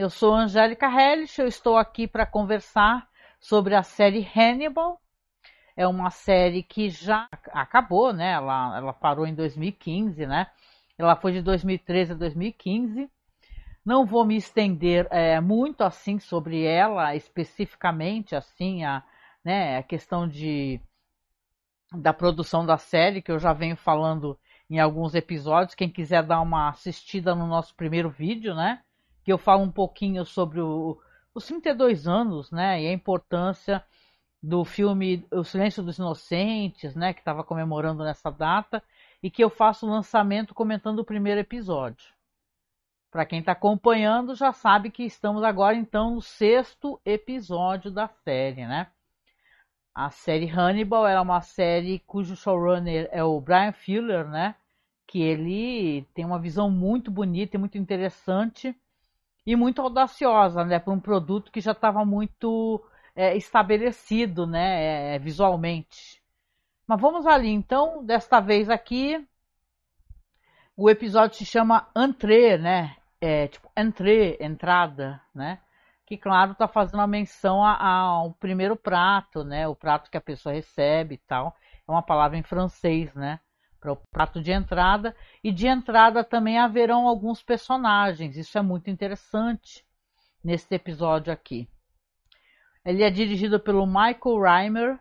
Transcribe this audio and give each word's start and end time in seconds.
Eu 0.00 0.08
sou 0.08 0.32
Angélica 0.34 0.86
Hellish, 0.86 1.38
eu 1.38 1.46
estou 1.46 1.76
aqui 1.76 2.08
para 2.08 2.24
conversar 2.24 3.06
sobre 3.38 3.74
a 3.74 3.82
série 3.82 4.26
Hannibal. 4.34 4.98
É 5.76 5.86
uma 5.86 6.08
série 6.08 6.62
que 6.62 6.88
já 6.88 7.28
acabou, 7.52 8.10
né? 8.10 8.32
Ela, 8.32 8.78
ela 8.78 8.92
parou 8.94 9.26
em 9.26 9.34
2015, 9.34 10.24
né? 10.26 10.46
Ela 10.96 11.16
foi 11.16 11.32
de 11.32 11.42
2013 11.42 12.12
a 12.12 12.14
2015. 12.14 13.10
Não 13.84 14.06
vou 14.06 14.24
me 14.24 14.36
estender 14.36 15.06
é, 15.10 15.38
muito 15.38 15.82
assim 15.82 16.18
sobre 16.18 16.64
ela, 16.64 17.14
especificamente 17.14 18.34
assim, 18.34 18.82
a, 18.82 19.04
né, 19.44 19.76
a 19.76 19.82
questão 19.82 20.26
de, 20.26 20.80
da 21.92 22.14
produção 22.14 22.64
da 22.64 22.78
série, 22.78 23.20
que 23.20 23.30
eu 23.30 23.38
já 23.38 23.52
venho 23.52 23.76
falando 23.76 24.38
em 24.70 24.80
alguns 24.80 25.14
episódios. 25.14 25.74
Quem 25.74 25.90
quiser 25.90 26.22
dar 26.22 26.40
uma 26.40 26.70
assistida 26.70 27.34
no 27.34 27.46
nosso 27.46 27.74
primeiro 27.74 28.08
vídeo, 28.08 28.54
né? 28.54 28.80
Que 29.24 29.32
eu 29.32 29.38
falo 29.38 29.62
um 29.62 29.70
pouquinho 29.70 30.24
sobre 30.24 30.60
o, 30.60 30.98
os 31.34 31.46
32 31.46 32.06
anos, 32.06 32.50
né? 32.50 32.82
E 32.82 32.88
a 32.88 32.92
importância 32.92 33.84
do 34.42 34.64
filme 34.64 35.26
O 35.30 35.44
Silêncio 35.44 35.82
dos 35.82 35.98
Inocentes, 35.98 36.94
né? 36.94 37.12
Que 37.12 37.20
estava 37.20 37.44
comemorando 37.44 38.02
nessa 38.04 38.30
data. 38.30 38.82
E 39.22 39.30
que 39.30 39.44
eu 39.44 39.50
faço 39.50 39.86
o 39.86 39.90
lançamento 39.90 40.54
comentando 40.54 41.00
o 41.00 41.04
primeiro 41.04 41.40
episódio. 41.40 42.12
Para 43.10 43.26
quem 43.26 43.40
está 43.40 43.52
acompanhando, 43.52 44.36
já 44.36 44.52
sabe 44.52 44.90
que 44.90 45.02
estamos 45.02 45.42
agora 45.42 45.74
então 45.76 46.14
no 46.14 46.22
sexto 46.22 47.00
episódio 47.04 47.90
da 47.90 48.06
série, 48.06 48.66
né? 48.66 48.86
A 49.92 50.10
série 50.10 50.48
Hannibal 50.48 51.06
é 51.06 51.20
uma 51.20 51.40
série 51.40 51.98
cujo 52.06 52.36
showrunner 52.36 53.08
é 53.10 53.22
o 53.24 53.40
Brian 53.40 53.72
Fuller, 53.72 54.28
né? 54.28 54.54
Que 55.06 55.20
ele 55.20 56.06
tem 56.14 56.24
uma 56.24 56.38
visão 56.38 56.70
muito 56.70 57.10
bonita 57.10 57.56
e 57.56 57.58
muito 57.58 57.76
interessante 57.76 58.74
e 59.46 59.56
muito 59.56 59.82
audaciosa, 59.82 60.64
né? 60.64 60.78
Para 60.78 60.92
um 60.92 61.00
produto 61.00 61.50
que 61.52 61.60
já 61.60 61.72
estava 61.72 62.04
muito 62.04 62.82
é, 63.14 63.36
estabelecido, 63.36 64.46
né? 64.46 65.14
É, 65.14 65.18
visualmente. 65.18 66.22
Mas 66.86 67.00
vamos 67.00 67.26
ali, 67.26 67.50
então. 67.50 68.04
Desta 68.04 68.40
vez 68.40 68.68
aqui, 68.70 69.26
o 70.76 70.90
episódio 70.90 71.36
se 71.36 71.46
chama 71.46 71.88
Entrée, 71.96 72.58
né? 72.58 72.96
é, 73.20 73.48
tipo, 73.48 73.70
entrée, 73.76 74.36
entrada, 74.40 75.20
né? 75.34 75.60
Que, 76.06 76.16
claro, 76.16 76.52
está 76.52 76.66
fazendo 76.66 77.00
a 77.00 77.06
menção 77.06 77.62
ao 77.64 78.32
primeiro 78.34 78.76
prato, 78.76 79.44
né? 79.44 79.68
O 79.68 79.76
prato 79.76 80.10
que 80.10 80.16
a 80.16 80.20
pessoa 80.20 80.54
recebe 80.54 81.14
e 81.14 81.18
tal. 81.18 81.54
É 81.86 81.90
uma 81.90 82.02
palavra 82.02 82.36
em 82.38 82.42
francês, 82.42 83.14
né? 83.14 83.38
Para 83.80 83.92
o 83.92 83.96
prato 83.96 84.42
de 84.42 84.52
entrada. 84.52 85.16
E 85.42 85.50
de 85.50 85.66
entrada 85.66 86.22
também 86.22 86.58
haverão 86.58 87.06
alguns 87.06 87.42
personagens. 87.42 88.36
Isso 88.36 88.58
é 88.58 88.62
muito 88.62 88.90
interessante 88.90 89.84
nesse 90.44 90.74
episódio 90.74 91.32
aqui. 91.32 91.68
Ele 92.84 93.02
é 93.02 93.10
dirigido 93.10 93.58
pelo 93.58 93.86
Michael 93.86 94.40
Reimer. 94.40 94.98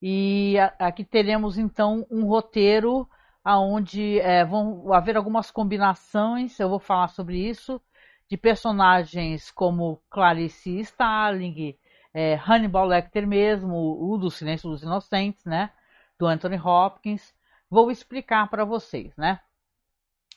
E 0.00 0.56
aqui 0.78 1.04
teremos 1.04 1.56
então 1.56 2.06
um 2.10 2.24
roteiro 2.26 3.08
aonde 3.44 4.20
é, 4.20 4.44
vão 4.44 4.92
haver 4.92 5.16
algumas 5.16 5.50
combinações, 5.50 6.58
eu 6.58 6.68
vou 6.68 6.78
falar 6.78 7.08
sobre 7.08 7.36
isso, 7.36 7.80
de 8.28 8.36
personagens 8.36 9.50
como 9.50 10.00
Clarice 10.08 10.78
Starling, 10.80 11.76
é, 12.14 12.34
Hannibal 12.34 12.86
Lecter 12.86 13.26
mesmo, 13.26 13.74
o 13.74 14.16
do 14.16 14.30
Silêncio 14.30 14.70
dos 14.70 14.82
Inocentes, 14.82 15.44
né, 15.44 15.70
do 16.18 16.26
Anthony 16.26 16.58
Hopkins. 16.58 17.34
Vou 17.72 17.90
explicar 17.90 18.50
para 18.50 18.66
vocês, 18.66 19.16
né? 19.16 19.40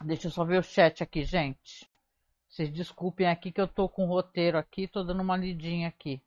Deixa 0.06 0.28
eu 0.28 0.31
só 0.31 0.46
ver 0.46 0.57
o 0.57 0.63
chat 0.63 1.03
aqui, 1.03 1.25
gente. 1.25 1.85
Vocês 2.47 2.72
desculpem 2.72 3.28
aqui 3.28 3.51
que 3.51 3.59
eu 3.59 3.68
tô 3.68 3.90
com 3.90 4.06
o 4.06 4.07
roteiro 4.07 4.57
aqui, 4.57 4.88
tô 4.88 5.03
dando 5.03 5.22
uma 5.22 5.35
lidinha 5.35 5.90
aqui. 5.90 6.24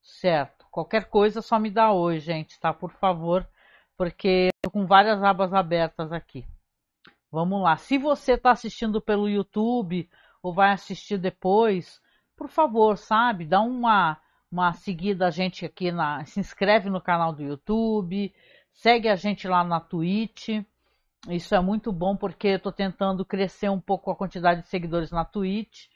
Certo. 0.00 0.64
Qualquer 0.70 1.06
coisa 1.06 1.42
só 1.42 1.58
me 1.58 1.68
dá 1.68 1.90
oi, 1.90 2.20
gente, 2.20 2.60
tá? 2.60 2.72
Por 2.72 2.92
favor, 2.92 3.44
porque 3.96 4.50
estou 4.54 4.70
com 4.70 4.86
várias 4.86 5.20
abas 5.20 5.52
abertas 5.52 6.12
aqui. 6.12 6.46
Vamos 7.28 7.60
lá. 7.60 7.76
Se 7.76 7.98
você 7.98 8.34
está 8.34 8.52
assistindo 8.52 9.00
pelo 9.00 9.28
YouTube 9.28 10.08
ou 10.40 10.54
vai 10.54 10.70
assistir 10.70 11.18
depois, 11.18 12.00
por 12.36 12.46
favor, 12.46 12.96
sabe, 12.96 13.44
dá 13.46 13.60
uma 13.60 14.16
uma 14.50 14.72
seguida 14.72 15.26
a 15.26 15.30
gente 15.30 15.66
aqui 15.66 15.90
na, 15.90 16.24
se 16.24 16.38
inscreve 16.38 16.88
no 16.88 17.00
canal 17.00 17.32
do 17.32 17.42
YouTube, 17.42 18.32
segue 18.76 19.08
a 19.08 19.16
gente 19.16 19.48
lá 19.48 19.64
na 19.64 19.80
Twitch. 19.80 20.48
Isso 21.28 21.54
é 21.54 21.60
muito 21.60 21.92
bom 21.92 22.16
porque 22.16 22.48
estou 22.48 22.72
tentando 22.72 23.24
crescer 23.24 23.68
um 23.68 23.80
pouco 23.80 24.10
a 24.10 24.16
quantidade 24.16 24.62
de 24.62 24.68
seguidores 24.68 25.10
na 25.10 25.24
Twitch. 25.24 25.88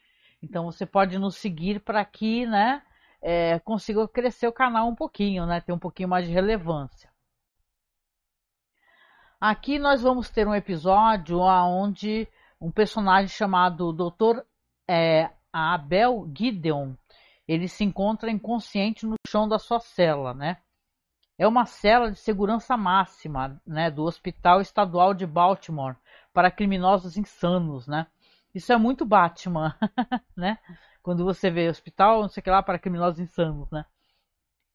Então 0.43 0.65
você 0.65 0.85
pode 0.85 1.19
nos 1.19 1.37
seguir 1.37 1.81
para 1.81 2.05
que, 2.05 2.47
né, 2.47 2.83
é, 3.23 3.59
consiga 3.61 4.07
crescer 4.09 4.49
o 4.49 4.53
canal 4.53 4.89
um 4.89 4.95
pouquinho, 4.95 5.47
né, 5.47 5.61
ter 5.61 5.73
um 5.73 5.79
pouquinho 5.79 6.09
mais 6.09 6.27
de 6.27 6.33
relevância. 6.33 7.11
Aqui 9.41 9.79
nós 9.79 10.03
vamos 10.03 10.29
ter 10.31 10.47
um 10.47 10.55
episódio 10.55 11.39
onde 11.39 12.27
um 12.61 12.71
personagem 12.71 13.29
chamado 13.29 13.93
Dr. 13.93 14.43
É, 14.89 15.31
Abel 15.53 16.31
Gideon, 16.37 16.95
ele 17.49 17.69
se 17.69 17.85
encontra 17.85 18.31
inconsciente 18.31 19.07
no 19.07 19.15
chão 19.27 19.49
da 19.49 19.59
sua 19.59 19.81
cela, 19.81 20.35
né? 20.35 20.59
É 21.41 21.49
uma 21.49 21.65
cela 21.65 22.13
de 22.13 22.19
segurança 22.19 22.77
máxima, 22.77 23.59
né, 23.67 23.91
do 23.91 24.03
Hospital 24.05 24.61
Estadual 24.61 25.15
de 25.15 25.27
Baltimore 25.27 25.97
para 26.35 26.51
criminosos 26.51 27.17
insanos, 27.17 27.87
né? 27.87 28.07
Isso 28.55 28.71
é 28.75 28.77
muito 28.77 29.07
Batman, 29.07 29.75
né? 30.37 30.59
Quando 31.03 31.25
você 31.25 31.51
vê 31.51 31.71
hospital, 31.71 32.21
não 32.21 32.29
sei 32.29 32.43
o 32.43 32.45
que 32.45 32.51
lá, 32.51 32.63
para 32.63 32.79
criminosos 32.79 33.21
insanos, 33.21 33.71
né? 33.71 33.87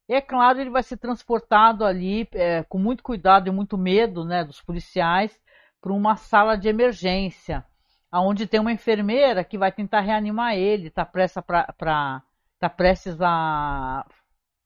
E 0.09 0.15
é 0.15 0.21
claro, 0.21 0.59
ele 0.59 0.71
vai 0.71 0.81
ser 0.81 0.97
transportado 0.97 1.85
ali 1.85 2.27
é, 2.31 2.63
com 2.63 2.79
muito 2.79 3.03
cuidado 3.03 3.47
e 3.47 3.51
muito 3.51 3.77
medo 3.77 4.25
né, 4.25 4.43
dos 4.43 4.59
policiais 4.59 5.39
para 5.79 5.93
uma 5.93 6.15
sala 6.15 6.57
de 6.57 6.67
emergência, 6.67 7.63
onde 8.11 8.47
tem 8.47 8.59
uma 8.59 8.73
enfermeira 8.73 9.43
que 9.43 9.55
vai 9.55 9.71
tentar 9.71 9.99
reanimar 9.99 10.55
ele, 10.55 10.87
está 10.87 11.05
tá 12.59 12.69
prestes 12.69 13.21
a 13.21 14.03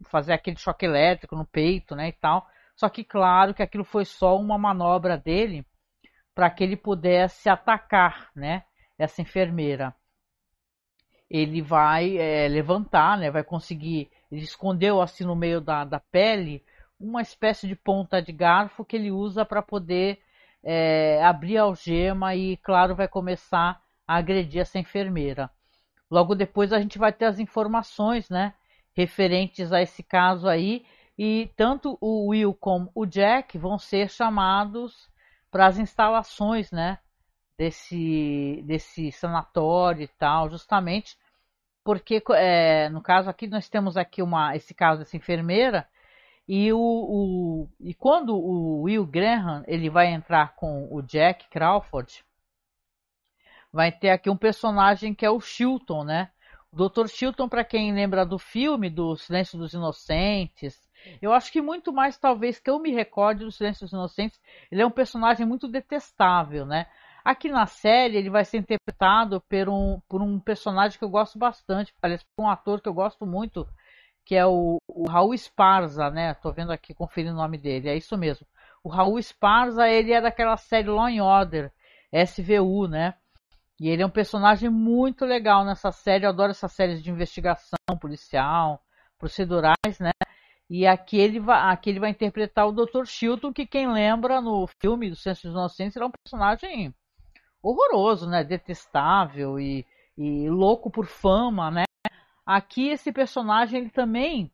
fazer 0.06 0.34
aquele 0.34 0.58
choque 0.58 0.86
elétrico 0.86 1.36
no 1.36 1.46
peito 1.46 1.96
né, 1.96 2.10
e 2.10 2.14
tal. 2.14 2.48
Só 2.76 2.88
que 2.90 3.04
claro 3.04 3.54
que 3.54 3.64
aquilo 3.64 3.84
foi 3.84 4.06
só 4.06 4.38
uma 4.38 4.58
manobra 4.58 5.18
dele 5.18 5.66
para 6.34 6.50
que 6.50 6.64
ele 6.64 6.78
pudesse 6.78 7.50
atacar 7.50 8.30
né, 8.36 8.64
essa 8.98 9.22
enfermeira. 9.22 9.94
Ele 11.30 11.62
vai 11.62 12.18
é, 12.18 12.48
levantar, 12.48 13.18
né, 13.18 13.30
vai 13.30 13.44
conseguir 13.44 14.10
ele 14.32 14.42
escondeu 14.42 15.02
assim 15.02 15.24
no 15.24 15.36
meio 15.36 15.60
da, 15.60 15.84
da 15.84 16.00
pele 16.00 16.64
uma 17.00 17.22
espécie 17.22 17.68
de 17.68 17.76
ponta 17.76 18.22
de 18.22 18.32
garfo 18.32 18.86
que 18.86 18.96
ele 18.96 19.12
usa 19.12 19.46
para 19.46 19.62
poder 19.62 20.20
é, 20.62 21.24
abrir 21.24 21.58
a 21.58 21.64
algema 21.64 22.36
e, 22.36 22.58
claro, 22.58 22.96
vai 22.96 23.08
começar 23.08 23.82
a 24.06 24.18
agredir 24.18 24.62
essa 24.62 24.78
enfermeira. 24.78 25.50
Logo 26.12 26.36
depois 26.36 26.74
a 26.74 26.80
gente 26.80 26.98
vai 26.98 27.14
ter 27.14 27.26
as 27.26 27.40
informações, 27.40 28.30
né, 28.30 28.54
referentes 28.96 29.72
a 29.72 29.82
esse 29.82 30.04
caso 30.04 30.48
aí, 30.48 30.86
e 31.18 31.52
tanto 31.56 31.98
o 32.02 32.30
Will 32.30 32.54
como 32.54 32.92
o 32.96 33.06
Jack 33.06 33.58
vão 33.58 33.78
ser 33.78 34.10
chamados 34.10 35.10
para 35.52 35.68
as 35.68 35.78
instalações, 35.78 36.72
né, 36.72 37.00
desse, 37.58 38.64
desse 38.66 39.12
sanatório 39.12 40.04
e 40.04 40.08
tal, 40.08 40.50
justamente 40.50 41.18
porque 41.84 42.22
é, 42.36 42.88
no 42.90 43.02
caso 43.02 43.30
aqui 43.30 43.48
nós 43.48 43.68
temos 43.68 43.98
aqui 43.98 44.22
uma, 44.22 44.56
esse 44.56 44.74
caso 44.74 45.00
dessa 45.00 45.18
enfermeira 45.18 45.88
e, 46.48 46.72
o, 46.72 46.78
o, 46.80 47.70
e 47.80 47.94
quando 47.94 48.36
o 48.36 48.84
Will 48.84 49.06
Graham 49.06 49.64
ele 49.68 49.90
vai 49.90 50.08
entrar 50.08 50.56
com 50.56 50.88
o 50.92 51.02
Jack 51.02 51.50
Crawford, 51.50 52.24
vai 53.72 53.92
ter 53.92 54.10
aqui 54.10 54.30
um 54.30 54.38
personagem 54.38 55.14
que 55.14 55.26
é 55.26 55.30
o 55.30 55.40
Chilton, 55.40 56.04
né? 56.04 56.32
Dr. 56.72 57.08
Chilton, 57.08 57.50
para 57.50 57.64
quem 57.64 57.94
lembra 57.94 58.26
do 58.26 58.38
filme 58.38 58.90
do 58.90 59.16
Silêncio 59.16 59.58
dos 59.58 59.74
Inocentes, 59.74 60.80
eu 61.22 61.34
acho 61.34 61.52
que 61.52 61.62
muito 61.62 61.92
mais 61.92 62.18
talvez 62.18 62.60
que 62.60 62.70
eu 62.70 62.80
me 62.80 62.92
recorde 62.92 63.44
do 63.44 63.52
Silêncio 63.52 63.86
dos 63.86 63.94
Inocentes, 63.94 64.40
ele 64.72 64.82
é 64.82 64.86
um 64.86 64.92
personagem 64.92 65.46
muito 65.46 65.68
detestável, 65.68 66.66
né? 66.66 66.86
Aqui 67.24 67.50
na 67.50 67.66
série 67.66 68.18
ele 68.18 68.30
vai 68.30 68.46
ser 68.46 68.58
interpretado 68.58 69.42
por 69.42 69.70
um, 69.70 70.00
por 70.08 70.22
um 70.22 70.40
personagem 70.40 70.98
que 70.98 71.04
eu 71.04 71.10
gosto 71.10 71.38
bastante, 71.40 71.94
aliás, 72.02 72.24
por 72.36 72.44
um 72.44 72.50
ator 72.50 72.82
que 72.82 72.88
eu 72.88 72.94
gosto 72.94 73.26
muito, 73.26 73.68
que 74.24 74.36
é 74.36 74.46
o, 74.46 74.78
o 74.88 75.10
Raul 75.10 75.34
Esparza, 75.34 76.10
né? 76.10 76.34
Tô 76.36 76.52
vendo 76.52 76.72
aqui, 76.72 76.94
conferindo 76.94 77.34
o 77.34 77.38
nome 77.38 77.58
dele, 77.58 77.90
é 77.90 77.98
isso 77.98 78.18
mesmo. 78.18 78.46
O 78.84 78.90
Raul 78.90 79.20
Esparza, 79.20 79.88
ele 79.90 80.14
é 80.14 80.22
daquela 80.22 80.56
série 80.56 80.88
Law 80.88 81.08
and 81.08 81.24
Order, 81.24 81.72
SVU, 82.14 82.88
né? 82.88 83.16
E 83.80 83.88
ele 83.88 84.02
é 84.02 84.06
um 84.06 84.10
personagem 84.10 84.70
muito 84.70 85.24
legal 85.26 85.64
nessa 85.64 85.92
série, 85.92 86.26
eu 86.26 86.30
adoro 86.30 86.52
essas 86.52 86.72
séries 86.74 87.02
de 87.02 87.10
investigação 87.10 87.78
policial, 88.00 88.84
procedurais, 89.18 90.00
né? 90.00 90.12
E 90.70 90.86
aqui 90.86 91.18
ele, 91.18 91.40
vai, 91.40 91.74
aqui 91.74 91.90
ele 91.90 92.00
vai 92.00 92.10
interpretar 92.10 92.68
o 92.68 92.72
Dr. 92.72 93.06
Chilton, 93.06 93.54
que 93.54 93.66
quem 93.66 93.92
lembra 93.92 94.42
no 94.42 94.68
filme 94.82 95.10
do 95.10 95.16
Senso 95.16 95.44
dos 95.44 95.54
Inocentes, 95.54 95.96
ele 95.96 96.06
é 96.06 96.08
um 96.08 96.12
personagem 96.12 96.94
horroroso, 97.64 98.30
né? 98.30 98.44
Detestável 98.44 99.60
e, 99.60 99.86
e 100.18 100.50
louco 100.50 100.92
por 100.92 101.06
fama, 101.08 101.72
né? 101.72 101.86
Aqui 102.46 102.90
esse 102.90 103.12
personagem 103.12 103.80
ele 103.80 103.90
também 103.90 104.52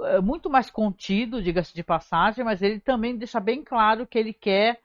é 0.00 0.20
muito 0.20 0.50
mais 0.50 0.70
contido, 0.70 1.42
diga-se 1.42 1.74
de 1.74 1.82
passagem, 1.82 2.44
mas 2.44 2.62
ele 2.62 2.80
também 2.80 3.16
deixa 3.16 3.38
bem 3.38 3.62
claro 3.62 4.06
que 4.06 4.18
ele 4.18 4.32
quer 4.32 4.80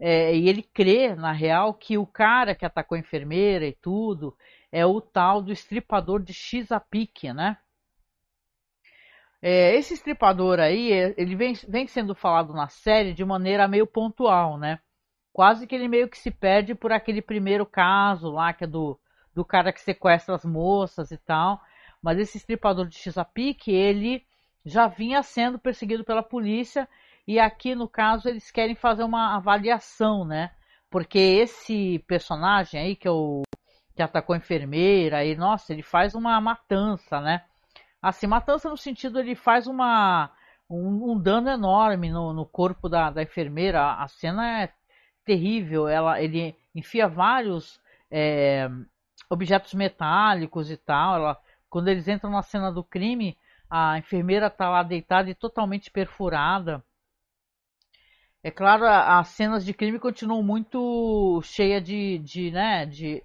é, 0.00 0.34
e 0.34 0.48
ele 0.48 0.62
crê, 0.62 1.14
na 1.14 1.30
real, 1.30 1.74
que 1.74 1.98
o 1.98 2.06
cara 2.06 2.54
que 2.54 2.64
atacou 2.64 2.96
a 2.96 2.98
enfermeira 2.98 3.66
e 3.66 3.72
tudo 3.72 4.34
é 4.72 4.86
o 4.86 4.98
tal 4.98 5.42
do 5.42 5.52
estripador 5.52 6.22
de 6.22 6.32
X 6.32 6.72
a 6.72 6.80
pique, 6.80 7.30
né? 7.34 7.58
É, 9.42 9.74
esse 9.74 9.92
estripador 9.92 10.58
aí, 10.58 10.90
ele 11.16 11.36
vem, 11.36 11.52
vem 11.68 11.86
sendo 11.86 12.14
falado 12.14 12.54
na 12.54 12.68
série 12.68 13.12
de 13.12 13.24
maneira 13.24 13.68
meio 13.68 13.86
pontual, 13.86 14.56
né? 14.58 14.78
Quase 15.32 15.66
que 15.66 15.74
ele 15.74 15.88
meio 15.88 16.08
que 16.08 16.18
se 16.18 16.30
perde 16.30 16.74
por 16.74 16.92
aquele 16.92 17.20
primeiro 17.20 17.66
caso 17.66 18.30
lá, 18.30 18.52
que 18.54 18.64
é 18.64 18.66
do, 18.66 18.98
do 19.34 19.44
cara 19.44 19.72
que 19.72 19.80
sequestra 19.80 20.34
as 20.34 20.44
moças 20.44 21.10
e 21.10 21.18
tal. 21.18 21.60
Mas 22.02 22.18
esse 22.18 22.38
estripador 22.38 22.86
de 22.86 22.96
Chesapeake, 22.96 23.70
ele 23.70 24.24
já 24.64 24.86
vinha 24.86 25.22
sendo 25.22 25.58
perseguido 25.58 26.04
pela 26.04 26.22
polícia 26.22 26.88
e 27.30 27.38
aqui 27.38 27.76
no 27.76 27.88
caso 27.88 28.28
eles 28.28 28.50
querem 28.50 28.74
fazer 28.74 29.04
uma 29.04 29.36
avaliação, 29.36 30.24
né? 30.24 30.50
Porque 30.90 31.16
esse 31.16 32.00
personagem 32.00 32.80
aí 32.80 32.96
que 32.96 33.06
é 33.06 33.10
o 33.12 33.42
que 33.94 34.02
atacou 34.02 34.34
a 34.34 34.38
enfermeira 34.38 35.24
e 35.24 35.36
nossa, 35.36 35.72
ele 35.72 35.82
faz 35.82 36.16
uma 36.16 36.40
matança, 36.40 37.20
né? 37.20 37.44
Assim, 38.02 38.26
matança 38.26 38.68
no 38.68 38.76
sentido 38.76 39.20
ele 39.20 39.36
faz 39.36 39.68
uma 39.68 40.32
um, 40.68 41.12
um 41.12 41.20
dano 41.20 41.48
enorme 41.48 42.10
no, 42.10 42.32
no 42.32 42.44
corpo 42.44 42.88
da, 42.88 43.10
da, 43.10 43.22
enfermeira. 43.22 43.92
A 43.92 44.08
cena 44.08 44.62
é 44.62 44.72
terrível. 45.24 45.86
Ela, 45.86 46.20
ele 46.20 46.56
enfia 46.74 47.06
vários 47.06 47.80
é, 48.10 48.68
objetos 49.28 49.72
metálicos 49.74 50.68
e 50.68 50.76
tal. 50.76 51.14
Ela, 51.14 51.40
quando 51.68 51.86
eles 51.88 52.08
entram 52.08 52.30
na 52.30 52.42
cena 52.42 52.72
do 52.72 52.82
crime, 52.82 53.38
a 53.68 53.98
enfermeira 53.98 54.48
está 54.48 54.68
lá 54.68 54.82
deitada 54.82 55.30
e 55.30 55.34
totalmente 55.34 55.92
perfurada. 55.92 56.82
É 58.42 58.50
claro, 58.50 58.86
as 58.86 59.28
cenas 59.28 59.64
de 59.64 59.74
crime 59.74 59.98
continuam 59.98 60.42
muito 60.42 61.40
cheias 61.42 61.82
de, 61.84 62.18
de, 62.18 62.50
né, 62.50 62.86
de, 62.86 63.22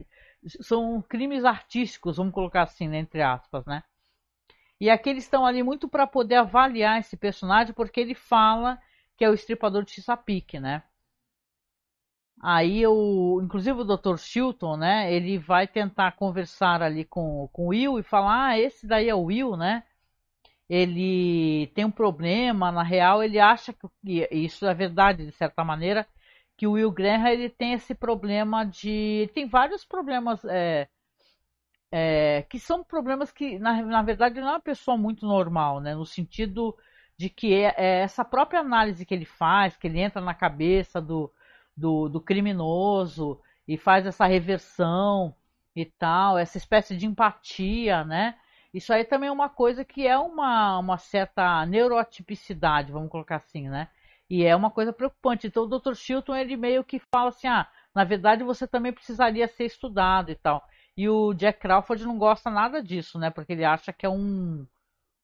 são 0.61 1.01
crimes 1.01 1.45
artísticos, 1.45 2.17
vamos 2.17 2.33
colocar 2.33 2.63
assim, 2.63 2.87
né, 2.87 2.99
entre 2.99 3.21
aspas, 3.21 3.65
né? 3.65 3.83
E 4.79 4.89
aqui 4.89 5.09
eles 5.09 5.23
estão 5.23 5.45
ali 5.45 5.63
muito 5.63 5.87
para 5.87 6.05
poder 6.05 6.35
avaliar 6.35 6.99
esse 6.99 7.15
personagem, 7.15 7.73
porque 7.73 7.99
ele 7.99 8.13
fala 8.13 8.77
que 9.17 9.23
é 9.23 9.29
o 9.29 9.33
estripador 9.33 9.83
de 9.85 9.91
Chesapeake, 9.91 10.59
né? 10.59 10.83
Aí 12.41 12.85
o, 12.85 13.41
inclusive 13.41 13.81
o 13.81 13.83
Dr. 13.83 14.17
Chilton, 14.17 14.77
né? 14.77 15.11
Ele 15.13 15.37
vai 15.37 15.67
tentar 15.67 16.11
conversar 16.13 16.81
ali 16.81 17.05
com, 17.05 17.49
com 17.51 17.65
o 17.65 17.67
Will 17.69 17.97
e 17.99 18.03
falar, 18.03 18.49
ah, 18.49 18.59
esse 18.59 18.85
daí 18.85 19.09
é 19.09 19.15
o 19.15 19.23
Will, 19.23 19.55
né? 19.57 19.83
Ele 20.69 21.67
tem 21.75 21.85
um 21.85 21.91
problema, 21.91 22.71
na 22.71 22.83
real 22.83 23.23
ele 23.23 23.39
acha 23.39 23.73
que 23.73 24.27
isso 24.31 24.65
é 24.65 24.73
verdade 24.73 25.25
de 25.25 25.31
certa 25.33 25.63
maneira, 25.63 26.07
que 26.57 26.65
o 26.67 26.71
Will 26.73 26.91
Graham 26.91 27.27
ele 27.27 27.49
tem 27.49 27.73
esse 27.73 27.93
problema 27.93 28.65
de, 28.65 29.29
tem 29.33 29.47
vários 29.47 29.85
problemas 29.85 30.43
é, 30.45 30.87
é, 31.91 32.43
que 32.49 32.59
são 32.59 32.83
problemas 32.83 33.31
que 33.31 33.59
na, 33.59 33.81
na 33.83 34.01
verdade 34.01 34.39
não 34.41 34.49
é 34.49 34.51
uma 34.53 34.59
pessoa 34.59 34.97
muito 34.97 35.25
normal, 35.25 35.79
né? 35.79 35.95
No 35.95 36.05
sentido 36.05 36.75
de 37.17 37.29
que 37.29 37.53
é, 37.53 37.73
é 37.77 37.99
essa 38.01 38.25
própria 38.25 38.59
análise 38.59 39.05
que 39.05 39.13
ele 39.13 39.25
faz, 39.25 39.77
que 39.77 39.87
ele 39.87 39.99
entra 39.99 40.21
na 40.21 40.33
cabeça 40.33 41.01
do 41.01 41.31
do, 41.75 42.07
do 42.09 42.21
criminoso 42.21 43.39
e 43.67 43.77
faz 43.77 44.05
essa 44.05 44.25
reversão 44.25 45.35
e 45.75 45.85
tal, 45.85 46.37
essa 46.37 46.57
espécie 46.57 46.95
de 46.95 47.05
empatia, 47.05 48.03
né? 48.05 48.37
Isso 48.75 48.91
aí 48.93 49.05
também 49.05 49.29
é 49.29 49.31
uma 49.31 49.47
coisa 49.47 49.85
que 49.85 50.05
é 50.05 50.17
uma, 50.17 50.77
uma 50.79 50.97
certa 50.97 51.65
neurotipicidade, 51.65 52.91
vamos 52.91 53.09
colocar 53.09 53.37
assim, 53.37 53.69
né? 53.69 53.87
E 54.29 54.43
é 54.43 54.53
uma 54.53 54.69
coisa 54.69 54.91
preocupante. 54.91 55.47
Então 55.47 55.63
o 55.63 55.79
Dr. 55.79 55.93
Chilton, 55.95 56.35
ele 56.35 56.57
meio 56.57 56.83
que 56.83 56.99
fala 56.99 57.29
assim, 57.29 57.47
ah, 57.47 57.65
na 57.93 58.03
verdade 58.03 58.43
você 58.43 58.67
também 58.67 58.91
precisaria 58.91 59.47
ser 59.47 59.63
estudado 59.63 60.29
e 60.29 60.35
tal. 60.35 60.61
E 60.97 61.07
o 61.07 61.33
Jack 61.33 61.57
Crawford 61.61 62.05
não 62.05 62.17
gosta 62.17 62.49
nada 62.49 62.83
disso, 62.83 63.17
né? 63.17 63.29
Porque 63.29 63.53
ele 63.53 63.63
acha 63.63 63.93
que 63.93 64.05
é 64.05 64.09
um, 64.09 64.67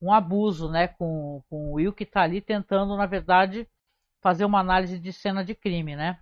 um 0.01 0.13
abuso, 0.13 0.69
né? 0.71 0.87
Com, 0.87 1.43
com 1.49 1.71
o 1.71 1.73
Will 1.73 1.91
que 1.91 2.03
está 2.05 2.21
ali 2.21 2.39
tentando, 2.39 2.95
na 2.95 3.05
verdade, 3.05 3.67
fazer 4.21 4.45
uma 4.45 4.59
análise 4.61 4.97
de 4.97 5.11
cena 5.11 5.43
de 5.43 5.55
crime, 5.55 5.93
né? 5.93 6.17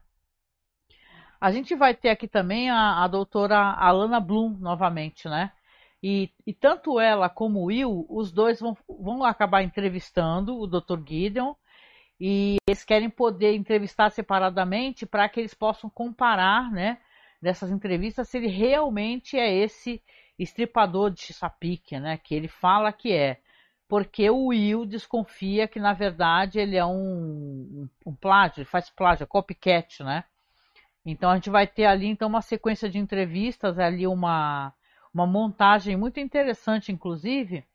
A 1.39 1.51
gente 1.51 1.75
vai 1.75 1.93
ter 1.93 2.09
aqui 2.09 2.27
também 2.27 2.71
a, 2.71 3.03
a 3.03 3.07
doutora 3.07 3.55
Alana 3.73 4.19
Bloom 4.19 4.57
novamente, 4.59 5.29
né? 5.29 5.51
E, 6.01 6.31
e, 6.47 6.53
tanto 6.53 6.99
ela 6.99 7.29
como 7.29 7.59
o 7.59 7.65
Will, 7.65 8.05
os 8.09 8.31
dois 8.31 8.59
vão, 8.59 8.77
vão 8.87 9.23
acabar 9.23 9.63
entrevistando 9.63 10.57
o 10.57 10.65
Dr. 10.65 10.97
Gideon 11.05 11.53
e 12.19 12.57
eles 12.67 12.83
querem 12.83 13.09
poder 13.09 13.53
entrevistar 13.55 14.09
separadamente 14.09 15.05
para 15.05 15.27
que 15.27 15.39
eles 15.39 15.53
possam 15.53 15.89
comparar, 15.89 16.71
né, 16.71 16.99
nessas 17.41 17.71
entrevistas 17.71 18.29
se 18.29 18.37
ele 18.37 18.47
realmente 18.47 19.37
é 19.37 19.53
esse 19.53 20.01
estripador 20.37 21.11
de 21.11 21.21
Chesapeake, 21.21 21.99
né, 21.99 22.17
que 22.17 22.33
ele 22.33 22.47
fala 22.47 22.93
que 22.93 23.11
é. 23.11 23.39
Porque 23.87 24.29
o 24.29 24.47
Will 24.47 24.85
desconfia 24.85 25.67
que 25.67 25.79
na 25.79 25.93
verdade 25.93 26.59
ele 26.59 26.77
é 26.77 26.85
um, 26.85 26.91
um, 26.93 27.89
um 28.05 28.15
plágio, 28.15 28.59
ele 28.59 28.65
faz 28.65 28.89
plágio, 28.89 29.23
é 29.23 29.27
copycat, 29.27 30.03
né? 30.03 30.23
Então 31.03 31.31
a 31.31 31.35
gente 31.35 31.49
vai 31.49 31.65
ter 31.65 31.85
ali 31.85 32.05
então 32.05 32.27
uma 32.27 32.41
sequência 32.41 32.87
de 32.87 32.99
entrevistas, 32.99 33.79
ali 33.79 34.05
uma, 34.05 34.73
uma 35.13 35.25
montagem 35.25 35.97
muito 35.97 36.19
interessante, 36.19 36.91
inclusive, 36.91 37.65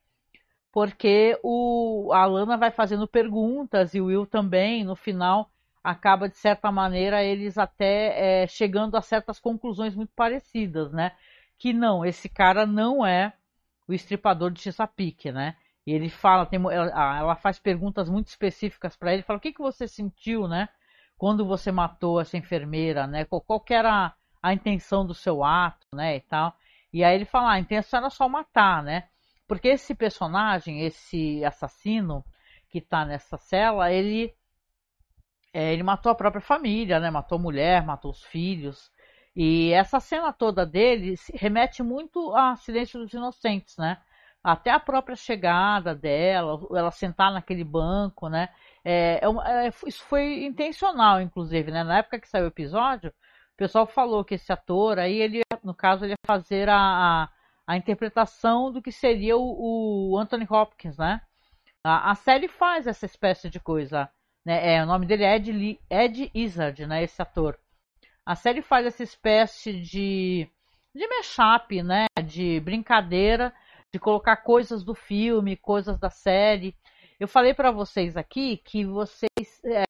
porque 0.73 1.39
o, 1.43 2.11
a 2.13 2.27
Lana 2.27 2.57
vai 2.57 2.71
fazendo 2.71 3.07
perguntas 3.07 3.95
e 3.95 4.01
o 4.01 4.07
Will 4.07 4.27
também, 4.27 4.85
no 4.85 4.97
final, 4.97 5.51
acaba 5.83 6.29
de 6.29 6.37
certa 6.37 6.73
maneira 6.73 7.23
eles 7.23 7.59
até 7.59 8.43
é, 8.43 8.47
chegando 8.47 8.97
a 8.97 9.03
certas 9.03 9.39
conclusões 9.39 9.95
muito 9.95 10.13
parecidas, 10.15 10.93
né? 10.93 11.13
Que 11.59 11.73
não, 11.73 12.05
esse 12.05 12.29
cara 12.29 12.67
não 12.67 13.07
é 13.07 13.33
o 13.87 13.93
estripador 13.93 14.51
de 14.51 14.61
Chesapeake, 14.61 15.31
né? 15.31 15.57
E 15.87 15.93
ele 15.93 16.09
fala, 16.09 16.47
tem, 16.47 16.59
ela, 16.73 17.19
ela 17.19 17.37
faz 17.37 17.59
perguntas 17.59 18.09
muito 18.09 18.29
específicas 18.29 18.97
para 18.97 19.13
ele, 19.13 19.23
fala 19.23 19.39
o 19.39 19.41
que, 19.41 19.53
que 19.53 19.61
você 19.61 19.87
sentiu, 19.87 20.49
né? 20.49 20.69
quando 21.17 21.45
você 21.45 21.71
matou 21.73 22.21
essa 22.21 22.37
enfermeira, 22.37 23.07
né? 23.07 23.25
Qual, 23.25 23.41
qual 23.41 23.65
era 23.71 24.15
a 24.43 24.53
intenção 24.53 25.07
do 25.07 25.15
seu 25.15 25.43
ato, 25.45 25.87
né? 25.93 26.17
E 26.17 26.21
tal. 26.21 26.55
E 26.95 27.03
aí 27.03 27.17
ele 27.17 27.25
fala, 27.25 27.49
ah, 27.51 27.55
a 27.55 27.59
intenção 27.59 27.99
era 27.99 28.09
só 28.09 28.29
matar, 28.29 28.81
né? 28.81 29.09
Porque 29.49 29.67
esse 29.67 29.97
personagem, 29.97 30.83
esse 30.87 31.45
assassino 31.45 32.25
que 32.71 32.81
tá 32.81 33.05
nessa 33.05 33.37
cela, 33.37 33.91
ele 33.93 34.33
é, 35.53 35.73
ele 35.73 35.83
matou 35.83 36.13
a 36.13 36.15
própria 36.15 36.41
família, 36.41 37.01
né? 37.01 37.11
Matou 37.11 37.37
a 37.37 37.43
mulher, 37.43 37.85
matou 37.85 38.13
os 38.13 38.23
filhos. 38.23 38.93
E 39.35 39.73
essa 39.73 39.99
cena 39.99 40.33
toda 40.33 40.65
dele 40.65 41.17
remete 41.35 41.83
muito 41.83 42.33
a 42.37 42.55
Silêncio 42.55 43.01
dos 43.01 43.13
Inocentes, 43.13 43.77
né? 43.77 44.01
Até 44.43 44.71
a 44.71 44.79
própria 44.79 45.17
chegada 45.17 45.97
dela, 45.97 46.61
ela 46.77 46.93
sentar 46.93 47.33
naquele 47.33 47.65
banco, 47.65 48.29
né? 48.29 48.51
É, 48.85 49.21
é, 49.21 49.67
é, 49.67 49.69
isso 49.87 50.05
foi 50.05 50.45
intencional, 50.45 51.21
inclusive, 51.21 51.73
né? 51.73 51.83
Na 51.83 51.99
época 51.99 52.21
que 52.21 52.29
saiu 52.29 52.45
o 52.45 52.49
episódio, 52.49 53.13
o 53.55 53.57
pessoal 53.57 53.87
falou 53.87 54.25
que 54.25 54.35
esse 54.35 54.53
ator 54.53 54.99
aí, 54.99 55.21
ele, 55.21 55.43
no 55.63 55.75
caso, 55.75 56.05
ele 56.05 56.13
ia 56.13 56.27
fazer 56.27 56.69
a, 56.69 57.29
a, 57.67 57.77
interpretação 57.77 58.73
do 58.73 58.83
que 58.83 58.93
seria 58.93 59.37
o, 59.37 60.13
o 60.13 60.19
Anthony 60.19 60.47
Hopkins, 60.49 60.97
né? 60.99 61.21
A, 61.83 62.11
a, 62.13 62.15
série 62.15 62.49
faz 62.49 62.87
essa 62.87 63.07
espécie 63.07 63.49
de 63.51 63.61
coisa, 63.61 64.11
né? 64.45 64.75
É, 64.75 64.83
o 64.83 64.87
nome 64.87 65.07
dele 65.07 65.25
é 65.25 65.37
Ed, 65.37 65.53
Lee, 65.53 65.81
Ed 65.91 66.31
Izzard, 66.35 66.87
né? 66.87 67.03
Esse 67.03 67.23
ator. 67.23 67.59
A 68.27 68.35
série 68.35 68.63
faz 68.63 68.87
essa 68.87 69.03
espécie 69.03 69.73
de 69.81 70.49
de 70.95 71.09
mashup, 71.09 71.83
né? 71.83 72.07
De 72.25 72.61
brincadeira, 72.61 73.53
de 73.93 73.99
colocar 73.99 74.37
coisas 74.39 74.85
do 74.85 74.95
filme, 74.95 75.57
coisas 75.57 75.99
da 75.99 76.11
série 76.11 76.75
eu 77.19 77.29
falei 77.29 77.55
para 77.55 77.71
vocês 77.71 78.17
aqui 78.17 78.57
que 78.59 78.85
vocês 78.85 79.63
é, 79.65 79.85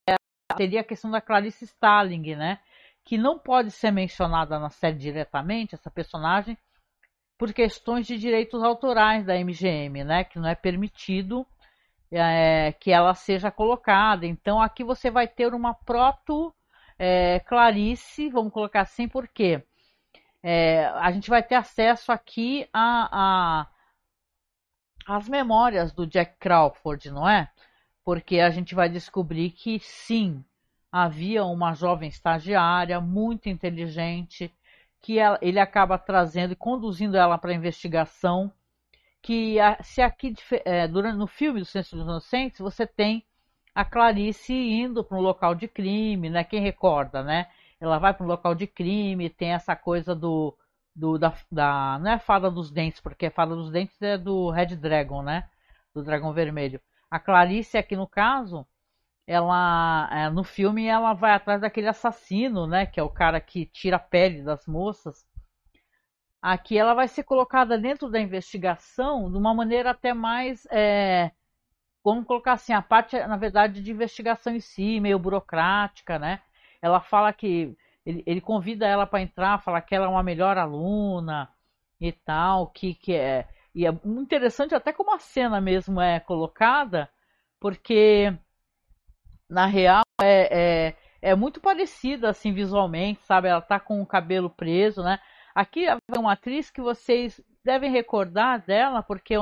teria 0.56 0.80
a 0.80 0.84
questão 0.84 1.10
da 1.10 1.20
Clarice 1.20 1.64
Starling, 1.64 2.36
né? 2.36 2.60
Que 3.04 3.18
não 3.18 3.38
pode 3.38 3.70
ser 3.70 3.90
mencionada 3.90 4.58
na 4.58 4.70
série 4.70 4.96
diretamente, 4.96 5.74
essa 5.74 5.90
personagem, 5.90 6.56
por 7.38 7.52
questões 7.52 8.06
de 8.06 8.18
direitos 8.18 8.62
autorais 8.62 9.24
da 9.24 9.34
MGM, 9.34 10.04
né? 10.04 10.24
Que 10.24 10.38
não 10.38 10.48
é 10.48 10.54
permitido 10.54 11.46
é, 12.10 12.72
que 12.72 12.90
ela 12.90 13.14
seja 13.14 13.50
colocada. 13.50 14.26
Então 14.26 14.60
aqui 14.60 14.84
você 14.84 15.10
vai 15.10 15.28
ter 15.28 15.52
uma 15.54 15.74
proto 15.74 16.54
é, 16.98 17.40
Clarice, 17.40 18.30
vamos 18.30 18.52
colocar 18.52 18.82
assim, 18.82 19.08
porque 19.08 19.62
é, 20.42 20.86
a 20.86 21.10
gente 21.10 21.28
vai 21.28 21.42
ter 21.42 21.56
acesso 21.56 22.12
aqui 22.12 22.68
a, 22.72 23.08
a 23.62 23.66
as 25.06 25.28
memórias 25.28 25.92
do 25.92 26.06
Jack 26.06 26.36
Crawford, 26.38 27.10
não 27.10 27.28
é? 27.28 27.50
Porque 28.04 28.40
a 28.40 28.50
gente 28.50 28.74
vai 28.74 28.88
descobrir 28.88 29.50
que 29.50 29.78
sim, 29.80 30.42
havia 30.96 31.44
uma 31.44 31.74
jovem 31.74 32.08
estagiária 32.08 33.00
muito 33.00 33.48
inteligente 33.48 34.54
que 35.00 35.18
ela, 35.18 35.36
ele 35.42 35.58
acaba 35.58 35.98
trazendo 35.98 36.52
e 36.52 36.56
conduzindo 36.56 37.16
ela 37.16 37.36
para 37.36 37.50
a 37.50 37.54
investigação. 37.54 38.52
Que 39.20 39.56
se 39.82 40.00
aqui 40.00 40.36
é, 40.64 40.86
durante 40.86 41.18
no 41.18 41.26
filme 41.26 41.58
do 41.58 41.66
Silêncio 41.66 41.96
dos 41.96 42.06
Inocentes 42.06 42.60
você 42.60 42.86
tem 42.86 43.24
a 43.74 43.84
Clarice 43.84 44.54
indo 44.54 45.02
para 45.02 45.18
um 45.18 45.20
local 45.20 45.52
de 45.52 45.66
crime, 45.66 46.30
né? 46.30 46.44
Quem 46.44 46.60
recorda, 46.60 47.24
né? 47.24 47.48
Ela 47.80 47.98
vai 47.98 48.14
para 48.14 48.24
um 48.24 48.28
local 48.28 48.54
de 48.54 48.68
crime, 48.68 49.28
tem 49.28 49.52
essa 49.52 49.74
coisa 49.74 50.14
do, 50.14 50.56
do 50.94 51.18
da, 51.18 51.34
da, 51.50 51.98
não 52.00 52.12
é 52.12 52.18
Fada 52.20 52.48
dos 52.48 52.70
Dentes, 52.70 53.00
porque 53.00 53.30
Fada 53.30 53.56
dos 53.56 53.72
Dentes 53.72 54.00
é 54.00 54.16
do 54.16 54.48
Red 54.48 54.76
Dragon, 54.76 55.22
né? 55.24 55.48
Do 55.92 56.04
Dragão 56.04 56.32
Vermelho. 56.32 56.80
A 57.10 57.18
Clarice 57.18 57.76
aqui 57.76 57.96
no 57.96 58.06
caso, 58.06 58.64
ela 59.26 60.08
é, 60.12 60.30
no 60.30 60.44
filme 60.44 60.86
ela 60.86 61.14
vai 61.14 61.32
atrás 61.32 61.60
daquele 61.60 61.88
assassino, 61.88 62.66
né? 62.66 62.86
Que 62.86 63.00
é 63.00 63.02
o 63.02 63.08
cara 63.10 63.40
que 63.40 63.66
tira 63.66 63.96
a 63.96 64.00
pele 64.00 64.42
das 64.42 64.66
moças. 64.66 65.26
Aqui 66.42 66.76
ela 66.76 66.94
vai 66.94 67.08
ser 67.08 67.24
colocada 67.24 67.78
dentro 67.78 68.10
da 68.10 68.20
investigação 68.20 69.30
de 69.30 69.38
uma 69.38 69.54
maneira 69.54 69.90
até 69.92 70.12
mais, 70.12 70.66
é, 70.70 71.30
colocar 72.02 72.52
assim, 72.52 72.72
a 72.74 72.82
parte, 72.82 73.18
na 73.26 73.36
verdade, 73.36 73.82
de 73.82 73.90
investigação 73.90 74.54
em 74.54 74.60
si, 74.60 75.00
meio 75.00 75.18
burocrática, 75.18 76.18
né? 76.18 76.42
Ela 76.82 77.00
fala 77.00 77.32
que 77.32 77.74
ele, 78.04 78.22
ele 78.26 78.40
convida 78.42 78.86
ela 78.86 79.06
para 79.06 79.22
entrar, 79.22 79.62
fala 79.62 79.80
que 79.80 79.94
ela 79.94 80.06
é 80.06 80.08
uma 80.08 80.22
melhor 80.22 80.58
aluna 80.58 81.48
e 82.00 82.12
tal, 82.12 82.68
que, 82.68 82.94
que 82.94 83.14
é 83.14 83.48
e 83.74 83.86
é 83.86 83.90
interessante 84.04 84.74
até 84.74 84.92
como 84.92 85.12
a 85.12 85.18
cena 85.18 85.60
mesmo 85.60 86.00
é 86.00 86.20
colocada, 86.20 87.10
porque 87.58 88.32
na 89.48 89.66
real 89.66 90.02
é, 90.20 90.48
é, 90.90 91.30
é 91.30 91.34
muito 91.34 91.60
parecida 91.60 92.30
assim 92.30 92.52
visualmente, 92.52 93.24
sabe? 93.24 93.48
Ela 93.48 93.60
tá 93.60 93.78
com 93.80 94.00
o 94.00 94.06
cabelo 94.06 94.50
preso, 94.50 95.02
né? 95.02 95.18
Aqui 95.54 95.86
é 95.86 95.96
uma 96.18 96.32
atriz 96.32 96.70
que 96.70 96.80
vocês 96.80 97.40
devem 97.64 97.90
recordar 97.90 98.64
dela, 98.64 99.02
porque 99.02 99.34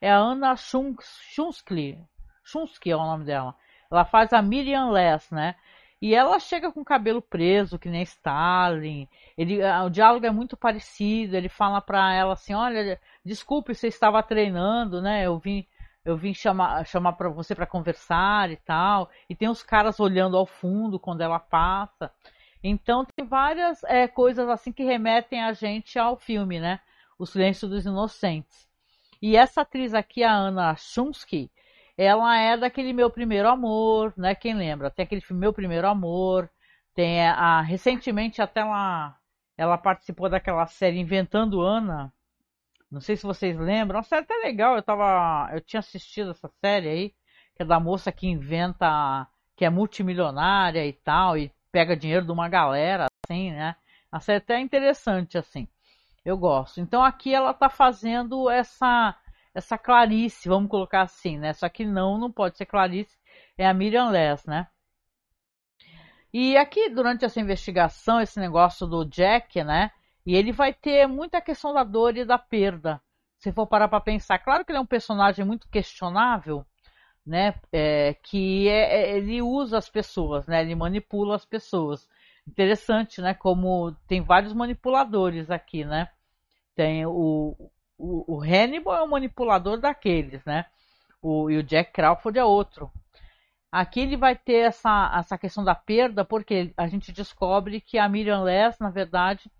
é 0.00 0.10
a 0.10 0.16
Ana 0.16 0.54
Schunsky, 0.56 1.98
Schunsky 2.44 2.90
é 2.90 2.96
o 2.96 3.04
nome 3.04 3.24
dela. 3.24 3.54
Ela 3.90 4.04
faz 4.04 4.32
a 4.32 4.40
Miriam 4.40 4.90
Less, 4.90 5.32
né? 5.34 5.56
E 6.00 6.14
ela 6.14 6.38
chega 6.38 6.70
com 6.70 6.80
o 6.80 6.84
cabelo 6.84 7.22
preso, 7.22 7.78
que 7.78 7.88
nem 7.88 8.02
Stalin. 8.02 9.08
Ele, 9.36 9.58
o 9.84 9.88
diálogo 9.88 10.26
é 10.26 10.30
muito 10.30 10.56
parecido. 10.56 11.36
Ele 11.36 11.48
fala 11.48 11.80
para 11.80 12.14
ela 12.14 12.34
assim: 12.34 12.54
Olha, 12.54 13.00
desculpe, 13.24 13.74
você 13.74 13.88
estava 13.88 14.22
treinando, 14.22 15.00
né? 15.00 15.26
Eu 15.26 15.38
vim 15.38 15.66
eu 16.06 16.16
vim 16.16 16.32
chamar, 16.32 16.86
chamar 16.86 17.14
para 17.14 17.28
você 17.28 17.52
para 17.52 17.66
conversar 17.66 18.50
e 18.52 18.56
tal. 18.56 19.10
E 19.28 19.34
tem 19.34 19.48
os 19.48 19.62
caras 19.62 19.98
olhando 19.98 20.36
ao 20.36 20.46
fundo 20.46 21.00
quando 21.00 21.20
ela 21.20 21.40
passa. 21.40 22.12
Então 22.62 23.04
tem 23.04 23.26
várias 23.26 23.82
é, 23.84 24.06
coisas 24.06 24.48
assim 24.48 24.72
que 24.72 24.84
remetem 24.84 25.42
a 25.42 25.52
gente 25.52 25.98
ao 25.98 26.16
filme, 26.16 26.60
né? 26.60 26.80
O 27.18 27.26
Silêncio 27.26 27.68
dos 27.68 27.84
Inocentes. 27.84 28.68
E 29.20 29.36
essa 29.36 29.62
atriz 29.62 29.94
aqui, 29.94 30.22
a 30.22 30.32
Ana 30.32 30.76
Schunsky, 30.76 31.50
ela 31.98 32.38
é 32.38 32.56
daquele 32.56 32.92
Meu 32.92 33.10
Primeiro 33.10 33.48
Amor, 33.48 34.14
né? 34.16 34.34
Quem 34.34 34.54
lembra? 34.54 34.90
Tem 34.90 35.04
aquele 35.04 35.20
filme 35.20 35.40
Meu 35.40 35.52
Primeiro 35.52 35.88
Amor. 35.88 36.48
Tem 36.94 37.26
a, 37.26 37.60
recentemente 37.62 38.40
até 38.40 38.60
ela, 38.60 39.16
ela 39.56 39.76
participou 39.76 40.28
daquela 40.28 40.66
série 40.66 41.00
Inventando 41.00 41.60
Ana, 41.60 42.12
não 42.96 43.00
sei 43.02 43.14
se 43.14 43.24
vocês 43.24 43.58
lembram, 43.58 43.98
uma 43.98 44.02
série 44.02 44.22
até 44.22 44.34
legal, 44.36 44.74
eu 44.74 44.82
tava. 44.82 45.50
Eu 45.52 45.60
tinha 45.60 45.80
assistido 45.80 46.30
essa 46.30 46.48
série 46.64 46.88
aí, 46.88 47.10
que 47.54 47.62
é 47.62 47.64
da 47.64 47.78
moça 47.78 48.10
que 48.10 48.26
inventa, 48.26 49.28
que 49.54 49.66
é 49.66 49.70
multimilionária 49.70 50.86
e 50.86 50.94
tal, 50.94 51.36
e 51.36 51.52
pega 51.70 51.94
dinheiro 51.94 52.24
de 52.24 52.32
uma 52.32 52.48
galera, 52.48 53.04
assim, 53.22 53.50
né? 53.52 53.76
A 54.10 54.18
série 54.18 54.38
até 54.38 54.54
é 54.54 54.60
interessante, 54.60 55.36
assim. 55.36 55.68
Eu 56.24 56.38
gosto. 56.38 56.80
Então 56.80 57.04
aqui 57.04 57.34
ela 57.34 57.52
tá 57.52 57.68
fazendo 57.68 58.48
essa 58.48 59.14
essa 59.54 59.76
Clarice, 59.76 60.48
vamos 60.48 60.70
colocar 60.70 61.02
assim, 61.02 61.38
né? 61.38 61.52
Só 61.52 61.68
que 61.68 61.84
não, 61.84 62.16
não 62.16 62.32
pode 62.32 62.56
ser 62.56 62.64
Clarice, 62.64 63.18
é 63.58 63.66
a 63.66 63.74
Miriam 63.74 64.08
Less, 64.08 64.48
né? 64.48 64.68
E 66.32 66.56
aqui, 66.56 66.88
durante 66.88 67.26
essa 67.26 67.40
investigação, 67.40 68.20
esse 68.22 68.40
negócio 68.40 68.86
do 68.86 69.04
Jack, 69.04 69.62
né? 69.64 69.90
E 70.26 70.34
ele 70.34 70.50
vai 70.50 70.74
ter 70.74 71.06
muita 71.06 71.40
questão 71.40 71.72
da 71.72 71.84
dor 71.84 72.16
e 72.16 72.24
da 72.24 72.36
perda. 72.36 73.00
Se 73.38 73.52
for 73.52 73.66
parar 73.66 73.86
para 73.86 74.00
pensar, 74.00 74.38
claro 74.40 74.64
que 74.64 74.72
ele 74.72 74.78
é 74.78 74.80
um 74.80 74.86
personagem 74.86 75.44
muito 75.44 75.68
questionável, 75.68 76.66
né? 77.24 77.54
É, 77.72 78.14
que 78.14 78.68
é, 78.68 79.12
é, 79.12 79.16
ele 79.16 79.40
usa 79.40 79.78
as 79.78 79.88
pessoas, 79.88 80.46
né? 80.46 80.62
Ele 80.62 80.74
manipula 80.74 81.36
as 81.36 81.44
pessoas. 81.44 82.08
Interessante, 82.46 83.20
né? 83.20 83.34
Como 83.34 83.92
tem 84.08 84.20
vários 84.20 84.52
manipuladores 84.52 85.50
aqui, 85.50 85.84
né? 85.84 86.08
Tem 86.74 87.06
o, 87.06 87.56
o, 87.96 88.36
o 88.36 88.42
Hannibal 88.42 88.96
é 88.96 89.02
um 89.02 89.08
manipulador 89.08 89.78
daqueles, 89.78 90.44
né? 90.44 90.66
O, 91.22 91.50
e 91.50 91.58
o 91.58 91.62
Jack 91.62 91.92
Crawford 91.92 92.38
é 92.38 92.44
outro. 92.44 92.90
Aqui 93.70 94.00
ele 94.00 94.16
vai 94.16 94.36
ter 94.36 94.66
essa, 94.66 95.12
essa 95.18 95.38
questão 95.38 95.64
da 95.64 95.74
perda, 95.74 96.24
porque 96.24 96.72
a 96.76 96.88
gente 96.88 97.12
descobre 97.12 97.80
que 97.80 97.98
a 97.98 98.08
Miriam 98.08 98.42
Less, 98.42 98.80
na 98.80 98.90
verdade, 98.90 99.50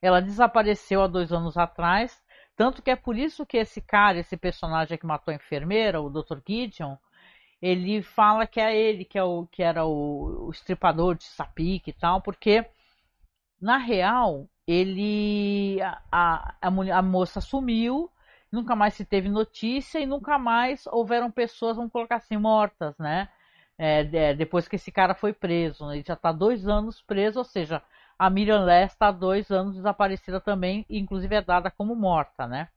ela 0.00 0.20
desapareceu 0.20 1.02
há 1.02 1.06
dois 1.06 1.32
anos 1.32 1.56
atrás, 1.56 2.22
tanto 2.56 2.82
que 2.82 2.90
é 2.90 2.96
por 2.96 3.16
isso 3.16 3.44
que 3.46 3.58
esse 3.58 3.80
cara, 3.80 4.18
esse 4.18 4.36
personagem 4.36 4.96
que 4.98 5.06
matou 5.06 5.32
a 5.32 5.36
enfermeira, 5.36 6.00
o 6.00 6.10
Dr. 6.10 6.38
Gideon, 6.46 6.96
ele 7.60 8.02
fala 8.02 8.46
que 8.46 8.60
é 8.60 8.76
ele 8.76 9.04
que, 9.04 9.18
é 9.18 9.22
o, 9.22 9.46
que 9.46 9.62
era 9.62 9.84
o, 9.84 10.46
o 10.48 10.50
estripador 10.50 11.16
de 11.16 11.24
Sapik 11.24 11.90
e 11.90 11.92
tal, 11.92 12.20
porque 12.22 12.64
na 13.60 13.76
real 13.78 14.48
ele 14.66 15.80
a, 15.82 16.54
a, 16.60 16.68
a, 16.98 17.02
moça 17.02 17.40
sumiu, 17.40 18.10
nunca 18.50 18.74
mais 18.76 18.94
se 18.94 19.04
teve 19.04 19.28
notícia 19.28 19.98
e 19.98 20.06
nunca 20.06 20.38
mais 20.38 20.86
houveram 20.86 21.30
pessoas, 21.30 21.76
vamos 21.76 21.92
colocar 21.92 22.16
assim, 22.16 22.36
mortas, 22.36 22.96
né? 22.98 23.28
É, 23.78 24.34
depois 24.34 24.66
que 24.66 24.76
esse 24.76 24.90
cara 24.90 25.14
foi 25.14 25.32
preso. 25.34 25.86
Né? 25.86 25.96
Ele 25.96 26.04
já 26.06 26.14
está 26.14 26.32
dois 26.32 26.66
anos 26.66 27.02
preso, 27.02 27.38
ou 27.38 27.44
seja, 27.44 27.82
a 28.18 28.30
Miriam 28.30 28.64
Less 28.64 28.94
está 28.94 29.08
há 29.08 29.12
dois 29.12 29.50
anos 29.50 29.74
desaparecida 29.74 30.40
também, 30.40 30.86
e 30.88 30.98
inclusive 30.98 31.34
é 31.34 31.42
dada 31.42 31.70
como 31.70 31.94
morta, 31.94 32.46
né? 32.46 32.68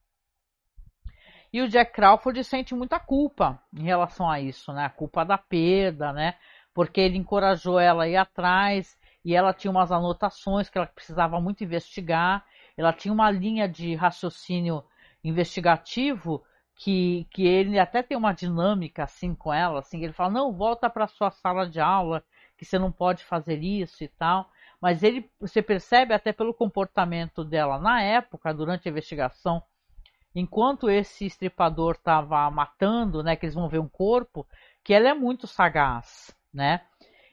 E 1.51 1.61
o 1.61 1.67
Jack 1.67 1.93
Crawford 1.93 2.43
sente 2.43 2.75
muita 2.75 2.99
culpa 2.99 3.59
em 3.73 3.83
relação 3.83 4.29
a 4.29 4.39
isso, 4.39 4.71
né? 4.71 4.85
A 4.85 4.89
culpa 4.89 5.23
da 5.23 5.37
perda, 5.37 6.13
né? 6.13 6.35
Porque 6.73 7.01
ele 7.01 7.17
encorajou 7.17 7.79
ela 7.79 8.03
a 8.03 8.07
ir 8.07 8.17
atrás 8.17 8.97
e 9.25 9.35
ela 9.35 9.53
tinha 9.53 9.71
umas 9.71 9.91
anotações 9.91 10.69
que 10.69 10.77
ela 10.77 10.85
precisava 10.85 11.41
muito 11.41 11.63
investigar. 11.63 12.45
Ela 12.77 12.93
tinha 12.93 13.13
uma 13.13 13.31
linha 13.31 13.67
de 13.67 13.95
raciocínio 13.95 14.83
investigativo 15.23 16.43
que, 16.75 17.27
que 17.31 17.45
ele 17.47 17.79
até 17.79 18.03
tem 18.03 18.15
uma 18.17 18.31
dinâmica 18.31 19.03
assim 19.03 19.33
com 19.33 19.51
ela, 19.51 19.79
assim, 19.79 20.01
ele 20.01 20.13
fala, 20.13 20.29
não, 20.29 20.53
volta 20.53 20.89
para 20.89 21.07
sua 21.07 21.29
sala 21.29 21.67
de 21.67 21.79
aula, 21.81 22.23
que 22.57 22.63
você 22.63 22.79
não 22.79 22.89
pode 22.89 23.23
fazer 23.25 23.61
isso 23.61 24.03
e 24.03 24.07
tal 24.07 24.49
mas 24.81 25.03
ele, 25.03 25.29
você 25.39 25.61
percebe 25.61 26.13
até 26.13 26.31
pelo 26.31 26.53
comportamento 26.53 27.43
dela 27.43 27.77
na 27.77 28.01
época, 28.01 28.53
durante 28.53 28.87
a 28.87 28.91
investigação, 28.91 29.61
enquanto 30.33 30.89
esse 30.89 31.25
estripador 31.25 31.95
estava 31.95 32.49
matando, 32.49 33.23
né, 33.23 33.35
que 33.35 33.45
eles 33.45 33.55
vão 33.55 33.67
ver 33.67 33.79
um 33.79 33.89
corpo, 33.89 34.47
que 34.83 34.93
ela 34.93 35.09
é 35.09 35.13
muito 35.13 35.47
sagaz, 35.47 36.35
né? 36.53 36.81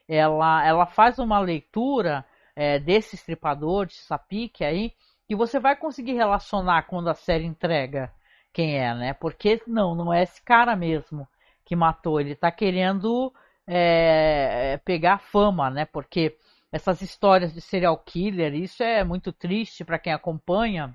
Ela, 0.09 0.65
ela 0.67 0.87
faz 0.87 1.19
uma 1.19 1.39
leitura 1.39 2.25
é, 2.55 2.79
desse 2.79 3.17
estripador, 3.17 3.87
de 3.87 3.95
Sapik 3.95 4.65
aí, 4.65 4.93
que 5.27 5.35
você 5.35 5.59
vai 5.59 5.77
conseguir 5.77 6.15
relacionar 6.15 6.83
quando 6.87 7.09
a 7.09 7.15
série 7.15 7.45
entrega 7.45 8.13
quem 8.53 8.79
é, 8.79 8.95
né? 8.95 9.13
Porque 9.13 9.61
não, 9.67 9.95
não 9.95 10.13
é 10.13 10.23
esse 10.23 10.41
cara 10.43 10.75
mesmo 10.75 11.29
que 11.65 11.77
matou, 11.77 12.21
ele 12.21 12.33
está 12.33 12.51
querendo 12.51 13.33
é, 13.67 14.81
pegar 14.85 15.19
fama, 15.19 15.69
né? 15.69 15.85
Porque 15.85 16.37
essas 16.77 17.01
histórias 17.01 17.55
de 17.55 17.61
serial 17.61 17.97
killer, 17.97 18.55
isso 18.55 18.83
é 18.83 19.03
muito 19.03 19.33
triste 19.33 19.85
para 19.85 19.99
quem 19.99 20.13
acompanha. 20.13 20.95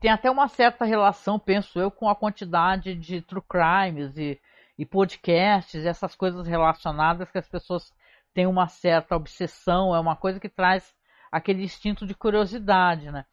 Tem 0.00 0.10
até 0.10 0.30
uma 0.30 0.48
certa 0.48 0.84
relação, 0.84 1.38
penso 1.38 1.78
eu, 1.78 1.90
com 1.90 2.08
a 2.08 2.16
quantidade 2.16 2.94
de 2.94 3.20
true 3.20 3.42
crimes 3.42 4.16
e, 4.16 4.40
e 4.76 4.86
podcasts, 4.86 5.84
essas 5.84 6.16
coisas 6.16 6.46
relacionadas 6.46 7.30
que 7.30 7.38
as 7.38 7.48
pessoas 7.48 7.92
têm 8.34 8.46
uma 8.46 8.66
certa 8.66 9.14
obsessão, 9.14 9.94
é 9.94 10.00
uma 10.00 10.16
coisa 10.16 10.40
que 10.40 10.48
traz 10.48 10.94
aquele 11.30 11.62
instinto 11.62 12.06
de 12.06 12.14
curiosidade, 12.14 13.10
né? 13.10 13.26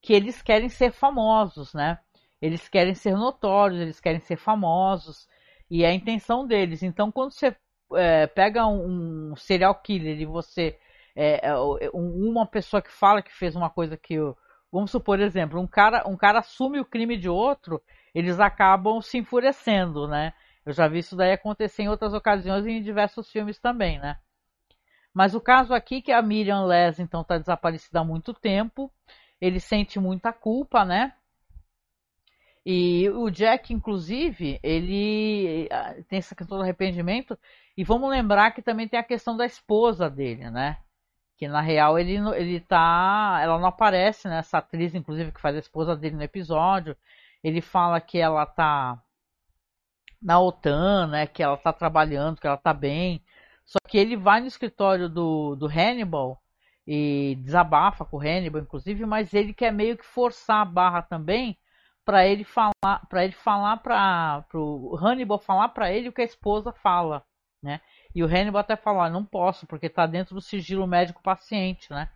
Que 0.00 0.14
eles 0.14 0.40
querem 0.40 0.70
ser 0.70 0.92
famosos, 0.92 1.74
né? 1.74 1.98
Eles 2.40 2.68
querem 2.68 2.94
ser 2.94 3.14
notórios, 3.14 3.80
eles 3.80 4.00
querem 4.00 4.20
ser 4.20 4.36
famosos, 4.36 5.28
e 5.70 5.84
é 5.84 5.88
a 5.88 5.94
intenção 5.94 6.46
deles. 6.46 6.82
Então, 6.82 7.12
quando 7.12 7.32
você 7.32 7.54
é, 7.94 8.26
pega 8.26 8.66
um, 8.66 9.32
um, 9.32 9.36
serial 9.36 9.74
killer 9.76 10.20
e 10.20 10.26
você. 10.26 10.78
É, 11.16 11.48
é, 11.48 11.50
é 11.50 11.90
uma 11.92 12.46
pessoa 12.46 12.82
que 12.82 12.92
fala 12.92 13.22
que 13.22 13.34
fez 13.34 13.56
uma 13.56 13.70
coisa 13.70 13.96
que. 13.96 14.16
Vamos 14.70 14.90
supor, 14.90 15.18
exemplo, 15.20 15.58
um 15.58 15.66
cara, 15.66 16.06
um 16.06 16.16
cara 16.16 16.40
assume 16.40 16.78
o 16.78 16.84
crime 16.84 17.16
de 17.16 17.28
outro, 17.28 17.80
eles 18.14 18.38
acabam 18.38 19.00
se 19.00 19.16
enfurecendo, 19.16 20.06
né? 20.06 20.34
Eu 20.64 20.74
já 20.74 20.86
vi 20.86 20.98
isso 20.98 21.16
daí 21.16 21.32
acontecer 21.32 21.84
em 21.84 21.88
outras 21.88 22.12
ocasiões 22.12 22.66
e 22.66 22.72
em 22.72 22.82
diversos 22.82 23.30
filmes 23.30 23.58
também, 23.58 23.98
né? 23.98 24.18
Mas 25.14 25.34
o 25.34 25.40
caso 25.40 25.72
aqui 25.72 25.96
é 25.96 26.02
que 26.02 26.12
a 26.12 26.20
Miriam 26.20 26.64
Les 26.66 27.00
então 27.00 27.22
está 27.22 27.38
desaparecida 27.38 28.00
há 28.00 28.04
muito 28.04 28.34
tempo, 28.34 28.92
ele 29.40 29.58
sente 29.58 29.98
muita 29.98 30.32
culpa, 30.32 30.84
né? 30.84 31.14
E 32.66 33.08
o 33.10 33.30
Jack, 33.30 33.72
inclusive, 33.72 34.60
ele 34.62 35.68
ah, 35.70 35.94
tem 36.08 36.18
essa 36.18 36.34
questão 36.34 36.58
do 36.58 36.64
arrependimento. 36.64 37.38
E 37.76 37.84
vamos 37.84 38.10
lembrar 38.10 38.50
que 38.52 38.62
também 38.62 38.88
tem 38.88 38.98
a 38.98 39.04
questão 39.04 39.36
da 39.36 39.46
esposa 39.46 40.10
dele, 40.10 40.50
né? 40.50 40.78
Que 41.36 41.48
na 41.48 41.60
real 41.60 41.98
ele, 41.98 42.16
ele 42.36 42.60
tá. 42.60 43.38
Ela 43.42 43.58
não 43.58 43.68
aparece, 43.68 44.28
né? 44.28 44.38
Essa 44.38 44.58
atriz, 44.58 44.94
inclusive, 44.94 45.32
que 45.32 45.40
faz 45.40 45.56
a 45.56 45.60
esposa 45.60 45.96
dele 45.96 46.16
no 46.16 46.22
episódio. 46.22 46.96
Ele 47.42 47.60
fala 47.60 48.00
que 48.00 48.18
ela 48.18 48.44
tá 48.46 49.00
na 50.20 50.40
OTAN, 50.40 51.06
né? 51.08 51.26
Que 51.26 51.42
ela 51.42 51.56
tá 51.56 51.72
trabalhando, 51.72 52.40
que 52.40 52.46
ela 52.46 52.56
tá 52.56 52.74
bem. 52.74 53.22
Só 53.64 53.78
que 53.86 53.98
ele 53.98 54.16
vai 54.16 54.40
no 54.40 54.46
escritório 54.46 55.08
do, 55.08 55.54
do 55.56 55.66
Hannibal 55.66 56.42
e 56.86 57.36
desabafa 57.42 58.04
com 58.04 58.16
o 58.16 58.20
Hannibal, 58.20 58.62
inclusive, 58.62 59.04
mas 59.06 59.34
ele 59.34 59.52
quer 59.54 59.72
meio 59.72 59.96
que 59.96 60.04
forçar 60.06 60.62
a 60.62 60.64
barra 60.64 61.02
também 61.02 61.58
para 62.08 62.26
ele 62.26 62.42
falar, 62.42 63.06
para 63.10 63.22
ele 63.22 63.34
falar 63.34 63.76
para 63.76 64.42
o 64.54 64.96
Hannibal 64.96 65.38
falar 65.38 65.68
para 65.68 65.92
ele 65.92 66.08
o 66.08 66.12
que 66.12 66.22
a 66.22 66.24
esposa 66.24 66.72
fala, 66.72 67.22
né? 67.62 67.82
E 68.14 68.24
o 68.24 68.26
Hannibal 68.26 68.60
até 68.60 68.76
fala, 68.76 69.10
não 69.10 69.22
posso 69.22 69.66
porque 69.66 69.88
está 69.88 70.06
dentro 70.06 70.34
do 70.34 70.40
sigilo 70.40 70.86
médico 70.86 71.22
paciente, 71.22 71.90
né? 71.90 72.08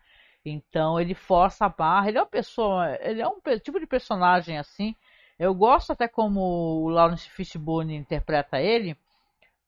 Então 0.46 0.98
ele 0.98 1.14
força 1.14 1.66
a 1.66 1.68
barra. 1.68 2.08
Ele 2.08 2.16
é 2.16 2.22
uma 2.22 2.26
pessoa, 2.26 2.96
ele 3.02 3.20
é 3.20 3.28
um 3.28 3.38
tipo 3.62 3.78
de 3.78 3.86
personagem 3.86 4.56
assim. 4.56 4.96
Eu 5.38 5.54
gosto 5.54 5.92
até 5.92 6.08
como 6.08 6.40
o 6.40 6.88
Lawrence 6.88 7.28
Fishburne 7.28 7.94
interpreta 7.94 8.58
ele, 8.58 8.96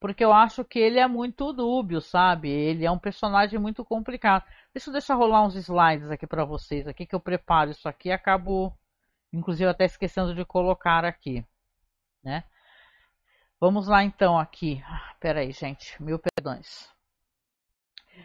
porque 0.01 0.25
eu 0.25 0.33
acho 0.33 0.65
que 0.65 0.79
ele 0.79 0.99
é 0.99 1.07
muito 1.07 1.53
dúbio, 1.53 2.01
sabe? 2.01 2.49
Ele 2.49 2.87
é 2.87 2.91
um 2.91 2.99
personagem 2.99 3.59
muito 3.59 3.85
complicado. 3.85 4.43
Deixa 4.73 4.89
eu 4.89 4.93
deixar 4.93 5.17
rolar 5.17 5.45
uns 5.45 5.55
slides 5.55 6.11
aqui 6.11 6.27
para 6.27 6.47
vocês, 6.47 6.89
aqui 6.89 7.05
que 7.05 7.15
eu 7.15 7.21
preparo 7.21 7.73
isso 7.73 7.87
aqui 7.87 8.09
e 8.09 8.13
acabo 8.13 8.75
inclusive 9.35 9.69
até 9.69 9.85
esquecendo 9.85 10.35
de 10.35 10.45
colocar 10.45 11.05
aqui, 11.05 11.45
né? 12.23 12.45
Vamos 13.61 13.89
lá 13.89 14.05
então 14.05 14.39
aqui. 14.39 14.83
Ah, 14.87 15.15
pera 15.19 15.41
aí, 15.41 15.53
gente, 15.53 16.01
mil 16.03 16.19
perdões. 16.19 16.89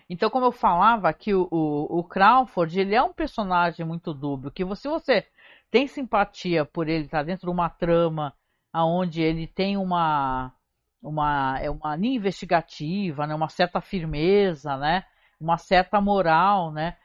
Então, 0.09 0.29
como 0.29 0.45
eu 0.45 0.51
falava 0.51 1.11
que 1.13 1.33
o, 1.33 1.47
o, 1.51 1.99
o, 1.99 2.03
Crawford, 2.03 2.79
ele 2.79 2.95
é 2.95 3.01
um 3.01 3.13
personagem 3.13 3.85
muito 3.85 4.13
dúbio, 4.13 4.51
que 4.51 4.63
se 4.75 4.87
você 4.87 5.25
tem 5.71 5.87
simpatia 5.87 6.65
por 6.65 6.87
ele, 6.87 7.07
tá 7.07 7.23
dentro 7.23 7.47
de 7.47 7.51
uma 7.51 7.69
trama 7.69 8.33
aonde 8.71 9.21
ele 9.21 9.47
tem 9.47 9.77
uma 9.77 10.53
uma 11.01 11.57
é 11.59 11.69
uma 11.69 11.95
linha 11.95 12.17
investigativa, 12.17 13.25
né, 13.25 13.33
uma 13.33 13.49
certa 13.49 13.79
firmeza, 13.81 14.77
né, 14.77 15.05
uma 15.39 15.57
certa 15.57 16.01
moral, 16.01 16.71
né, 16.71 16.97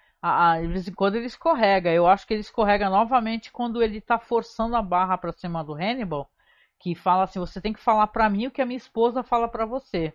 de 0.60 0.68
vez 0.68 0.88
em 0.88 0.92
quando 0.92 1.16
ele 1.16 1.26
escorrega. 1.26 1.90
Eu 1.92 2.06
acho 2.06 2.26
que 2.26 2.32
ele 2.34 2.40
escorrega 2.40 2.88
novamente 2.88 3.52
quando 3.52 3.82
ele 3.82 3.98
está 3.98 4.18
forçando 4.18 4.74
a 4.76 4.82
barra 4.82 5.18
para 5.18 5.32
cima 5.32 5.62
do 5.62 5.74
Hannibal, 5.74 6.30
que 6.78 6.94
fala 6.94 7.24
assim: 7.24 7.38
você 7.38 7.60
tem 7.60 7.72
que 7.72 7.80
falar 7.80 8.06
para 8.06 8.28
mim 8.30 8.46
o 8.46 8.50
que 8.50 8.62
a 8.62 8.66
minha 8.66 8.78
esposa 8.78 9.22
fala 9.22 9.48
para 9.48 9.66
você. 9.66 10.14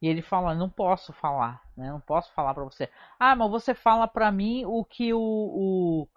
E 0.00 0.08
ele 0.08 0.22
fala: 0.22 0.54
não 0.54 0.70
posso 0.70 1.12
falar, 1.12 1.60
né? 1.76 1.90
Não 1.90 2.00
posso 2.00 2.32
falar 2.32 2.54
para 2.54 2.64
você. 2.64 2.88
Ah, 3.18 3.36
mas 3.36 3.50
você 3.50 3.74
fala 3.74 4.08
para 4.08 4.32
mim 4.32 4.64
o 4.64 4.82
que 4.84 5.12
o, 5.12 5.18
o, 5.20 6.08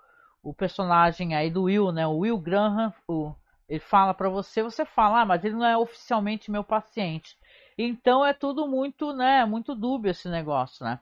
o, 0.42 0.54
personagem 0.54 1.36
aí 1.36 1.52
do 1.52 1.64
Will, 1.64 1.92
né? 1.92 2.08
O 2.08 2.20
Will 2.20 2.38
Graham, 2.38 2.94
o, 3.08 3.36
ele 3.68 3.80
fala 3.80 4.14
para 4.14 4.30
você, 4.30 4.64
você 4.64 4.86
fala, 4.86 5.22
ah, 5.22 5.26
mas 5.26 5.44
ele 5.44 5.56
não 5.56 5.66
é 5.66 5.78
oficialmente 5.78 6.50
meu 6.52 6.64
paciente. 6.64 7.38
Então 7.78 8.26
é 8.26 8.34
tudo 8.34 8.68
muito, 8.68 9.14
né? 9.14 9.46
Muito 9.46 9.76
dúbio 9.76 10.12
esse 10.12 10.30
negócio, 10.30 10.86
né? 10.86 11.00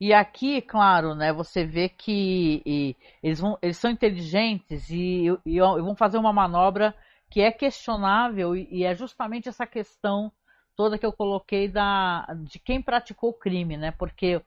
E 0.00 0.12
aqui, 0.12 0.60
claro, 0.60 1.14
né, 1.14 1.32
você 1.32 1.64
vê 1.64 1.88
que 1.88 2.62
e, 2.66 2.96
eles, 3.22 3.40
vão, 3.40 3.58
eles 3.62 3.78
são 3.78 3.90
inteligentes 3.90 4.90
e, 4.90 5.26
e, 5.46 5.56
e, 5.56 5.60
vão 5.60 5.96
fazer 5.96 6.18
uma 6.18 6.32
manobra 6.32 6.94
que 7.30 7.40
é 7.40 7.50
questionável 7.50 8.54
e, 8.54 8.84
é 8.84 8.94
justamente 8.94 9.48
essa 9.48 9.66
questão 9.66 10.30
toda 10.76 10.98
que 10.98 11.06
eu 11.06 11.12
coloquei 11.12 11.68
da, 11.68 12.26
de 12.44 12.58
quem 12.58 12.82
praticou 12.82 13.30
o 13.30 13.38
crime, 13.38 13.76
né? 13.78 13.90
Porque 13.92 14.42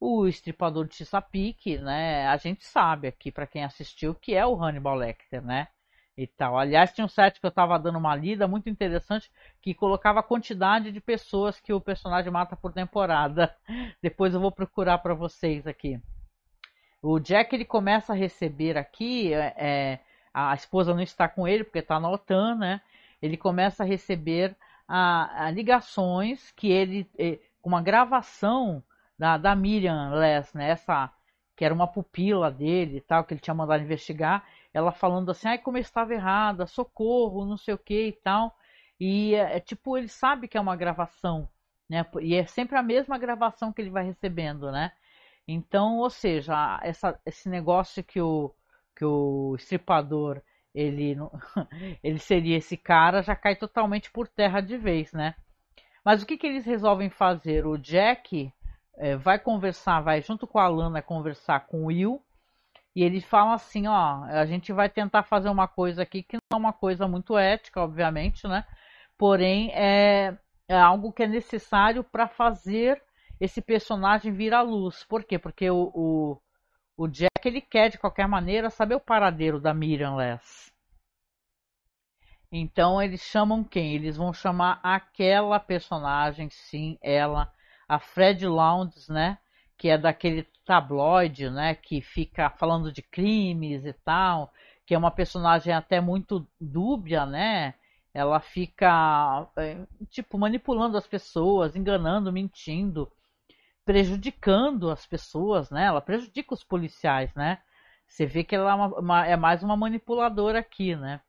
o 0.00 0.26
estripador 0.26 0.86
de 0.88 0.96
Chesapeake, 0.96 1.78
né, 1.78 2.26
a 2.26 2.36
gente 2.36 2.64
sabe 2.64 3.08
aqui, 3.08 3.30
para 3.30 3.46
quem 3.46 3.64
assistiu, 3.64 4.14
que 4.14 4.34
é 4.34 4.46
o 4.46 4.56
Hannibal 4.62 4.96
Lecter, 4.96 5.42
né? 5.44 5.68
E 6.16 6.26
tal. 6.26 6.58
Aliás, 6.58 6.92
tinha 6.92 7.04
um 7.04 7.08
site 7.08 7.40
que 7.40 7.46
eu 7.46 7.50
estava 7.50 7.78
dando 7.78 7.98
uma 7.98 8.14
lida 8.14 8.46
muito 8.46 8.68
interessante 8.68 9.30
que 9.60 9.74
colocava 9.74 10.20
a 10.20 10.22
quantidade 10.22 10.92
de 10.92 11.00
pessoas 11.00 11.60
que 11.60 11.72
o 11.72 11.80
personagem 11.80 12.30
mata 12.30 12.56
por 12.56 12.72
temporada. 12.72 13.54
Depois 14.02 14.32
eu 14.32 14.40
vou 14.40 14.52
procurar 14.52 14.98
para 14.98 15.14
vocês 15.14 15.66
aqui. 15.66 16.00
O 17.02 17.18
Jack 17.18 17.54
ele 17.54 17.64
começa 17.64 18.12
a 18.12 18.16
receber 18.16 18.78
aqui, 18.78 19.34
é, 19.34 19.54
é, 19.58 20.00
a 20.32 20.54
esposa 20.54 20.94
não 20.94 21.02
está 21.02 21.28
com 21.28 21.46
ele 21.46 21.64
porque 21.64 21.80
está 21.80 22.00
na 22.00 22.10
OTAN, 22.10 22.54
né? 22.54 22.80
Ele 23.20 23.36
começa 23.36 23.82
a 23.82 23.86
receber 23.86 24.56
a, 24.88 25.46
a 25.46 25.50
ligações 25.50 26.50
que 26.52 26.70
ele, 26.70 27.06
é, 27.18 27.38
com 27.60 27.68
uma 27.68 27.82
gravação 27.82 28.82
da, 29.18 29.36
da 29.36 29.54
Miriam 29.54 30.10
Les, 30.14 30.52
né? 30.54 30.70
Essa 30.70 31.12
que 31.56 31.64
era 31.64 31.74
uma 31.74 31.86
pupila 31.86 32.50
dele 32.50 32.98
e 32.98 33.00
tal, 33.00 33.24
que 33.24 33.34
ele 33.34 33.40
tinha 33.40 33.54
mandado 33.54 33.82
investigar 33.82 34.44
ela 34.74 34.90
falando 34.90 35.30
assim, 35.30 35.48
ai 35.48 35.58
como 35.58 35.78
eu 35.78 35.82
estava 35.82 36.12
errada, 36.12 36.66
socorro, 36.66 37.46
não 37.46 37.56
sei 37.56 37.74
o 37.74 37.78
que 37.78 38.08
e 38.08 38.12
tal. 38.12 38.56
E 38.98 39.34
é, 39.34 39.56
é, 39.56 39.60
tipo, 39.60 39.96
ele 39.96 40.08
sabe 40.08 40.48
que 40.48 40.58
é 40.58 40.60
uma 40.60 40.76
gravação, 40.76 41.48
né? 41.88 42.04
E 42.20 42.34
é 42.34 42.44
sempre 42.46 42.76
a 42.76 42.82
mesma 42.82 43.16
gravação 43.16 43.72
que 43.72 43.80
ele 43.80 43.90
vai 43.90 44.04
recebendo, 44.04 44.72
né? 44.72 44.92
Então, 45.46 45.98
ou 45.98 46.10
seja, 46.10 46.80
essa, 46.82 47.18
esse 47.24 47.48
negócio 47.48 48.02
que 48.02 48.20
o, 48.20 48.52
que 48.96 49.04
o 49.04 49.54
estripador 49.56 50.42
ele, 50.74 51.16
ele 52.02 52.18
seria 52.18 52.56
esse 52.56 52.76
cara 52.76 53.22
já 53.22 53.36
cai 53.36 53.54
totalmente 53.56 54.10
por 54.10 54.26
terra 54.28 54.60
de 54.60 54.76
vez, 54.76 55.12
né? 55.12 55.34
Mas 56.04 56.22
o 56.22 56.26
que, 56.26 56.36
que 56.36 56.46
eles 56.46 56.64
resolvem 56.66 57.10
fazer? 57.10 57.66
O 57.66 57.78
Jack 57.78 58.52
é, 58.98 59.16
vai 59.16 59.38
conversar, 59.38 60.00
vai 60.00 60.22
junto 60.22 60.46
com 60.46 60.58
a 60.58 60.68
Lana 60.68 61.02
conversar 61.02 61.66
com 61.66 61.84
o 61.84 61.86
Will 61.86 62.22
e 62.94 63.02
eles 63.02 63.24
falam 63.24 63.52
assim, 63.52 63.88
ó, 63.88 64.24
a 64.24 64.46
gente 64.46 64.72
vai 64.72 64.88
tentar 64.88 65.24
fazer 65.24 65.48
uma 65.48 65.66
coisa 65.66 66.02
aqui 66.02 66.22
que 66.22 66.36
não 66.36 66.56
é 66.58 66.60
uma 66.60 66.72
coisa 66.72 67.08
muito 67.08 67.36
ética, 67.36 67.80
obviamente, 67.80 68.46
né? 68.46 68.64
Porém, 69.18 69.72
é, 69.74 70.36
é 70.68 70.76
algo 70.78 71.12
que 71.12 71.24
é 71.24 71.26
necessário 71.26 72.04
para 72.04 72.28
fazer 72.28 73.02
esse 73.40 73.60
personagem 73.60 74.32
vir 74.32 74.54
à 74.54 74.62
luz. 74.62 75.04
Por 75.04 75.24
quê? 75.24 75.38
Porque 75.38 75.68
o, 75.68 75.90
o, 75.94 76.40
o, 76.96 77.08
Jack 77.08 77.30
ele 77.44 77.60
quer 77.60 77.90
de 77.90 77.98
qualquer 77.98 78.28
maneira 78.28 78.70
saber 78.70 78.94
o 78.94 79.00
paradeiro 79.00 79.60
da 79.60 79.74
Miriam 79.74 80.14
Less. 80.14 80.72
Então 82.52 83.02
eles 83.02 83.22
chamam 83.22 83.64
quem? 83.64 83.94
Eles 83.94 84.16
vão 84.16 84.32
chamar 84.32 84.78
aquela 84.84 85.58
personagem, 85.58 86.48
sim, 86.48 86.96
ela, 87.02 87.52
a 87.94 87.98
Fred 87.98 88.46
Lowndes, 88.46 89.08
né? 89.08 89.38
Que 89.76 89.88
é 89.90 89.98
daquele 89.98 90.46
tabloide, 90.64 91.50
né, 91.50 91.74
que 91.74 92.00
fica 92.00 92.48
falando 92.50 92.90
de 92.90 93.02
crimes 93.02 93.84
e 93.84 93.92
tal, 93.92 94.52
que 94.86 94.94
é 94.94 94.98
uma 94.98 95.10
personagem 95.10 95.72
até 95.72 96.00
muito 96.00 96.46
dúbia, 96.60 97.26
né? 97.26 97.74
Ela 98.12 98.40
fica 98.40 99.46
é, 99.56 99.78
tipo 100.08 100.38
manipulando 100.38 100.96
as 100.96 101.06
pessoas, 101.06 101.76
enganando, 101.76 102.32
mentindo, 102.32 103.10
prejudicando 103.84 104.90
as 104.90 105.04
pessoas, 105.06 105.70
né? 105.70 105.84
Ela 105.86 106.00
prejudica 106.00 106.54
os 106.54 106.64
policiais, 106.64 107.34
né? 107.34 107.58
Você 108.06 108.26
vê 108.26 108.44
que 108.44 108.54
ela 108.54 108.70
é, 108.72 108.74
uma, 108.74 109.26
é 109.26 109.36
mais 109.36 109.62
uma 109.62 109.76
manipuladora 109.76 110.60
aqui, 110.60 110.94
né? 110.96 111.20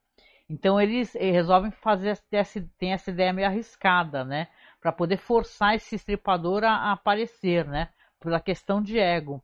Então 0.49 0.79
eles, 0.79 1.15
eles 1.15 1.33
resolvem 1.33 1.71
fazer 1.71 2.19
essa, 2.31 2.61
tem 2.77 2.93
essa 2.93 3.09
ideia 3.09 3.33
meio 3.33 3.47
arriscada, 3.47 4.23
né? 4.23 4.47
Para 4.85 4.91
poder 4.91 5.17
forçar 5.17 5.73
esse 5.73 5.95
estripador 5.95 6.63
a, 6.63 6.91
aparecer, 6.91 7.65
né? 7.65 7.89
pela 8.19 8.39
questão 8.39 8.83
de 8.83 8.99
ego. 8.99 9.43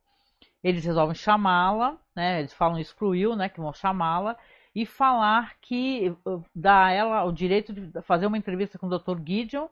Eles 0.63 0.86
resolvem 0.86 1.15
chamá-la, 1.15 1.97
né? 2.15 2.38
Eles 2.38 2.54
falam 2.54 2.77
isso 2.77 2.95
pro 2.95 3.10
Will, 3.10 3.36
né? 3.36 3.49
Que 3.49 3.60
vão 3.60 3.73
chamá-la 3.73 4.38
e 4.75 4.86
falar 4.86 5.56
que 5.60 6.15
uh, 6.27 6.45
dá 6.54 6.86
a 6.86 6.91
ela 6.91 7.23
o 7.23 7.32
direito 7.32 7.73
de 7.73 8.01
fazer 8.04 8.27
uma 8.27 8.38
entrevista 8.38 8.77
com 8.77 8.86
o 8.86 8.99
Dr. 8.99 9.17
Gideon 9.25 9.67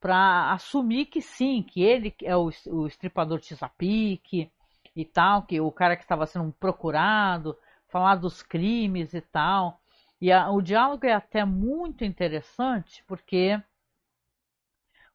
para 0.00 0.50
assumir 0.50 1.04
que 1.04 1.20
sim, 1.20 1.62
que 1.62 1.82
ele 1.82 2.14
é 2.22 2.34
o, 2.34 2.50
o 2.68 2.86
estripador 2.86 3.38
Chesapeake 3.42 4.50
e 4.96 5.04
tal, 5.04 5.42
que 5.42 5.60
o 5.60 5.70
cara 5.70 5.94
que 5.94 6.04
estava 6.04 6.24
sendo 6.24 6.50
procurado, 6.52 7.54
falar 7.86 8.14
dos 8.14 8.42
crimes 8.42 9.12
e 9.12 9.20
tal. 9.20 9.78
E 10.18 10.32
a, 10.32 10.50
o 10.50 10.62
diálogo 10.62 11.04
é 11.04 11.12
até 11.12 11.44
muito 11.44 12.02
interessante 12.02 13.04
porque 13.06 13.60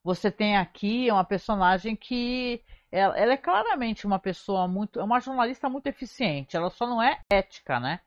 você 0.07 0.31
tem 0.31 0.55
aqui 0.57 1.11
uma 1.11 1.25
personagem 1.25 1.93
que 1.93 2.63
ela, 2.89 3.17
ela, 3.17 3.33
é 3.33 3.37
claramente 3.37 4.07
uma 4.07 4.17
pessoa 4.17 4.65
muito. 4.65 5.01
É 5.01 5.03
uma 5.03 5.19
jornalista 5.19 5.67
muito 5.69 5.87
eficiente. 5.87 6.55
Ela 6.55 6.69
só 6.69 6.87
não 6.87 7.01
é 7.03 7.19
ética, 7.29 7.77
né? 7.77 7.99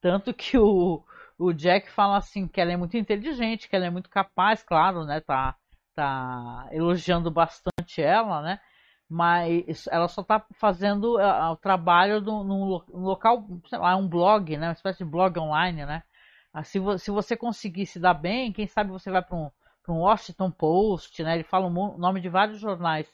Tanto 0.00 0.32
que 0.32 0.56
o, 0.56 1.04
o 1.36 1.52
Jack 1.52 1.90
fala 1.90 2.18
assim 2.18 2.46
que 2.46 2.60
ela 2.60 2.72
é 2.72 2.76
muito 2.76 2.96
inteligente, 2.96 3.68
que 3.68 3.74
ela 3.74 3.86
é 3.86 3.90
muito 3.90 4.08
capaz, 4.08 4.62
claro, 4.62 5.04
né? 5.04 5.20
Tá, 5.20 5.56
tá 5.94 6.68
elogiando 6.70 7.30
bastante 7.32 8.00
ela, 8.00 8.42
né? 8.42 8.60
mas 9.12 9.88
ela 9.90 10.06
só 10.06 10.20
está 10.22 10.46
fazendo 10.54 11.16
uh, 11.18 11.50
o 11.50 11.56
trabalho 11.56 12.20
num, 12.20 12.80
local, 12.92 13.44
sei 13.68 13.78
lá, 13.78 13.96
um 13.96 14.06
blog, 14.08 14.56
né? 14.56 14.68
Uma 14.68 14.72
espécie 14.72 14.98
de 14.98 15.10
blog 15.10 15.36
online, 15.36 15.84
né? 15.84 16.04
Uh, 16.54 16.62
se, 16.64 16.78
se 17.00 17.10
você 17.10 17.36
conseguir 17.36 17.86
se 17.86 17.98
dar 17.98 18.14
bem, 18.14 18.52
quem 18.52 18.68
sabe 18.68 18.90
você 18.92 19.10
vai 19.10 19.20
para 19.22 19.36
um, 19.36 19.50
um 19.88 20.00
Washington 20.00 20.50
Post, 20.50 21.22
né? 21.22 21.34
Ele 21.34 21.44
fala 21.44 21.66
o 21.66 21.98
nome 21.98 22.20
de 22.20 22.28
vários 22.28 22.58
jornais 22.60 23.06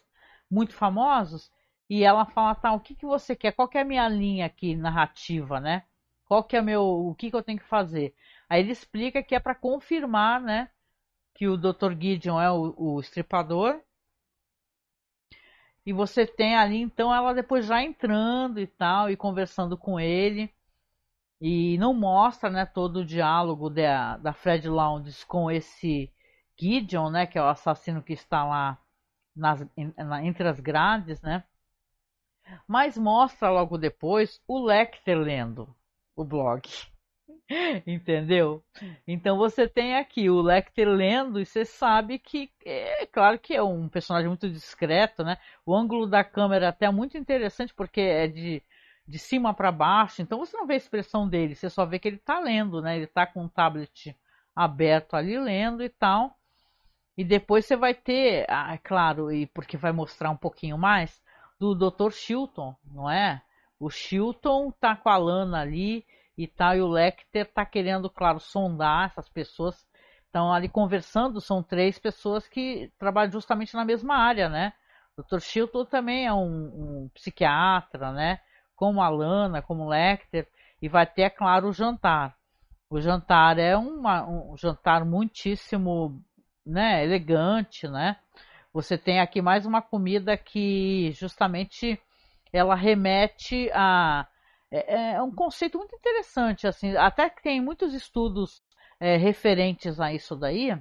muito 0.51 0.75
famosos 0.75 1.51
e 1.89 2.03
ela 2.05 2.27
fala, 2.27 2.55
tá, 2.55 2.73
o 2.73 2.81
que, 2.81 2.95
que 2.95 3.07
você 3.07 3.37
quer? 3.37 3.53
Qual 3.53 3.69
que 3.69 3.79
é 3.79 3.83
a 3.83 3.85
minha 3.85 4.09
linha 4.09 4.47
aqui 4.47 4.75
narrativa, 4.77 5.61
né? 5.61 5.85
Qual 6.25 6.43
que 6.45 6.57
é 6.57 6.61
o 6.61 6.65
meu, 6.65 6.83
o 6.85 7.15
que, 7.15 7.31
que 7.31 7.37
eu 7.37 7.43
tenho 7.43 7.59
que 7.59 7.65
fazer? 7.65 8.15
Aí 8.49 8.61
ele 8.61 8.73
explica 8.73 9.23
que 9.23 9.35
é 9.35 9.41
para 9.41 9.55
confirmar, 9.55 10.41
né? 10.41 10.71
Que 11.35 11.49
o 11.49 11.57
Dr. 11.57 11.93
Gideon 12.01 12.41
é 12.41 12.51
o, 12.51 12.75
o 12.77 13.01
estripador 13.01 13.81
e 15.87 15.93
você 15.93 16.27
tem 16.27 16.57
ali, 16.57 16.79
então, 16.81 17.15
ela 17.15 17.33
depois 17.33 17.65
já 17.65 17.81
entrando 17.83 18.59
e 18.61 18.67
tal, 18.67 19.09
e 19.09 19.17
conversando 19.17 19.79
com 19.79 20.01
ele. 20.01 20.53
E 21.41 21.79
não 21.79 21.95
mostra, 21.95 22.51
né, 22.51 22.67
todo 22.67 22.99
o 23.01 23.05
diálogo 23.05 23.71
da, 23.71 24.17
da 24.19 24.33
Fred 24.33 24.69
Lounges 24.69 25.25
com 25.25 25.51
esse 25.51 26.13
Gideon, 26.59 27.11
né, 27.11 27.27
que 27.27 27.39
é 27.39 27.43
o 27.43 27.49
assassino 27.49 28.03
que 28.03 28.13
está 28.13 28.45
lá 28.45 28.79
nas, 29.35 29.67
na, 29.97 30.25
entre 30.25 30.49
as 30.49 30.61
grades, 30.61 31.21
né. 31.21 31.45
Mas 32.67 32.97
mostra 32.97 33.51
logo 33.51 33.77
depois 33.77 34.41
o 34.47 34.65
Lecter 34.65 35.19
lendo 35.19 35.75
o 36.15 36.25
blog. 36.25 36.63
Entendeu? 37.87 38.65
Então 39.07 39.37
você 39.37 39.69
tem 39.69 39.97
aqui 39.97 40.31
o 40.31 40.41
Lecter 40.41 40.89
lendo 40.89 41.41
e 41.41 41.47
você 41.47 41.65
sabe 41.65 42.19
que 42.19 42.51
é 42.65 43.07
claro 43.07 43.39
que 43.39 43.55
é 43.55 43.63
um 43.63 43.89
personagem 43.89 44.29
muito 44.29 44.49
discreto, 44.49 45.23
né? 45.25 45.37
O 45.65 45.75
ângulo 45.75 46.07
da 46.07 46.25
câmera 46.25 46.67
é 46.67 46.69
até 46.69 46.91
muito 46.91 47.17
interessante 47.17 47.75
porque 47.75 48.01
é 48.01 48.27
de, 48.27 48.63
de 49.07 49.19
cima 49.19 49.55
para 49.55 49.71
baixo, 49.71 50.23
então 50.23 50.39
você 50.39 50.57
não 50.57 50.67
vê 50.67 50.75
a 50.75 50.79
expressão 50.79 51.29
dele, 51.29 51.55
você 51.55 51.71
só 51.71 51.85
vê 51.85 51.99
que 51.99 52.09
ele 52.09 52.17
está 52.17 52.41
lendo, 52.41 52.81
né? 52.81 52.97
Ele 52.97 53.05
está 53.05 53.27
com 53.27 53.45
o 53.45 53.49
tablet 53.49 54.17
aberto 54.55 55.15
ali 55.15 55.39
lendo 55.39 55.83
e 55.83 55.89
tal. 55.89 56.37
E 57.17 57.25
depois 57.25 57.65
você 57.65 57.77
vai 57.77 57.95
ter, 57.95 58.45
ah, 58.49 58.75
é 58.75 58.79
claro, 58.79 59.33
e 59.33 59.47
porque 59.47 59.77
vai 59.77 59.91
mostrar 59.91 60.31
um 60.31 60.37
pouquinho 60.37 60.77
mais 60.77 61.23
do 61.59 61.75
Dr. 61.75 62.11
Chilton, 62.11 62.77
não 62.85 63.11
é? 63.11 63.43
O 63.81 63.89
Chilton 63.91 64.71
tá 64.71 64.95
com 64.95 65.09
a 65.09 65.17
Lana 65.17 65.61
ali 65.61 66.05
e 66.37 66.47
tal, 66.47 66.77
e 66.77 66.83
o 66.83 66.89
Lecter 66.89 67.47
está 67.47 67.65
querendo, 67.65 68.11
claro, 68.11 68.39
sondar 68.39 69.07
essas 69.07 69.29
pessoas. 69.29 69.87
Estão 70.27 70.53
ali 70.53 70.69
conversando, 70.69 71.41
são 71.41 71.63
três 71.63 71.99
pessoas 71.99 72.47
que 72.47 72.93
trabalham 72.99 73.33
justamente 73.33 73.75
na 73.75 73.85
mesma 73.85 74.17
área, 74.17 74.51
né? 74.51 74.75
O 75.17 75.23
Dr. 75.23 75.41
Chilton 75.41 75.85
também 75.87 76.27
é 76.27 76.33
um, 76.35 77.05
um, 77.05 77.11
psiquiatra, 77.15 78.13
né? 78.13 78.41
Como 78.75 79.01
a 79.01 79.09
Lana, 79.09 79.63
como 79.63 79.85
o 79.85 79.89
Lecter, 79.89 80.47
e 80.83 80.89
vai 80.89 81.07
ter, 81.07 81.23
é 81.23 81.31
claro, 81.31 81.69
o 81.69 81.73
jantar. 81.73 82.37
O 82.91 83.01
jantar 83.01 83.59
é 83.59 83.75
uma, 83.77 84.29
um 84.29 84.57
jantar 84.59 85.07
muitíssimo 85.07 86.23
né, 86.67 87.05
elegante, 87.05 87.89
né? 87.89 88.17
Você 88.73 88.99
tem 88.99 89.21
aqui 89.21 89.41
mais 89.41 89.65
uma 89.65 89.81
comida 89.81 90.37
que 90.37 91.13
justamente 91.13 91.99
ela 92.53 92.75
remete 92.75 93.71
a 93.73 94.27
é, 94.71 95.13
é 95.15 95.23
um 95.23 95.31
conceito 95.31 95.79
muito 95.79 95.95
interessante, 95.95 96.67
assim, 96.67 96.97
até 96.97 97.31
que 97.31 97.43
tem 97.43 97.61
muitos 97.61 97.95
estudos 97.95 98.63
é, 98.99 99.17
referentes 99.17 100.01
a 100.01 100.13
isso 100.13 100.35
daí, 100.35 100.77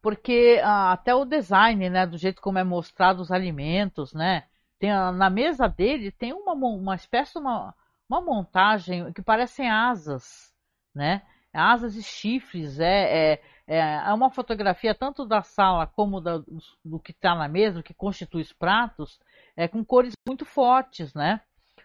porque 0.00 0.60
ah, 0.62 0.92
até 0.92 1.14
o 1.14 1.24
design, 1.24 1.88
né, 1.90 2.06
do 2.06 2.16
jeito 2.18 2.40
como 2.40 2.58
é 2.58 2.64
mostrado 2.64 3.22
os 3.22 3.30
alimentos, 3.32 4.12
né, 4.14 4.44
tem, 4.78 4.90
na 4.90 5.30
mesa 5.30 5.68
dele 5.68 6.10
tem 6.10 6.32
uma, 6.32 6.52
uma 6.54 6.94
espécie 6.94 7.38
uma, 7.38 7.74
uma 8.08 8.20
montagem 8.20 9.12
que 9.12 9.22
parecem 9.22 9.70
asas, 9.70 10.52
né, 10.94 11.22
asas 11.52 11.96
e 11.96 12.02
chifres, 12.02 12.80
é, 12.80 13.32
é, 13.32 13.42
é, 13.66 13.78
é 13.78 14.12
uma 14.12 14.30
fotografia 14.30 14.94
tanto 14.94 15.26
da 15.26 15.42
sala 15.42 15.86
como 15.86 16.20
da, 16.20 16.38
do 16.84 16.98
que 16.98 17.12
está 17.12 17.34
na 17.34 17.48
mesa, 17.48 17.82
que 17.82 17.94
constitui 17.94 18.42
os 18.42 18.52
pratos, 18.52 19.20
é, 19.56 19.68
com 19.68 19.84
cores 19.84 20.14
muito 20.26 20.44
fortes, 20.44 21.14
né, 21.14 21.40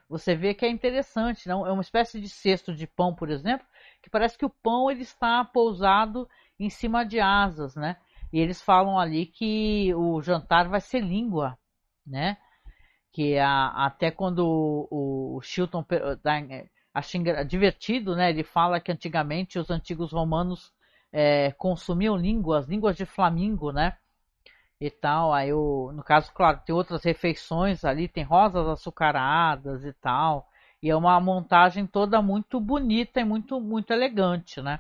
você 0.10 0.36
vê 0.36 0.54
que 0.54 0.66
é 0.66 0.70
interessante, 0.70 1.48
não? 1.48 1.68
É 1.68 1.72
uma 1.72 1.82
espécie 1.82 2.20
de 2.20 2.30
cesto 2.30 2.74
de 2.74 2.88
pão, 2.88 3.14
por 3.14 3.30
exemplo, 3.30 3.68
que 4.02 4.10
parece 4.10 4.38
que 4.38 4.46
o 4.46 4.50
pão 4.50 4.90
ele 4.90 5.02
está 5.02 5.44
pousado 5.44 6.30
em 6.60 6.70
cima 6.70 7.06
de 7.06 7.20
asas, 7.20 7.76
né? 7.76 7.98
E 8.32 8.40
eles 8.40 8.62
falam 8.62 8.98
ali 8.98 9.26
que 9.26 9.94
o 9.96 10.22
jantar 10.22 10.70
vai 10.70 10.80
ser 10.80 11.02
língua, 11.02 11.58
né? 12.06 12.38
Que 13.12 13.38
a, 13.38 13.86
até 13.86 14.10
quando 14.10 14.40
o, 14.40 15.38
o 15.38 15.42
Chilton 15.42 15.84
acha 16.98 17.44
divertido, 17.46 18.16
né? 18.16 18.30
Ele 18.30 18.44
fala 18.44 18.80
que 18.80 18.92
antigamente 18.92 19.60
os 19.60 19.70
antigos 19.70 20.12
romanos 20.12 20.74
é, 21.12 21.52
consumiam 21.54 22.16
línguas, 22.18 22.68
línguas 22.68 22.96
de 22.98 23.06
flamingo, 23.06 23.72
né? 23.72 23.98
e 24.80 24.90
tal. 24.90 25.34
Aí 25.34 25.50
eu, 25.50 25.92
no 25.94 26.04
caso, 26.04 26.32
claro, 26.34 26.62
tem 26.66 26.74
outras 26.74 27.04
refeições 27.04 27.84
ali, 27.84 28.08
tem 28.08 28.24
rosas 28.24 28.68
açucaradas 28.68 29.84
e 29.86 29.94
tal. 29.94 30.48
E 30.82 30.90
é 30.90 30.96
uma 30.96 31.20
montagem 31.20 31.86
toda 31.88 32.22
muito 32.22 32.60
bonita 32.60 33.20
e 33.20 33.24
muito 33.24 33.60
muito 33.60 33.92
elegante, 33.92 34.62
né? 34.62 34.80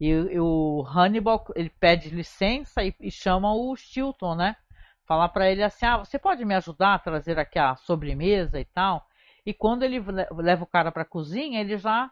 E, 0.00 0.08
e 0.08 0.40
o 0.40 0.84
Hannibal 0.88 1.44
ele 1.56 1.70
pede 1.70 2.10
licença 2.10 2.82
e, 2.84 2.94
e 3.00 3.10
chama 3.10 3.54
o 3.54 3.76
Stilton, 3.76 4.34
né? 4.36 4.56
Falar 5.06 5.28
para 5.30 5.50
ele 5.50 5.62
assim: 5.62 5.86
"Ah, 5.86 5.98
você 5.98 6.18
pode 6.18 6.44
me 6.44 6.54
ajudar 6.54 6.94
a 6.94 6.98
trazer 6.98 7.38
aqui 7.38 7.58
a 7.58 7.76
sobremesa 7.76 8.60
e 8.60 8.64
tal?" 8.66 9.06
E 9.46 9.52
quando 9.52 9.82
ele 9.82 10.02
leva 10.32 10.64
o 10.64 10.66
cara 10.66 10.90
para 10.90 11.02
a 11.02 11.06
cozinha, 11.06 11.60
ele 11.60 11.76
já 11.76 12.10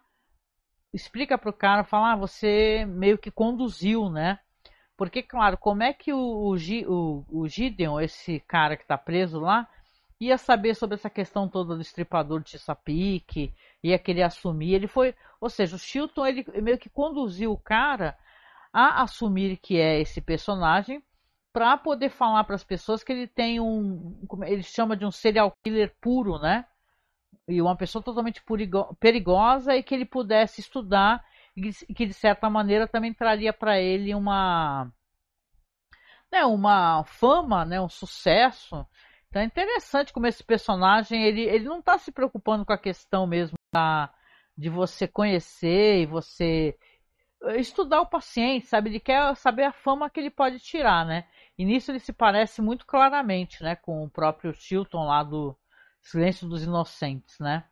explica 0.92 1.38
para 1.38 1.50
o 1.50 1.52
cara, 1.52 1.84
fala: 1.84 2.12
ah, 2.12 2.16
"Você 2.16 2.84
meio 2.86 3.18
que 3.18 3.30
conduziu, 3.30 4.10
né?" 4.10 4.38
Porque, 4.96 5.22
claro, 5.22 5.56
como 5.56 5.82
é 5.82 5.92
que 5.92 6.12
o, 6.12 6.18
o, 6.18 6.54
o, 6.54 7.24
o 7.28 7.48
Gideon, 7.48 7.98
esse 8.00 8.40
cara 8.40 8.76
que 8.76 8.82
está 8.82 8.96
preso 8.96 9.40
lá, 9.40 9.68
ia 10.20 10.38
saber 10.38 10.74
sobre 10.76 10.94
essa 10.94 11.10
questão 11.10 11.48
toda 11.48 11.74
do 11.74 11.82
estripador 11.82 12.40
de 12.40 12.50
Chesapeake, 12.50 13.52
ia 13.82 13.98
querer 13.98 14.22
assumir. 14.22 14.74
Ele 14.74 14.86
foi, 14.86 15.14
ou 15.40 15.50
seja, 15.50 15.74
o 15.74 15.78
Chilton 15.78 16.26
ele 16.26 16.44
meio 16.62 16.78
que 16.78 16.88
conduziu 16.88 17.52
o 17.52 17.58
cara 17.58 18.16
a 18.72 19.02
assumir 19.02 19.56
que 19.56 19.80
é 19.80 20.00
esse 20.00 20.20
personagem 20.20 21.02
para 21.52 21.76
poder 21.76 22.08
falar 22.08 22.44
para 22.44 22.54
as 22.54 22.64
pessoas 22.64 23.02
que 23.02 23.12
ele 23.12 23.26
tem 23.26 23.60
um, 23.60 24.24
como 24.28 24.44
ele 24.44 24.62
chama 24.62 24.96
de 24.96 25.04
um 25.04 25.10
serial 25.10 25.52
killer 25.62 25.94
puro, 26.00 26.38
né? 26.38 26.64
E 27.48 27.60
uma 27.60 27.76
pessoa 27.76 28.02
totalmente 28.02 28.42
perigosa 29.00 29.74
e 29.74 29.82
que 29.82 29.94
ele 29.94 30.04
pudesse 30.04 30.60
estudar 30.60 31.24
e 31.56 31.94
que 31.94 32.06
de 32.06 32.14
certa 32.14 32.48
maneira 32.48 32.88
também 32.88 33.12
traria 33.12 33.52
para 33.52 33.78
ele 33.78 34.14
uma 34.14 34.90
né, 36.30 36.44
uma 36.44 37.04
fama, 37.04 37.64
né, 37.64 37.80
um 37.80 37.88
sucesso. 37.88 38.86
Então 39.28 39.42
é 39.42 39.44
interessante 39.44 40.12
como 40.12 40.26
esse 40.26 40.42
personagem 40.42 41.22
ele, 41.22 41.42
ele 41.42 41.64
não 41.64 41.80
está 41.80 41.98
se 41.98 42.10
preocupando 42.10 42.64
com 42.64 42.72
a 42.72 42.78
questão 42.78 43.26
mesmo 43.26 43.56
da, 43.72 44.12
de 44.56 44.70
você 44.70 45.06
conhecer 45.06 46.00
e 46.02 46.06
você 46.06 46.76
estudar 47.56 48.00
o 48.00 48.06
paciente, 48.06 48.66
sabe? 48.66 48.90
Ele 48.90 49.00
quer 49.00 49.34
saber 49.36 49.64
a 49.64 49.72
fama 49.72 50.08
que 50.08 50.20
ele 50.20 50.30
pode 50.30 50.60
tirar, 50.60 51.04
né? 51.04 51.26
E 51.58 51.64
nisso 51.64 51.90
ele 51.90 51.98
se 51.98 52.12
parece 52.12 52.62
muito 52.62 52.86
claramente, 52.86 53.62
né, 53.62 53.76
com 53.76 54.04
o 54.04 54.10
próprio 54.10 54.54
Chilton 54.54 55.04
lá 55.04 55.22
do 55.22 55.56
Silêncio 56.02 56.48
dos 56.48 56.62
Inocentes, 56.62 57.38
né? 57.38 57.64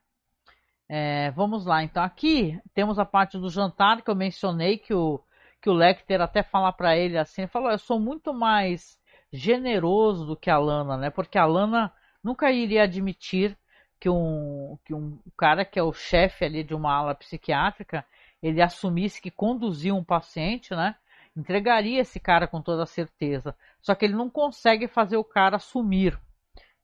É, 0.88 1.30
vamos 1.32 1.66
lá, 1.66 1.84
então 1.84 2.02
aqui 2.02 2.58
temos 2.74 2.98
a 2.98 3.04
parte 3.04 3.38
do 3.38 3.48
jantar 3.48 4.02
que 4.02 4.10
eu 4.10 4.14
mencionei 4.16 4.78
que 4.78 4.92
o 4.94 5.22
que 5.62 5.68
o 5.68 5.74
Lecter 5.74 6.20
até 6.22 6.42
fala 6.42 6.72
para 6.72 6.96
ele 6.96 7.18
assim, 7.18 7.42
ele 7.42 7.50
falou, 7.50 7.70
eu 7.70 7.78
sou 7.78 8.00
muito 8.00 8.32
mais 8.32 8.98
generoso 9.32 10.24
do 10.26 10.36
que 10.36 10.50
a 10.50 10.58
Lana, 10.58 10.96
né? 10.96 11.10
Porque 11.10 11.38
a 11.38 11.44
Lana 11.44 11.92
nunca 12.24 12.50
iria 12.50 12.84
admitir 12.84 13.56
que 14.00 14.08
um 14.08 14.78
que 14.84 14.94
um 14.94 15.18
cara 15.36 15.64
que 15.64 15.78
é 15.78 15.82
o 15.82 15.92
chefe 15.92 16.44
ali 16.44 16.64
de 16.64 16.74
uma 16.74 16.92
ala 16.92 17.14
psiquiátrica, 17.14 18.04
ele 18.42 18.62
assumisse 18.62 19.20
que 19.20 19.30
conduziu 19.30 19.94
um 19.96 20.04
paciente, 20.04 20.74
né? 20.74 20.96
Entregaria 21.36 22.00
esse 22.00 22.18
cara 22.18 22.48
com 22.48 22.60
toda 22.60 22.86
certeza. 22.86 23.54
Só 23.80 23.94
que 23.94 24.04
ele 24.04 24.14
não 24.14 24.30
consegue 24.30 24.88
fazer 24.88 25.16
o 25.16 25.24
cara 25.24 25.56
assumir 25.56 26.18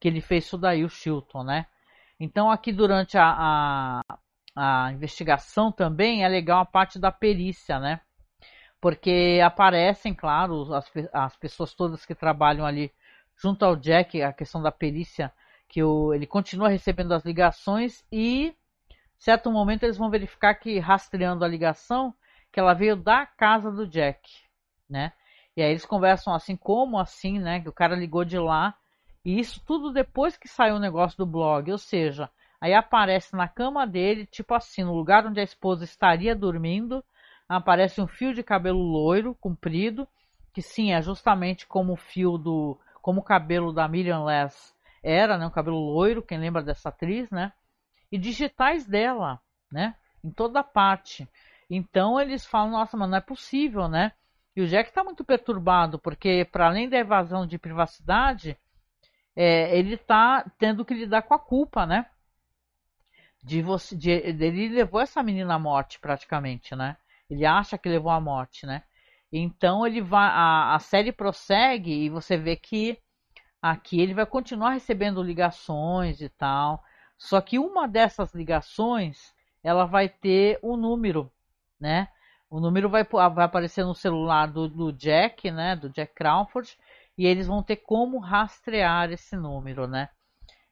que 0.01 0.09
ele 0.09 0.21
fez 0.21 0.45
isso 0.45 0.59
daí, 0.59 0.85
o 0.85 0.89
Chilton, 0.89 1.45
né? 1.45 1.67
Então, 2.19 2.51
aqui 2.51 2.73
durante 2.73 3.19
a, 3.19 4.03
a, 4.07 4.19
a 4.57 4.93
investigação 4.93 5.71
também 5.71 6.25
é 6.25 6.29
legal 6.29 6.61
a 6.61 6.67
parte 6.67 6.99
da 6.99 7.13
perícia, 7.13 7.79
né? 7.79 8.01
Porque 8.81 9.41
aparecem, 9.45 10.15
claro, 10.15 10.73
as, 10.75 10.91
as 11.13 11.37
pessoas 11.37 11.75
todas 11.75 12.07
que 12.07 12.15
trabalham 12.15 12.65
ali 12.65 12.93
junto 13.37 13.65
ao 13.65 13.77
Jack, 13.77 14.23
a 14.23 14.33
questão 14.33 14.63
da 14.63 14.73
perícia, 14.73 15.33
que 15.69 15.83
o, 15.83 16.15
ele 16.15 16.27
continua 16.27 16.69
recebendo 16.69 17.13
as 17.13 17.25
ligações 17.25 18.05
e, 18.11 18.55
certo 19.19 19.51
momento, 19.51 19.83
eles 19.83 19.97
vão 19.99 20.11
verificar 20.11 20.55
que, 20.55 20.79
rastreando 20.79 21.45
a 21.45 21.49
ligação, 21.49 22.15
que 22.53 22.61
ela 22.61 22.75
veio 22.75 22.97
da 22.97 23.27
casa 23.27 23.71
do 23.71 23.87
Jack, 23.87 24.31
né? 24.89 25.13
E 25.57 25.63
aí 25.63 25.71
eles 25.71 25.87
conversam 25.87 26.35
assim, 26.35 26.57
como 26.57 26.99
assim, 26.99 27.39
né? 27.39 27.61
Que 27.61 27.69
o 27.69 27.73
cara 27.73 27.97
ligou 27.97 28.25
de 28.25 28.39
lá 28.39 28.75
E 29.27 29.41
isso 29.41 29.61
tudo 29.67 29.93
depois 29.93 30.37
que 30.37 30.47
saiu 30.47 30.77
o 30.77 30.79
negócio 30.79 31.19
do 31.19 31.27
blog, 31.27 31.73
ou 31.73 31.79
seja, 31.79 32.31
aí 32.61 32.73
aparece 32.73 33.35
na 33.35 33.49
cama 33.49 33.85
dele, 33.85 34.25
tipo 34.25 34.55
assim, 34.55 34.85
no 34.85 34.95
lugar 34.95 35.27
onde 35.27 35.41
a 35.41 35.43
esposa 35.43 35.83
estaria 35.83 36.33
dormindo, 36.33 37.03
aparece 37.49 38.01
um 38.01 38.07
fio 38.07 38.33
de 38.33 38.45
cabelo 38.45 38.79
loiro, 38.79 39.35
comprido, 39.35 40.07
que 40.55 40.63
sim, 40.63 40.93
é 40.93 41.03
justamente 41.03 41.67
como 41.67 41.95
o 41.95 41.97
fio 41.97 42.39
do. 42.39 42.79
como 43.03 43.21
o 43.21 43.25
cabelo 43.25 43.73
da 43.73 43.89
Miriam 43.89 44.23
Less 44.23 44.73
era, 45.03 45.37
né? 45.37 45.45
Um 45.45 45.51
cabelo 45.51 45.77
loiro, 45.77 46.23
quem 46.23 46.39
lembra 46.39 46.63
dessa 46.63 46.91
atriz, 46.91 47.29
né? 47.29 47.53
E 48.13 48.17
digitais 48.17 48.87
dela, 48.87 49.41
né? 49.73 49.97
Em 50.23 50.31
toda 50.31 50.63
parte. 50.63 51.29
Então 51.69 52.21
eles 52.21 52.47
falam, 52.47 52.71
nossa, 52.71 52.97
mas 52.97 53.11
não 53.11 53.19
é 53.19 53.21
possível, 53.21 53.89
né? 53.89 54.13
E 54.55 54.63
o 54.63 54.69
Jack 54.69 54.91
está 54.91 55.03
muito 55.03 55.25
perturbado, 55.25 55.99
porque 55.99 56.45
para 56.45 56.69
além 56.69 56.89
da 56.89 56.97
evasão 56.97 57.45
de 57.45 57.59
privacidade, 57.59 58.57
é, 59.37 59.79
ele 59.79 59.95
está 59.95 60.51
tendo 60.59 60.85
que 60.85 60.95
lidar 60.95 61.23
com 61.23 61.35
a 61.35 61.39
culpa, 61.39 61.85
né? 61.85 62.07
De 63.45 63.63
você, 63.63 63.95
de, 63.95 64.11
ele 64.11 64.69
levou 64.71 65.01
essa 65.01 65.23
menina 65.23 65.55
à 65.55 65.59
morte 65.59 66.01
praticamente, 66.01 66.75
né? 66.75 66.97
Ele 67.29 67.45
acha 67.45 67.77
que 67.77 67.89
levou 67.89 68.11
à 68.11 68.21
morte, 68.21 68.65
né? 68.67 68.83
Então 69.31 69.87
ele 69.87 70.01
vai, 70.01 70.29
a, 70.29 70.75
a 70.75 70.79
série 70.79 71.13
prossegue 71.13 71.93
e 71.93 72.09
você 72.09 72.37
vê 72.37 72.57
que 72.57 72.99
aqui 73.61 74.01
ele 74.01 74.15
vai 74.15 74.25
continuar 74.25 74.71
recebendo 74.71 75.23
ligações 75.23 76.21
e 76.21 76.29
tal. 76.29 76.83
Só 77.19 77.41
que 77.41 77.59
uma 77.59 77.87
dessas 77.87 78.35
ligações 78.35 79.35
ela 79.63 79.85
vai 79.85 80.09
ter 80.09 80.59
um 80.63 80.77
número, 80.77 81.31
né? 81.79 82.09
O 82.49 82.61
número 82.61 82.89
vai, 82.89 83.05
vai 83.05 83.45
aparecer 83.45 83.85
no 83.85 83.95
celular 83.95 84.47
do, 84.47 84.69
do 84.69 84.93
Jack, 84.93 85.51
né? 85.51 85.75
Do 85.75 85.91
Jack 85.91 86.15
Crawford, 86.15 86.79
e 87.17 87.27
eles 87.27 87.47
vão 87.47 87.63
ter 87.63 87.77
como 87.77 88.19
rastrear 88.19 89.11
esse 89.11 89.37
número, 89.37 89.87
né? 89.87 90.09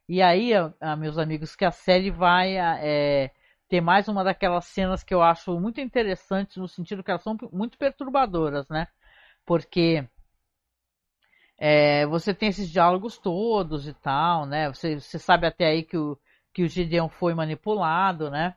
E 0.09 0.21
aí, 0.21 0.51
meus 0.99 1.17
amigos, 1.19 1.57
que 1.57 1.65
a 1.65 1.71
série 1.71 2.11
vai 2.11 2.57
é, 2.59 3.31
ter 3.69 3.81
mais 3.81 4.07
uma 4.09 4.23
daquelas 4.23 4.67
cenas 4.67 5.03
que 5.03 5.15
eu 5.15 5.23
acho 5.23 5.59
muito 5.59 5.81
interessantes, 5.81 6.57
no 6.59 6.69
sentido 6.69 7.03
que 7.03 7.11
elas 7.11 7.23
são 7.23 7.37
muito 7.53 7.79
perturbadoras, 7.79 8.69
né? 8.69 8.87
Porque 9.47 10.07
é, 11.59 12.07
você 12.07 12.35
tem 12.35 12.49
esses 12.51 12.71
diálogos 12.71 13.17
todos 13.19 13.89
e 13.89 13.95
tal, 13.95 14.47
né? 14.47 14.69
Você, 14.69 15.01
você 15.01 15.19
sabe 15.19 15.47
até 15.47 15.67
aí 15.67 15.83
que 15.83 15.97
o, 15.97 16.19
que 16.53 16.63
o 16.63 16.69
Gideon 16.69 17.09
foi 17.09 17.35
manipulado, 17.35 18.31
né? 18.31 18.55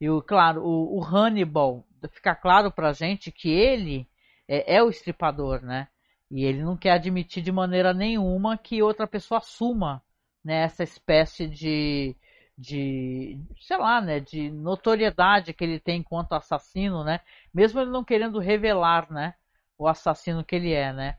E 0.00 0.10
o, 0.10 0.20
claro, 0.20 0.62
o, 0.62 0.98
o 0.98 1.04
Hannibal, 1.04 1.84
fica 2.10 2.34
claro 2.34 2.70
pra 2.70 2.92
gente 2.92 3.30
que 3.30 3.48
ele 3.50 4.06
é, 4.48 4.76
é 4.76 4.82
o 4.82 4.90
estripador, 4.90 5.62
né? 5.62 5.88
E 6.32 6.44
ele 6.44 6.62
não 6.62 6.76
quer 6.78 6.92
admitir 6.92 7.42
de 7.42 7.52
maneira 7.52 7.92
nenhuma 7.92 8.56
que 8.56 8.82
outra 8.82 9.06
pessoa 9.06 9.38
assuma 9.38 10.02
né, 10.42 10.62
essa 10.64 10.82
espécie 10.82 11.46
de, 11.46 12.16
de, 12.56 13.38
sei 13.60 13.76
lá, 13.76 14.00
né, 14.00 14.18
de 14.18 14.50
notoriedade 14.50 15.52
que 15.52 15.62
ele 15.62 15.78
tem 15.78 16.00
enquanto 16.00 16.32
assassino, 16.32 17.04
né? 17.04 17.20
Mesmo 17.52 17.80
ele 17.80 17.90
não 17.90 18.02
querendo 18.02 18.38
revelar, 18.38 19.12
né, 19.12 19.34
o 19.78 19.86
assassino 19.86 20.42
que 20.42 20.56
ele 20.56 20.72
é, 20.72 20.90
né? 20.92 21.18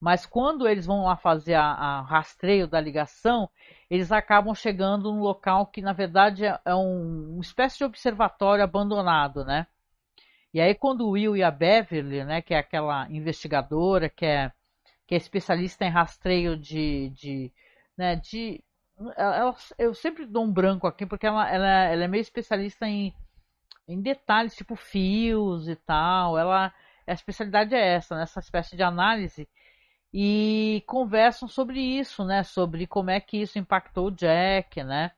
Mas 0.00 0.26
quando 0.26 0.66
eles 0.66 0.86
vão 0.86 1.04
lá 1.04 1.16
fazer 1.16 1.54
a 1.54 2.00
rastreio 2.02 2.66
da 2.66 2.80
ligação, 2.80 3.48
eles 3.88 4.10
acabam 4.10 4.54
chegando 4.54 5.12
num 5.12 5.20
local 5.20 5.66
que 5.66 5.82
na 5.82 5.92
verdade 5.92 6.44
é, 6.44 6.58
é 6.64 6.74
um, 6.74 7.34
uma 7.34 7.42
espécie 7.42 7.78
de 7.78 7.84
observatório 7.84 8.64
abandonado, 8.64 9.44
né? 9.44 9.66
E 10.52 10.60
aí 10.60 10.74
quando 10.74 11.06
o 11.06 11.10
Will 11.10 11.36
e 11.36 11.42
a 11.42 11.50
Beverly, 11.50 12.24
né, 12.24 12.42
que 12.42 12.54
é 12.54 12.58
aquela 12.58 13.08
investigadora 13.10 14.08
que 14.08 14.26
é, 14.26 14.52
que 15.06 15.14
é 15.14 15.18
especialista 15.18 15.84
em 15.84 15.90
rastreio 15.90 16.56
de, 16.56 17.10
de, 17.10 17.52
né, 17.96 18.16
de 18.16 18.62
ela, 19.16 19.54
eu 19.78 19.94
sempre 19.94 20.26
dou 20.26 20.44
um 20.44 20.52
branco 20.52 20.86
aqui 20.86 21.06
porque 21.06 21.26
ela, 21.26 21.48
ela, 21.50 21.66
ela 21.66 22.04
é 22.04 22.08
meio 22.08 22.20
especialista 22.20 22.86
em, 22.86 23.14
em 23.88 24.00
detalhes, 24.00 24.54
tipo 24.54 24.76
fios 24.76 25.68
e 25.68 25.76
tal. 25.76 26.38
Ela, 26.38 26.72
a 27.06 27.12
especialidade 27.12 27.74
é 27.74 27.94
essa, 27.94 28.16
nessa 28.16 28.40
né, 28.40 28.44
espécie 28.44 28.76
de 28.76 28.82
análise. 28.82 29.48
E 30.12 30.82
conversam 30.86 31.48
sobre 31.48 31.80
isso, 31.80 32.24
né? 32.24 32.42
Sobre 32.42 32.86
como 32.86 33.10
é 33.10 33.20
que 33.20 33.38
isso 33.38 33.58
impactou 33.58 34.08
o 34.08 34.10
Jack, 34.10 34.82
né? 34.82 35.12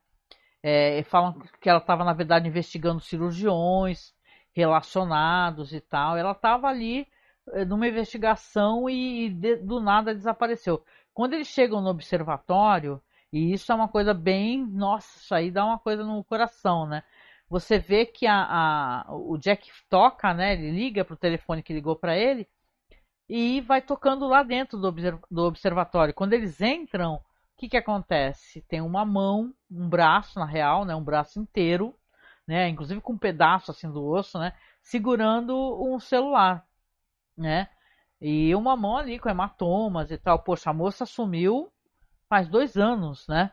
É, 0.63 1.03
falam 1.05 1.41
que 1.61 1.69
ela 1.69 1.79
estava, 1.79 2.05
na 2.05 2.13
verdade, 2.13 2.49
investigando 2.49 3.01
cirurgiões 3.01 4.12
relacionados 4.53 5.73
e 5.73 5.81
tal. 5.81 6.17
Ela 6.17 6.33
estava 6.33 6.69
ali 6.69 7.07
é, 7.53 7.65
numa 7.65 7.89
investigação 7.89 8.89
e, 8.89 9.27
e 9.27 9.31
de, 9.31 9.57
do 9.57 9.81
nada 9.81 10.15
desapareceu. 10.15 10.85
Quando 11.15 11.35
eles 11.35 11.49
chegam 11.49 11.81
no 11.81 11.91
observatório, 11.91 13.03
e 13.33 13.53
isso 13.53 13.73
é 13.73 13.75
uma 13.75 13.89
coisa 13.89 14.13
bem. 14.15 14.67
Nossa, 14.67 15.19
isso 15.19 15.35
aí 15.35 15.51
dá 15.51 15.65
uma 15.65 15.79
coisa 15.79 16.05
no 16.05 16.23
coração, 16.25 16.87
né? 16.87 17.03
Você 17.49 17.79
vê 17.79 18.07
que 18.07 18.27
a, 18.27 19.05
a 19.09 19.15
o 19.15 19.37
Jack 19.39 19.71
toca, 19.89 20.33
né? 20.35 20.55
Ele 20.55 20.71
liga 20.71 21.05
para 21.05 21.15
o 21.15 21.17
telefone 21.17 21.63
que 21.63 21.73
ligou 21.73 21.97
para 21.97 22.17
ele 22.17 22.49
e 23.29 23.61
vai 23.63 23.81
tocando 23.83 24.27
lá 24.27 24.43
dentro 24.43 24.79
do, 24.79 24.93
do 25.31 25.43
observatório. 25.45 26.15
Quando 26.15 26.35
eles 26.35 26.61
entram, 26.61 27.15
o 27.15 27.21
que, 27.59 27.69
que 27.69 27.77
acontece? 27.77 28.63
Tem 28.63 28.81
uma 28.81 29.05
mão, 29.05 29.55
um 29.71 29.89
braço, 29.89 30.39
na 30.39 30.47
real, 30.47 30.85
né? 30.85 30.95
Um 30.95 31.05
braço 31.05 31.41
inteiro, 31.41 31.95
né? 32.47 32.69
Inclusive 32.69 33.01
com 33.01 33.15
um 33.15 33.19
pedaço 33.19 33.71
assim 33.71 33.91
do 33.91 34.05
osso, 34.05 34.39
né? 34.39 34.53
Segurando 34.83 35.55
um 35.83 35.99
celular, 35.99 36.67
né? 37.37 37.69
E 38.21 38.55
uma 38.55 38.77
mão 38.77 38.97
ali 38.97 39.19
com 39.19 39.29
hematomas 39.29 40.11
e 40.11 40.19
tal. 40.19 40.39
Poxa, 40.39 40.71
a 40.71 40.75
moça 40.75 41.05
sumiu 41.05 41.73
faz 42.29 42.49
dois 42.49 42.77
anos, 42.77 43.27
né? 43.29 43.53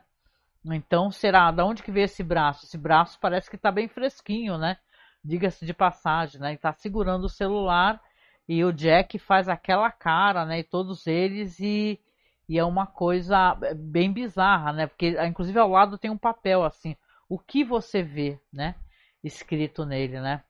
Então, 0.65 1.10
será, 1.10 1.52
da 1.52 1.65
onde 1.65 1.82
que 1.82 1.91
veio 1.91 2.06
esse 2.06 2.23
braço? 2.23 2.65
Esse 2.65 2.78
braço 2.78 3.17
parece 3.19 3.49
que 3.49 3.56
está 3.56 3.71
bem 3.71 3.88
fresquinho, 3.88 4.58
né? 4.58 4.78
Diga-se 5.23 5.65
de 5.65 5.73
passagem, 5.73 6.39
né? 6.39 6.49
Ele 6.49 6.58
tá 6.58 6.73
segurando 6.73 7.25
o 7.25 7.30
celular 7.30 8.02
e 8.47 8.63
o 8.63 8.73
Jack 8.73 9.17
faz 9.19 9.47
aquela 9.47 9.91
cara, 9.91 10.45
né? 10.45 10.60
E 10.60 10.63
todos 10.63 11.08
eles 11.08 11.60
e, 11.60 11.99
e 12.47 12.58
é 12.58 12.63
uma 12.63 12.86
coisa 12.86 13.56
bem 13.75 14.12
bizarra, 14.12 14.73
né? 14.73 14.88
Porque, 14.88 15.15
inclusive, 15.25 15.58
ao 15.60 15.69
lado 15.69 15.97
tem 15.97 16.12
um 16.12 16.17
papel, 16.17 16.63
assim, 16.63 16.95
o 17.30 17.39
que 17.39 17.63
você 17.63 18.04
vê, 18.04 18.39
né? 18.52 18.76
Escrito 19.24 19.86
nele, 19.86 20.20
né? 20.20 20.44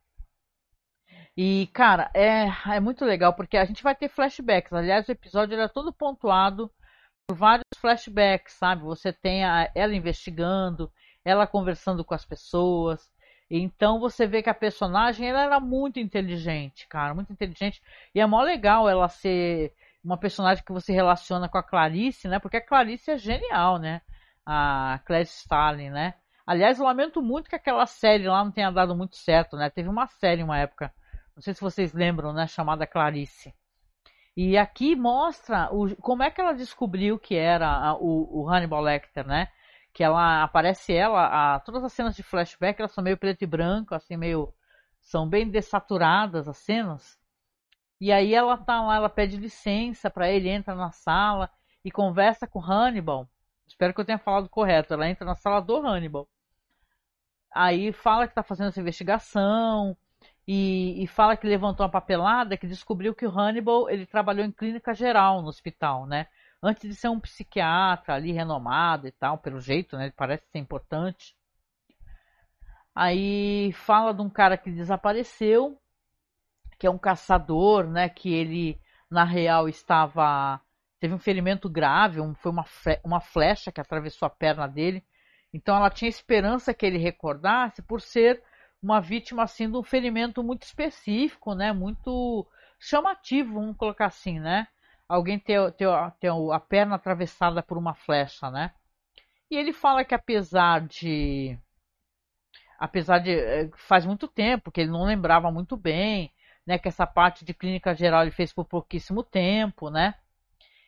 E, 1.38 1.68
cara, 1.74 2.12
é, 2.14 2.48
é 2.76 2.80
muito 2.80 3.06
legal 3.06 3.34
porque 3.34 3.58
a 3.58 3.66
gente 3.66 3.84
vai 3.84 3.96
ter 3.96 4.10
flashbacks. 4.10 4.74
Aliás, 4.74 5.08
o 5.08 5.12
episódio 5.12 5.60
é 5.60 5.68
todo 5.68 5.94
pontuado 5.94 6.72
vários 7.32 7.66
flashbacks, 7.78 8.54
sabe? 8.54 8.84
Você 8.84 9.14
tem 9.14 9.46
a, 9.46 9.72
ela 9.76 9.96
investigando, 9.96 10.92
ela 11.24 11.48
conversando 11.48 12.04
com 12.04 12.14
as 12.14 12.26
pessoas. 12.26 13.12
Então 13.50 14.00
você 14.00 14.28
vê 14.28 14.44
que 14.44 14.50
a 14.50 14.54
personagem 14.54 15.28
ela 15.28 15.44
era 15.44 15.60
muito 15.60 16.00
inteligente, 16.00 16.88
cara, 16.88 17.14
muito 17.14 17.32
inteligente. 17.34 17.82
E 18.14 18.20
é 18.20 18.26
mó 18.26 18.42
legal 18.42 18.88
ela 18.90 19.10
ser 19.10 19.74
uma 20.04 20.18
personagem 20.18 20.64
que 20.64 20.72
você 20.72 20.94
relaciona 20.94 21.50
com 21.50 21.58
a 21.58 21.64
Clarice, 21.64 22.28
né? 22.28 22.40
Porque 22.40 22.58
a 22.58 22.66
Clarice 22.66 23.12
é 23.12 23.18
genial, 23.18 23.78
né? 23.80 24.02
A 24.46 25.00
Clarice 25.06 25.40
Stalin, 25.42 25.90
né? 25.90 26.16
Aliás, 26.50 26.80
eu 26.80 26.86
lamento 26.86 27.22
muito 27.22 27.48
que 27.48 27.56
aquela 27.56 27.86
série 27.86 28.28
lá 28.28 28.44
não 28.44 28.52
tenha 28.52 28.72
dado 28.72 28.96
muito 28.96 29.16
certo, 29.16 29.56
né? 29.56 29.70
Teve 29.70 29.88
uma 29.88 30.08
série 30.08 30.42
uma 30.42 30.58
época, 30.58 30.92
não 31.36 31.44
sei 31.44 31.54
se 31.54 31.62
vocês 31.62 31.94
lembram, 31.94 32.34
né? 32.34 32.48
Chamada 32.48 32.88
Clarice. 32.88 33.54
E 34.36 34.58
aqui 34.58 34.96
mostra 34.96 35.70
o, 35.72 35.96
como 35.98 36.24
é 36.24 36.32
que 36.32 36.42
ela 36.42 36.54
descobriu 36.54 37.20
que 37.20 37.36
era 37.36 37.70
a, 37.70 37.94
o, 37.94 38.42
o, 38.42 38.50
Hannibal 38.50 38.82
Lecter, 38.82 39.28
né? 39.28 39.48
Que 39.94 40.04
ela 40.04 40.42
aparece 40.42 40.92
ela, 40.92 41.56
a, 41.56 41.60
todas 41.60 41.84
as 41.84 41.94
cenas 41.94 42.16
de 42.16 42.24
flashback 42.24 42.80
elas 42.80 42.94
são 42.94 43.04
meio 43.04 43.18
preto 43.18 43.44
e 43.44 43.48
branco, 43.48 43.94
assim 43.94 44.18
meio 44.18 44.52
são 45.00 45.30
bem 45.30 45.48
dessaturadas 45.48 46.48
as 46.48 46.58
cenas. 46.58 47.16
E 48.02 48.12
aí 48.12 48.34
ela 48.34 48.58
tá 48.58 48.82
lá, 48.82 48.96
ela 48.96 49.10
pede 49.10 49.38
licença 49.38 50.10
para 50.10 50.28
ele, 50.28 50.50
entra 50.50 50.74
na 50.74 50.90
sala 50.92 51.48
e 51.86 51.92
conversa 51.92 52.48
com 52.48 52.60
Hannibal. 52.60 53.30
Espero 53.68 53.94
que 53.94 54.02
eu 54.02 54.06
tenha 54.06 54.18
falado 54.18 54.50
correto. 54.50 54.96
Ela 54.96 55.08
entra 55.08 55.24
na 55.24 55.36
sala 55.36 55.62
do 55.62 55.78
Hannibal. 55.78 56.28
Aí 57.54 57.92
fala 57.92 58.26
que 58.28 58.32
está 58.32 58.44
fazendo 58.44 58.70
essa 58.70 58.82
investigação, 58.82 59.98
e, 60.52 61.04
e, 61.04 61.06
fala 61.06 61.38
que 61.38 61.46
levantou 61.46 61.86
uma 61.86 61.92
papelada 61.92 62.58
que 62.58 62.66
descobriu 62.66 63.14
que 63.14 63.24
o 63.24 63.30
Hannibal 63.30 63.88
ele 63.88 64.08
trabalhou 64.08 64.44
em 64.44 64.52
clínica 64.52 64.96
geral 64.96 65.44
no 65.44 65.48
hospital, 65.48 66.08
né? 66.08 66.26
Antes 66.62 66.90
de 66.90 66.96
ser 66.96 67.08
um 67.08 67.20
psiquiatra 67.20 68.16
ali 68.16 68.32
renomado 68.32 69.08
e 69.08 69.12
tal, 69.12 69.38
pelo 69.38 69.62
jeito, 69.62 69.96
né? 69.96 70.06
Ele 70.06 70.14
parece 70.18 70.44
ser 70.52 70.58
importante. 70.58 71.36
Aí 72.96 73.72
fala 73.74 74.12
de 74.12 74.24
um 74.24 74.30
cara 74.30 74.58
que 74.58 74.72
desapareceu, 74.72 75.80
que 76.80 76.88
é 76.88 76.90
um 76.90 76.98
caçador, 76.98 77.86
né? 77.88 78.10
Que 78.10 78.34
ele 78.34 78.82
na 79.08 79.24
real 79.24 79.70
estava 79.70 80.60
teve 81.00 81.14
um 81.14 81.20
ferimento 81.20 81.70
grave, 81.70 82.20
um, 82.20 82.34
foi 82.34 82.52
uma, 82.52 82.66
uma 83.04 83.22
flecha 83.22 83.72
que 83.72 83.80
atravessou 83.80 84.26
a 84.26 84.30
perna 84.32 84.68
dele. 84.68 85.06
Então 85.54 85.76
ela 85.76 85.90
tinha 85.90 86.10
esperança 86.10 86.74
que 86.74 86.86
ele 86.86 86.98
recordasse 86.98 87.82
por 87.82 88.02
ser 88.02 88.42
uma 88.82 89.02
vítima 89.02 89.44
assim 89.44 89.70
de 89.70 89.78
um 89.78 89.84
ferimento 89.84 90.44
muito 90.44 90.64
específico, 90.64 91.54
né? 91.56 91.74
Muito 91.74 92.48
chamativo, 92.80 93.56
vamos 93.56 93.78
colocar 93.78 94.06
assim, 94.08 94.40
né? 94.40 94.68
alguém 95.10 95.40
ter, 95.40 95.72
ter, 95.74 95.88
ter 96.20 96.32
a 96.32 96.60
perna 96.60 96.96
atravessada 96.96 97.64
por 97.64 97.78
uma 97.78 97.96
flecha, 97.96 98.52
né? 98.52 98.72
E 99.50 99.58
ele 99.58 99.74
fala 99.74 100.06
que 100.06 100.14
apesar 100.14 100.82
de 100.88 101.58
apesar 102.80 103.20
de 103.20 103.32
eh, 103.32 103.70
faz 103.76 104.06
muito 104.06 104.28
tempo 104.28 104.72
que 104.72 104.82
ele 104.82 104.92
não 104.92 105.04
lembrava 105.06 105.52
muito 105.52 105.76
bem, 105.76 106.32
né, 106.66 106.78
que 106.78 106.88
essa 106.88 107.06
parte 107.08 107.44
de 107.44 107.54
clínica 107.54 107.94
geral 107.96 108.22
ele 108.22 108.32
fez 108.32 108.54
por 108.54 108.66
pouquíssimo 108.66 109.24
tempo, 109.24 109.90
né? 109.90 110.16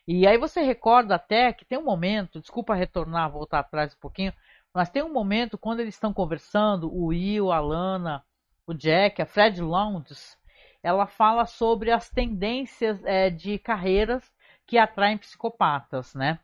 E 0.06 0.26
aí 0.26 0.38
você 0.38 0.62
recorda 0.62 1.16
até 1.16 1.52
que 1.52 1.64
tem 1.64 1.78
um 1.78 1.84
momento, 1.84 2.40
desculpa 2.40 2.74
retornar, 2.74 3.30
voltar 3.30 3.60
atrás 3.60 3.94
um 3.94 3.98
pouquinho, 3.98 4.32
mas 4.74 4.88
tem 4.88 5.02
um 5.02 5.12
momento 5.12 5.58
quando 5.58 5.80
eles 5.80 5.94
estão 5.94 6.12
conversando, 6.12 6.92
o 6.92 7.06
Will, 7.06 7.52
a 7.52 7.60
Lana, 7.60 8.24
o 8.66 8.72
Jack, 8.72 9.20
a 9.20 9.26
Fred 9.26 9.60
Lounds, 9.60 10.38
ela 10.82 11.06
fala 11.06 11.46
sobre 11.46 11.90
as 11.90 12.08
tendências 12.08 13.04
é, 13.04 13.30
de 13.30 13.58
carreiras 13.58 14.32
que 14.66 14.78
atraem 14.78 15.18
psicopatas, 15.18 16.14
né? 16.14 16.38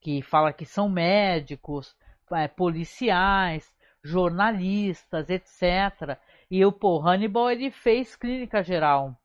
Que 0.00 0.20
fala 0.22 0.52
que 0.52 0.66
são 0.66 0.88
médicos, 0.88 1.96
é, 2.32 2.48
policiais, 2.48 3.72
jornalistas, 4.02 5.30
etc. 5.30 6.18
E 6.50 6.64
o 6.64 6.72
Paul 6.72 7.06
Hannibal 7.06 7.50
ele 7.50 7.70
fez 7.70 8.16
clínica 8.16 8.62
geral, 8.62 9.16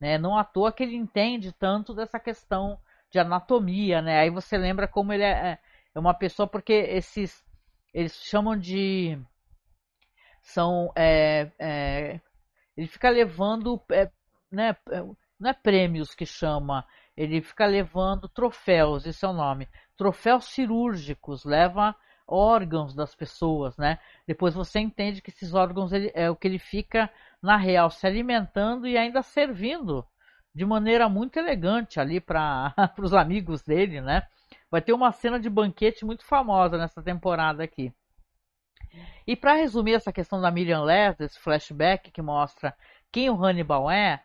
né? 0.00 0.18
Não 0.18 0.36
à 0.36 0.44
toa 0.44 0.72
que 0.72 0.82
ele 0.82 0.96
entende 0.96 1.52
tanto 1.52 1.94
dessa 1.94 2.18
questão 2.18 2.78
de 3.10 3.18
anatomia, 3.18 4.02
né? 4.02 4.20
Aí 4.20 4.30
você 4.30 4.58
lembra 4.58 4.86
como 4.88 5.12
ele 5.12 5.24
é, 5.24 5.58
é 5.94 5.98
uma 5.98 6.14
pessoa 6.14 6.46
porque 6.46 6.72
esses 6.72 7.44
eles 7.92 8.14
chamam 8.24 8.56
de 8.56 9.18
são 10.42 10.92
é, 10.96 11.50
é, 11.58 12.20
ele 12.76 12.86
fica 12.86 13.10
levando 13.10 13.80
é, 13.90 14.10
né, 14.50 14.76
é, 14.90 15.02
não 15.38 15.50
é 15.50 15.52
prêmios 15.52 16.14
que 16.14 16.26
chama 16.26 16.86
ele 17.16 17.42
fica 17.42 17.66
levando 17.66 18.28
troféus 18.28 19.04
esse 19.06 19.24
é 19.24 19.28
o 19.28 19.32
nome. 19.32 19.68
Troféus 19.96 20.46
cirúrgicos 20.46 21.44
leva 21.44 21.94
órgãos 22.26 22.94
das 22.94 23.14
pessoas 23.14 23.76
né? 23.76 23.98
Depois 24.26 24.54
você 24.54 24.78
entende 24.80 25.20
que 25.20 25.30
esses 25.30 25.52
órgãos 25.52 25.92
ele, 25.92 26.10
é 26.14 26.30
o 26.30 26.36
que 26.36 26.48
ele 26.48 26.58
fica 26.58 27.10
na 27.42 27.56
real 27.56 27.90
se 27.90 28.06
alimentando 28.06 28.86
e 28.86 28.96
ainda 28.96 29.22
servindo 29.22 30.06
de 30.54 30.64
maneira 30.64 31.08
muito 31.08 31.38
elegante 31.38 32.00
ali 32.00 32.20
para 32.20 32.74
os 32.98 33.12
amigos 33.14 33.62
dele 33.62 34.00
né 34.00 34.26
vai 34.70 34.80
ter 34.80 34.92
uma 34.92 35.12
cena 35.12 35.38
de 35.38 35.50
banquete 35.50 36.04
muito 36.04 36.24
famosa 36.24 36.76
nessa 36.78 37.02
temporada 37.02 37.62
aqui 37.62 37.92
e 39.26 39.36
para 39.36 39.54
resumir 39.54 39.94
essa 39.94 40.12
questão 40.12 40.40
da 40.40 40.50
Miriam 40.50 40.82
Leslie, 40.82 41.26
esse 41.26 41.38
flashback 41.38 42.10
que 42.10 42.22
mostra 42.22 42.74
quem 43.12 43.30
o 43.30 43.44
Hannibal 43.44 43.90
é, 43.90 44.22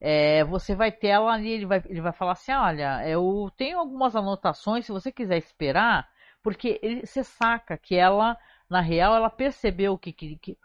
é, 0.00 0.44
você 0.44 0.74
vai 0.74 0.90
ter 0.90 1.08
ela 1.08 1.32
ali, 1.32 1.50
ele 1.50 1.66
vai, 1.66 1.82
ele 1.86 2.00
vai 2.00 2.12
falar 2.12 2.32
assim, 2.32 2.52
olha, 2.52 3.06
eu 3.08 3.50
tenho 3.56 3.78
algumas 3.78 4.16
anotações, 4.16 4.84
se 4.84 4.92
você 4.92 5.12
quiser 5.12 5.38
esperar, 5.38 6.08
porque 6.42 6.78
ele, 6.82 7.06
você 7.06 7.22
saca 7.22 7.78
que 7.78 7.94
ela, 7.94 8.36
na 8.68 8.80
real, 8.80 9.14
ela 9.14 9.30
percebeu 9.30 9.96
que, 9.96 10.12
que, 10.12 10.36
que 10.36 10.58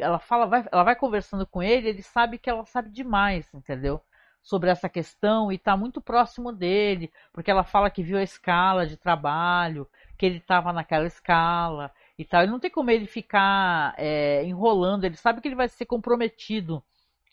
ela 0.00 0.18
fala, 0.18 0.46
vai, 0.46 0.66
ela 0.72 0.82
vai 0.82 0.96
conversando 0.96 1.46
com 1.46 1.62
ele, 1.62 1.88
ele 1.88 2.02
sabe 2.02 2.38
que 2.38 2.50
ela 2.50 2.64
sabe 2.64 2.90
demais, 2.90 3.52
entendeu? 3.54 4.00
Sobre 4.44 4.70
essa 4.70 4.88
questão 4.88 5.50
e 5.50 5.56
está 5.56 5.76
muito 5.76 6.00
próximo 6.00 6.52
dele, 6.52 7.12
porque 7.32 7.50
ela 7.50 7.64
fala 7.64 7.90
que 7.90 8.02
viu 8.02 8.18
a 8.18 8.22
escala 8.22 8.86
de 8.86 8.96
trabalho, 8.96 9.88
que 10.16 10.24
ele 10.24 10.36
estava 10.36 10.72
naquela 10.72 11.06
escala, 11.06 11.90
e 12.18 12.24
tal. 12.24 12.44
E 12.44 12.46
não 12.46 12.60
tem 12.60 12.70
como 12.70 12.90
ele 12.90 13.06
ficar 13.06 13.94
é, 13.96 14.44
enrolando, 14.44 15.04
ele 15.04 15.16
sabe 15.16 15.40
que 15.40 15.48
ele 15.48 15.54
vai 15.54 15.68
ser 15.68 15.86
comprometido 15.86 16.82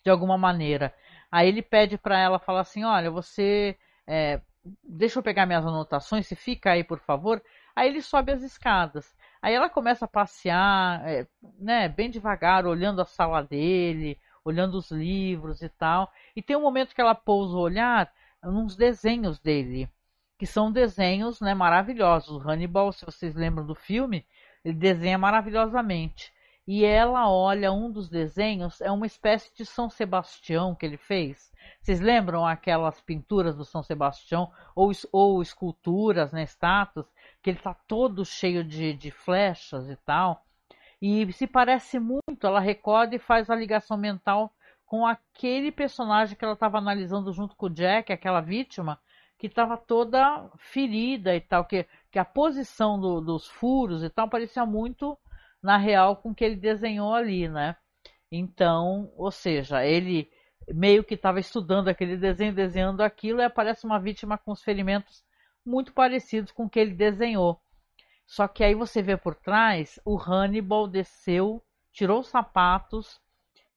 de 0.04 0.10
alguma 0.10 0.36
maneira. 0.36 0.94
Aí 1.30 1.48
ele 1.48 1.62
pede 1.62 1.96
para 1.96 2.18
ela, 2.18 2.38
fala 2.38 2.60
assim, 2.60 2.84
olha, 2.84 3.10
você 3.10 3.76
é, 4.06 4.40
deixa 4.82 5.18
eu 5.18 5.22
pegar 5.22 5.46
minhas 5.46 5.64
anotações, 5.66 6.26
você 6.26 6.36
fica 6.36 6.72
aí, 6.72 6.84
por 6.84 6.98
favor. 6.98 7.42
Aí 7.74 7.88
ele 7.88 8.02
sobe 8.02 8.32
as 8.32 8.42
escadas. 8.42 9.14
Aí 9.40 9.54
ela 9.54 9.68
começa 9.68 10.04
a 10.04 10.08
passear, 10.08 11.06
é, 11.08 11.26
né, 11.58 11.88
bem 11.88 12.10
devagar, 12.10 12.66
olhando 12.66 13.00
a 13.00 13.06
sala 13.06 13.42
dele, 13.42 14.18
olhando 14.44 14.78
os 14.78 14.90
livros 14.90 15.62
e 15.62 15.68
tal. 15.68 16.12
E 16.34 16.42
tem 16.42 16.56
um 16.56 16.62
momento 16.62 16.94
que 16.94 17.00
ela 17.00 17.14
pousa 17.14 17.56
o 17.56 17.60
olhar 17.60 18.12
nos 18.42 18.76
desenhos 18.76 19.38
dele, 19.38 19.88
que 20.38 20.46
são 20.46 20.72
desenhos, 20.72 21.40
né, 21.40 21.54
maravilhosos. 21.54 22.44
Hannibal, 22.44 22.92
se 22.92 23.04
vocês 23.04 23.34
lembram 23.34 23.66
do 23.66 23.74
filme, 23.74 24.26
ele 24.64 24.74
desenha 24.74 25.18
maravilhosamente. 25.18 26.32
E 26.66 26.84
ela 26.84 27.28
olha 27.28 27.72
um 27.72 27.90
dos 27.90 28.08
desenhos, 28.08 28.80
é 28.80 28.90
uma 28.90 29.06
espécie 29.06 29.52
de 29.54 29.66
São 29.66 29.90
Sebastião 29.90 30.74
que 30.74 30.86
ele 30.86 30.96
fez. 30.96 31.50
Vocês 31.80 32.00
lembram 32.00 32.46
aquelas 32.46 33.00
pinturas 33.00 33.56
do 33.56 33.64
São 33.64 33.82
Sebastião 33.82 34.52
ou, 34.74 34.92
ou 35.10 35.42
esculturas, 35.42 36.32
né, 36.32 36.44
estátuas, 36.44 37.06
que 37.42 37.50
ele 37.50 37.58
está 37.58 37.74
todo 37.74 38.24
cheio 38.24 38.62
de, 38.62 38.92
de 38.94 39.10
flechas 39.10 39.88
e 39.90 39.96
tal? 39.96 40.44
E 41.02 41.32
se 41.32 41.48
parece 41.48 41.98
muito, 41.98 42.46
ela 42.46 42.60
recorda 42.60 43.16
e 43.16 43.18
faz 43.18 43.50
a 43.50 43.56
ligação 43.56 43.96
mental 43.96 44.54
com 44.86 45.04
aquele 45.06 45.72
personagem 45.72 46.36
que 46.36 46.44
ela 46.44 46.54
estava 46.54 46.78
analisando 46.78 47.32
junto 47.32 47.56
com 47.56 47.66
o 47.66 47.70
Jack, 47.70 48.12
aquela 48.12 48.40
vítima, 48.40 49.00
que 49.38 49.48
estava 49.48 49.76
toda 49.76 50.48
ferida 50.58 51.34
e 51.34 51.40
tal, 51.40 51.64
que 51.64 51.86
que 52.12 52.18
a 52.18 52.24
posição 52.24 53.00
do, 53.00 53.20
dos 53.22 53.46
furos 53.48 54.04
e 54.04 54.10
tal 54.10 54.28
parecia 54.28 54.66
muito 54.66 55.18
na 55.62 55.78
real 55.78 56.16
com 56.16 56.34
que 56.34 56.44
ele 56.44 56.56
desenhou 56.56 57.14
ali, 57.14 57.48
né? 57.48 57.74
Então, 58.30 59.10
ou 59.16 59.30
seja, 59.30 59.84
ele 59.84 60.30
meio 60.68 61.02
que 61.04 61.14
estava 61.14 61.40
estudando 61.40 61.88
aquele 61.88 62.16
desenho, 62.16 62.54
desenhando 62.54 63.00
aquilo, 63.02 63.40
e 63.40 63.44
aparece 63.44 63.86
uma 63.86 63.98
vítima 63.98 64.36
com 64.36 64.52
os 64.52 64.62
ferimentos 64.62 65.24
muito 65.64 65.92
parecidos 65.94 66.52
com 66.52 66.64
o 66.64 66.70
que 66.70 66.78
ele 66.80 66.94
desenhou. 66.94 67.61
Só 68.32 68.48
que 68.48 68.64
aí 68.64 68.74
você 68.74 69.02
vê 69.02 69.14
por 69.14 69.34
trás, 69.34 70.00
o 70.06 70.16
Hannibal 70.16 70.88
desceu, 70.88 71.62
tirou 71.92 72.20
os 72.20 72.28
sapatos, 72.28 73.20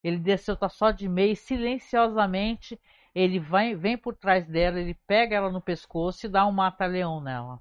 ele 0.02 0.16
desceu, 0.16 0.56
tá 0.56 0.70
só 0.70 0.92
de 0.92 1.10
meio, 1.10 1.36
silenciosamente, 1.36 2.80
ele 3.14 3.38
vai, 3.38 3.76
vem 3.76 3.98
por 3.98 4.16
trás 4.16 4.48
dela, 4.48 4.80
ele 4.80 4.94
pega 5.06 5.36
ela 5.36 5.52
no 5.52 5.60
pescoço 5.60 6.26
e 6.26 6.30
dá 6.30 6.48
um 6.48 6.54
mata-leão 6.54 7.20
nela. 7.20 7.60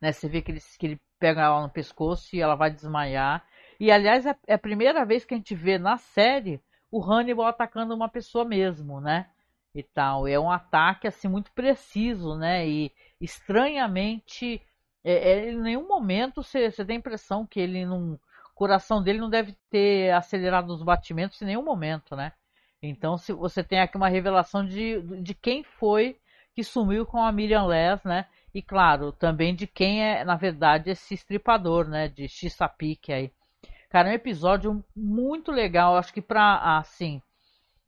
Né? 0.00 0.10
Você 0.10 0.28
vê 0.28 0.42
que 0.42 0.50
ele, 0.50 0.60
que 0.76 0.86
ele 0.88 1.00
pega 1.20 1.42
ela 1.42 1.62
no 1.62 1.70
pescoço 1.70 2.34
e 2.34 2.40
ela 2.40 2.56
vai 2.56 2.72
desmaiar. 2.72 3.46
E 3.78 3.92
aliás, 3.92 4.26
é, 4.26 4.34
é 4.48 4.54
a 4.54 4.58
primeira 4.58 5.04
vez 5.04 5.24
que 5.24 5.34
a 5.34 5.36
gente 5.36 5.54
vê 5.54 5.78
na 5.78 5.98
série 5.98 6.60
o 6.90 7.00
Hannibal 7.00 7.46
atacando 7.46 7.94
uma 7.94 8.08
pessoa 8.08 8.44
mesmo, 8.44 9.00
né? 9.00 9.30
E 9.72 9.84
tal. 9.84 10.26
É 10.26 10.36
um 10.36 10.50
ataque 10.50 11.06
assim 11.06 11.28
muito 11.28 11.52
preciso, 11.52 12.34
né? 12.34 12.68
E 12.68 12.92
estranhamente, 13.20 14.60
é, 15.04 15.12
é, 15.12 15.50
em 15.50 15.60
nenhum 15.60 15.86
momento 15.86 16.42
você, 16.42 16.70
tem 16.70 16.96
a 16.96 16.98
impressão 16.98 17.46
que 17.46 17.60
ele 17.60 17.84
não. 17.84 18.14
O 18.14 18.54
coração 18.60 19.02
dele 19.02 19.18
não 19.18 19.30
deve 19.30 19.56
ter 19.70 20.12
acelerado 20.12 20.70
os 20.70 20.82
batimentos 20.82 21.40
em 21.40 21.46
nenhum 21.46 21.64
momento, 21.64 22.14
né? 22.14 22.32
Então, 22.82 23.16
se 23.16 23.32
você 23.32 23.62
tem 23.64 23.80
aqui 23.80 23.96
uma 23.96 24.08
revelação 24.08 24.64
de, 24.66 25.00
de 25.22 25.34
quem 25.34 25.62
foi 25.62 26.18
que 26.54 26.62
sumiu 26.62 27.06
com 27.06 27.22
a 27.22 27.32
Miriam 27.32 27.66
Les, 27.66 28.02
né? 28.04 28.26
E 28.54 28.60
claro, 28.60 29.12
também 29.12 29.54
de 29.54 29.66
quem 29.66 30.02
é, 30.02 30.24
na 30.24 30.36
verdade, 30.36 30.90
esse 30.90 31.14
estripador, 31.14 31.88
né? 31.88 32.08
De 32.08 32.28
Chesapeake 32.28 33.12
aí. 33.12 33.32
Cara, 33.88 34.08
é 34.08 34.12
um 34.12 34.14
episódio 34.14 34.84
muito 34.94 35.50
legal. 35.50 35.96
Acho 35.96 36.12
que 36.12 36.22
pra, 36.22 36.78
assim, 36.78 37.22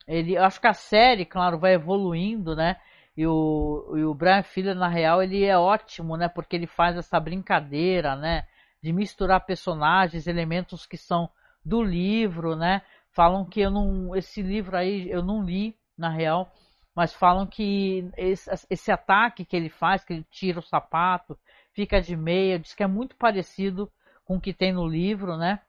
ele, 0.07 0.37
acho 0.37 0.61
que 0.61 0.66
a 0.66 0.75
série, 0.75 1.25
claro, 1.25 1.59
vai 1.59 1.75
evoluindo, 1.75 2.57
né? 2.57 2.77
E 3.16 3.27
o, 3.27 3.94
e 3.96 4.05
o 4.05 4.14
Brian 4.14 4.43
Fuller, 4.43 4.74
na 4.74 4.89
real, 4.89 5.22
ele 5.22 5.45
é 5.45 5.57
ótimo, 5.57 6.16
né? 6.16 6.28
Porque 6.28 6.57
ele 6.57 6.66
faz 6.66 6.97
essa 6.97 7.20
brincadeira, 7.20 8.16
né? 8.16 8.45
De 8.82 8.93
misturar 8.93 9.45
personagens, 9.45 10.26
elementos 10.26 10.87
que 10.87 10.97
são 10.97 11.28
do 11.64 11.82
livro, 11.82 12.57
né? 12.57 12.82
Falam 13.12 13.45
que 13.45 13.61
eu 13.61 13.70
não, 13.70 14.16
esse 14.16 14.41
livro 14.43 14.76
aí 14.76 15.11
eu 15.11 15.22
não 15.22 15.43
li, 15.45 15.76
na 15.97 16.09
real, 16.09 16.51
mas 16.95 17.12
falam 17.12 17.47
que 17.47 18.11
esse, 18.16 18.51
esse, 18.70 18.91
ataque 18.91 19.45
que 19.45 19.57
ele 19.57 19.68
faz, 19.68 20.05
que 20.05 20.14
ele 20.14 20.26
tira 20.30 20.59
o 20.59 20.62
sapato, 20.62 21.39
fica 21.74 22.01
de 22.01 22.16
meia, 22.16 22.59
diz 22.59 22.74
que 22.74 22.82
é 22.82 22.87
muito 22.87 23.16
parecido 23.16 23.91
com 24.24 24.37
o 24.37 24.41
que 24.41 24.53
tem 24.53 24.72
no 24.72 24.87
livro, 24.87 25.37
né? 25.37 25.61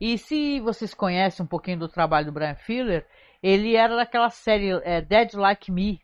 E 0.00 0.18
se 0.18 0.60
vocês 0.60 0.94
conhecem 0.94 1.44
um 1.44 1.48
pouquinho 1.48 1.78
do 1.78 1.88
trabalho 1.88 2.26
do 2.26 2.32
Brian 2.32 2.56
Fuller, 2.56 3.06
ele 3.42 3.76
era 3.76 3.96
daquela 3.96 4.30
série 4.30 4.70
é, 4.82 5.00
Dead 5.00 5.34
Like 5.34 5.70
Me, 5.70 6.00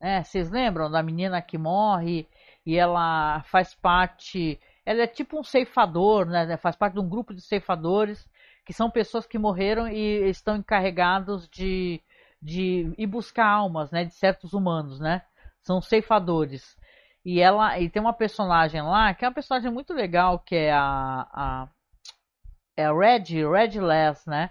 né? 0.00 0.22
Vocês 0.22 0.50
lembram 0.50 0.90
da 0.90 1.02
menina 1.02 1.42
que 1.42 1.58
morre 1.58 2.26
e 2.64 2.76
ela 2.76 3.42
faz 3.44 3.74
parte, 3.74 4.60
ela 4.84 5.02
é 5.02 5.06
tipo 5.06 5.38
um 5.38 5.44
ceifador, 5.44 6.26
né? 6.26 6.56
Faz 6.56 6.76
parte 6.76 6.94
de 6.94 7.00
um 7.00 7.08
grupo 7.08 7.34
de 7.34 7.40
ceifadores 7.40 8.28
que 8.64 8.72
são 8.72 8.90
pessoas 8.90 9.26
que 9.26 9.38
morreram 9.38 9.88
e 9.88 10.28
estão 10.28 10.56
encarregados 10.56 11.48
de 11.48 12.02
de 12.40 12.92
ir 12.96 13.06
buscar 13.06 13.46
almas, 13.46 13.90
né, 13.90 14.04
de 14.04 14.14
certos 14.14 14.52
humanos, 14.52 15.00
né? 15.00 15.22
São 15.62 15.80
ceifadores. 15.82 16.76
E 17.24 17.40
ela, 17.40 17.78
e 17.78 17.90
tem 17.90 18.00
uma 18.00 18.12
personagem 18.12 18.80
lá 18.82 19.12
que 19.12 19.24
é 19.24 19.28
uma 19.28 19.34
personagem 19.34 19.70
muito 19.70 19.92
legal, 19.92 20.38
que 20.38 20.54
é 20.54 20.72
a, 20.72 21.26
a 21.32 21.68
é 22.76 22.84
a 22.86 22.92
Red, 22.92 23.44
Red 23.44 23.80
Less, 23.80 24.28
né? 24.28 24.50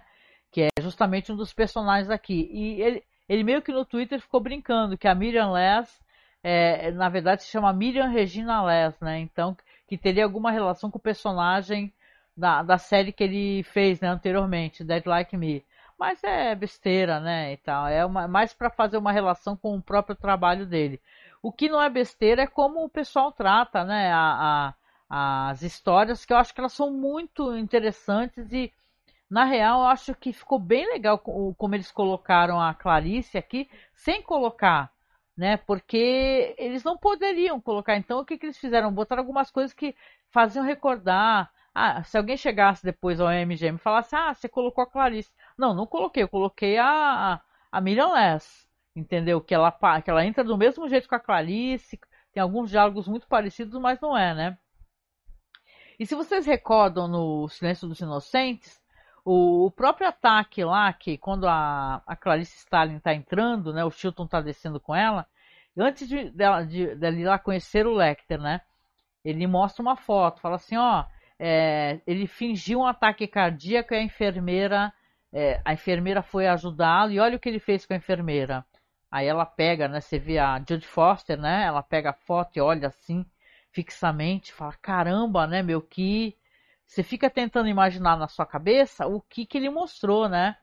Que 0.52 0.62
é 0.64 0.68
justamente 0.82 1.32
um 1.32 1.36
dos 1.36 1.52
personagens 1.52 2.10
aqui. 2.10 2.48
E 2.52 2.82
ele, 2.82 3.02
ele 3.28 3.44
meio 3.44 3.62
que 3.62 3.72
no 3.72 3.84
Twitter 3.84 4.20
ficou 4.20 4.40
brincando 4.40 4.96
que 4.96 5.06
a 5.06 5.14
Miriam 5.14 5.52
Less, 5.52 6.00
é, 6.42 6.90
na 6.92 7.08
verdade, 7.08 7.42
se 7.42 7.50
chama 7.50 7.72
Miriam 7.72 8.08
Regina 8.08 8.62
Less, 8.62 9.02
né? 9.02 9.18
Então, 9.18 9.56
que 9.86 9.98
teria 9.98 10.24
alguma 10.24 10.50
relação 10.50 10.90
com 10.90 10.98
o 10.98 11.02
personagem 11.02 11.92
da, 12.36 12.62
da 12.62 12.78
série 12.78 13.12
que 13.12 13.24
ele 13.24 13.62
fez 13.64 14.00
né, 14.00 14.08
anteriormente, 14.08 14.84
Dead 14.84 15.04
Like 15.04 15.36
Me. 15.36 15.64
Mas 15.98 16.22
é 16.22 16.54
besteira, 16.54 17.18
né? 17.18 17.52
E 17.52 17.56
tal. 17.56 17.88
É 17.88 18.04
uma, 18.04 18.28
mais 18.28 18.52
para 18.54 18.70
fazer 18.70 18.96
uma 18.96 19.10
relação 19.10 19.56
com 19.56 19.76
o 19.76 19.82
próprio 19.82 20.14
trabalho 20.14 20.64
dele. 20.64 21.00
O 21.42 21.50
que 21.52 21.68
não 21.68 21.82
é 21.82 21.90
besteira 21.90 22.42
é 22.42 22.46
como 22.46 22.84
o 22.84 22.88
pessoal 22.88 23.32
trata, 23.32 23.84
né? 23.84 24.12
A, 24.12 24.74
a, 25.10 25.50
as 25.50 25.62
histórias, 25.62 26.24
que 26.24 26.32
eu 26.32 26.36
acho 26.36 26.54
que 26.54 26.60
elas 26.60 26.72
são 26.72 26.92
muito 26.92 27.56
interessantes 27.56 28.52
e, 28.52 28.72
na 29.30 29.44
real, 29.44 29.80
eu 29.80 29.86
acho 29.88 30.14
que 30.14 30.32
ficou 30.32 30.58
bem 30.58 30.86
legal 30.90 31.18
como 31.18 31.74
eles 31.74 31.90
colocaram 31.92 32.60
a 32.60 32.72
Clarice 32.74 33.36
aqui, 33.36 33.68
sem 33.94 34.22
colocar, 34.22 34.90
né? 35.36 35.56
Porque 35.58 36.54
eles 36.58 36.82
não 36.82 36.96
poderiam 36.96 37.60
colocar. 37.60 37.96
Então, 37.96 38.20
o 38.20 38.24
que, 38.24 38.38
que 38.38 38.46
eles 38.46 38.58
fizeram? 38.58 38.92
Botaram 38.92 39.22
algumas 39.22 39.50
coisas 39.50 39.74
que 39.74 39.94
faziam 40.30 40.64
recordar. 40.64 41.50
Ah, 41.74 42.02
se 42.04 42.16
alguém 42.16 42.36
chegasse 42.36 42.82
depois 42.84 43.20
ao 43.20 43.28
MGM 43.28 43.76
e 43.76 43.78
falasse, 43.78 44.16
ah, 44.16 44.34
você 44.34 44.48
colocou 44.48 44.82
a 44.82 44.90
Clarice. 44.90 45.30
Não, 45.56 45.74
não 45.74 45.86
coloquei, 45.86 46.22
eu 46.22 46.28
coloquei 46.28 46.78
a, 46.78 47.40
a, 47.70 47.78
a 47.78 47.80
entendeu? 48.96 49.40
Que 49.40 49.54
ela, 49.54 49.70
que 50.02 50.10
ela 50.10 50.24
entra 50.24 50.42
do 50.42 50.56
mesmo 50.56 50.88
jeito 50.88 51.08
com 51.08 51.14
a 51.14 51.20
Clarice, 51.20 52.00
tem 52.32 52.42
alguns 52.42 52.70
diálogos 52.70 53.06
muito 53.08 53.26
parecidos, 53.28 53.78
mas 53.80 54.00
não 54.00 54.16
é, 54.16 54.34
né? 54.34 54.58
E 55.98 56.06
se 56.06 56.14
vocês 56.14 56.46
recordam 56.46 57.08
no 57.08 57.48
Silêncio 57.48 57.88
dos 57.88 58.00
Inocentes, 58.00 58.80
o, 59.30 59.66
o 59.66 59.70
próprio 59.70 60.08
ataque 60.08 60.64
lá, 60.64 60.92
que 60.92 61.18
quando 61.18 61.46
a, 61.46 62.02
a 62.06 62.16
Clarice 62.16 62.56
Stalin 62.58 62.96
está 62.96 63.14
entrando, 63.14 63.72
né, 63.72 63.84
o 63.84 63.90
Chilton 63.90 64.24
está 64.24 64.40
descendo 64.40 64.80
com 64.80 64.94
ela, 64.94 65.26
antes 65.76 66.08
de, 66.08 66.30
dela, 66.30 66.64
de, 66.64 66.94
de 66.94 67.08
ir 67.08 67.24
lá 67.24 67.38
conhecer 67.38 67.86
o 67.86 67.94
Lecter, 67.94 68.40
né, 68.40 68.60
ele 69.24 69.46
mostra 69.46 69.82
uma 69.82 69.96
foto, 69.96 70.40
fala 70.40 70.56
assim, 70.56 70.76
ó, 70.76 71.04
é, 71.38 72.00
ele 72.06 72.26
fingiu 72.26 72.80
um 72.80 72.86
ataque 72.86 73.26
cardíaco 73.26 73.94
e 73.94 73.96
a 73.96 74.02
enfermeira 74.02 74.92
é, 75.32 75.60
a 75.64 75.72
enfermeira 75.74 76.22
foi 76.22 76.46
ajudá-lo 76.46 77.12
e 77.12 77.20
olha 77.20 77.36
o 77.36 77.40
que 77.40 77.48
ele 77.48 77.58
fez 77.58 77.84
com 77.84 77.92
a 77.92 77.96
enfermeira. 77.96 78.64
Aí 79.10 79.26
ela 79.26 79.46
pega, 79.46 79.88
né? 79.88 80.00
Você 80.00 80.18
vê 80.18 80.38
a 80.38 80.58
Judy 80.58 80.86
Foster, 80.86 81.38
né? 81.38 81.64
Ela 81.64 81.82
pega 81.82 82.10
a 82.10 82.14
foto 82.14 82.56
e 82.56 82.60
olha 82.60 82.88
assim, 82.88 83.24
fixamente, 83.72 84.52
fala: 84.52 84.72
caramba, 84.80 85.46
né, 85.46 85.62
meu, 85.62 85.80
que. 85.80 86.36
Você 86.88 87.04
fica 87.04 87.30
tentando 87.30 87.68
imaginar 87.68 88.16
na 88.16 88.26
sua 88.26 88.44
cabeça 88.44 89.06
o 89.06 89.20
que, 89.20 89.46
que 89.46 89.58
ele 89.58 89.70
mostrou, 89.70 90.28
né? 90.28 90.56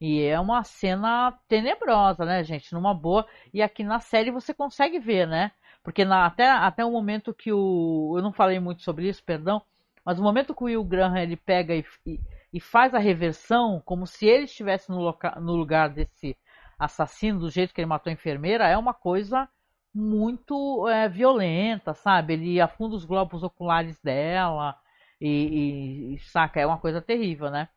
E 0.00 0.22
é 0.22 0.38
uma 0.38 0.62
cena 0.62 1.32
tenebrosa, 1.48 2.24
né, 2.24 2.44
gente? 2.44 2.72
Numa 2.72 2.94
boa. 2.94 3.26
E 3.52 3.62
aqui 3.62 3.82
na 3.82 3.98
série 3.98 4.30
você 4.30 4.54
consegue 4.54 5.00
ver, 5.00 5.26
né? 5.26 5.50
Porque 5.82 6.04
na, 6.04 6.26
até, 6.26 6.48
até 6.48 6.84
o 6.84 6.90
momento 6.92 7.34
que 7.34 7.52
o. 7.52 8.14
Eu 8.16 8.22
não 8.22 8.32
falei 8.32 8.60
muito 8.60 8.82
sobre 8.82 9.08
isso, 9.08 9.24
perdão. 9.24 9.62
Mas 10.04 10.18
o 10.20 10.22
momento 10.22 10.54
que 10.54 10.62
o 10.62 10.66
Will 10.66 10.84
Graham 10.84 11.16
ele 11.16 11.36
pega 11.36 11.74
e, 11.74 11.84
e 12.06 12.20
e 12.54 12.60
faz 12.60 12.94
a 12.94 13.00
reversão 13.00 13.82
como 13.84 14.06
se 14.06 14.26
ele 14.26 14.44
estivesse 14.44 14.88
no, 14.88 15.18
no 15.40 15.56
lugar 15.56 15.88
desse 15.88 16.38
assassino, 16.78 17.40
do 17.40 17.50
jeito 17.50 17.74
que 17.74 17.80
ele 17.80 17.88
matou 17.88 18.10
a 18.10 18.14
enfermeira, 18.14 18.68
é 18.68 18.78
uma 18.78 18.94
coisa 18.94 19.48
muito 19.92 20.88
é, 20.88 21.08
violenta, 21.08 21.94
sabe? 21.94 22.34
Ele 22.34 22.60
afunda 22.60 22.94
os 22.94 23.04
globos 23.04 23.42
oculares 23.42 24.00
dela 24.00 24.78
e, 25.26 26.14
e, 26.14 26.18
saca, 26.18 26.60
é 26.60 26.66
uma 26.66 26.78
coisa 26.78 27.00
terrível, 27.00 27.50
né? 27.50 27.68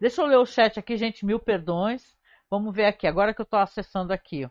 Deixa 0.00 0.22
eu 0.22 0.26
ler 0.26 0.36
o 0.36 0.46
chat 0.46 0.78
aqui, 0.78 0.96
gente, 0.96 1.26
mil 1.26 1.38
perdões. 1.38 2.16
Vamos 2.50 2.74
ver 2.74 2.86
aqui, 2.86 3.06
agora 3.06 3.34
que 3.34 3.40
eu 3.40 3.46
tô 3.46 3.56
acessando 3.56 4.12
aqui. 4.12 4.48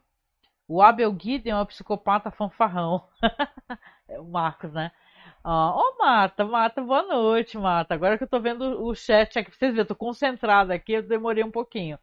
O 0.67 0.81
Abel 0.81 1.15
Gideon 1.19 1.57
é 1.57 1.61
um 1.61 1.65
psicopata 1.65 2.31
fanfarrão. 2.31 3.07
é 4.09 4.19
o 4.19 4.25
Marcos, 4.25 4.73
né? 4.73 4.91
Ó, 5.43 5.79
oh, 5.79 5.97
Marta, 5.97 6.45
Marta, 6.45 6.81
boa 6.81 7.03
noite, 7.03 7.57
Marta. 7.57 7.93
Agora 7.93 8.17
que 8.17 8.23
eu 8.23 8.27
tô 8.27 8.39
vendo 8.39 8.83
o 8.83 8.93
chat 8.95 9.39
aqui, 9.39 9.51
vocês 9.51 9.71
verem, 9.71 9.79
eu 9.81 9.87
tô 9.87 9.95
concentrada 9.95 10.73
aqui, 10.73 10.93
eu 10.93 11.03
demorei 11.03 11.43
um 11.43 11.51
pouquinho. 11.51 11.99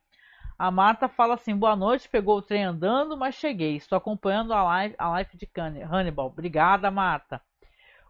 A 0.58 0.70
Marta 0.70 1.08
fala 1.08 1.34
assim: 1.34 1.56
boa 1.56 1.74
noite, 1.76 2.08
pegou 2.08 2.38
o 2.38 2.42
trem 2.42 2.64
andando, 2.64 3.16
mas 3.16 3.34
cheguei. 3.34 3.76
Estou 3.76 3.96
acompanhando 3.98 4.52
a 4.52 4.62
live, 4.62 4.94
a 4.98 5.08
live 5.10 5.30
de 5.36 5.48
Hannibal. 5.90 6.26
Obrigada, 6.26 6.90
Marta. 6.90 7.40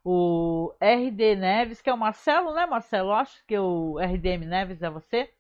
O 0.05 0.75
RD 0.81 1.37
Neves, 1.37 1.81
que 1.81 1.89
é 1.89 1.95
o 1.95 1.99
Marcelo, 1.99 2.53
né, 2.55 2.67
Marcelo? 2.67 3.13
Acho 3.13 3.45
que 3.47 3.57
o 3.57 3.99
RDM 3.99 4.47
Neves 4.47 4.83
é 4.83 4.91
você. 4.91 5.31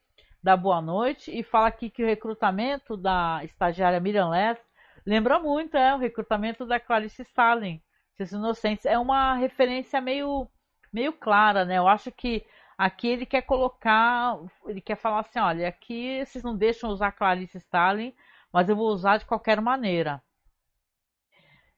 Dá 0.42 0.56
boa 0.56 0.80
noite 0.80 1.30
e 1.36 1.42
fala 1.42 1.68
aqui 1.68 1.90
que 1.90 2.02
o 2.02 2.06
recrutamento 2.06 2.96
da 2.96 3.40
estagiária 3.44 4.00
Miriam 4.00 4.28
Less 4.28 4.60
lembra 5.06 5.38
muito, 5.38 5.76
é, 5.76 5.94
o 5.94 5.98
recrutamento 5.98 6.64
da 6.66 6.80
Clarice 6.80 7.22
Stalin 7.22 7.80
Seus 8.16 8.32
Inocentes. 8.32 8.86
É 8.86 8.98
uma 8.98 9.34
referência 9.34 10.00
meio, 10.00 10.48
meio 10.92 11.12
clara, 11.12 11.64
né? 11.64 11.78
Eu 11.78 11.88
acho 11.88 12.10
que 12.12 12.44
aqui 12.78 13.08
ele 13.08 13.26
quer 13.26 13.42
colocar, 13.42 14.38
ele 14.66 14.80
quer 14.80 14.96
falar 14.96 15.20
assim, 15.20 15.38
olha, 15.38 15.68
aqui 15.68 16.24
vocês 16.24 16.42
não 16.44 16.56
deixam 16.56 16.90
usar 16.90 17.12
Clarice 17.12 17.58
Stalin, 17.58 18.14
mas 18.52 18.68
eu 18.68 18.76
vou 18.76 18.88
usar 18.88 19.18
de 19.18 19.24
qualquer 19.24 19.60
maneira. 19.60 20.22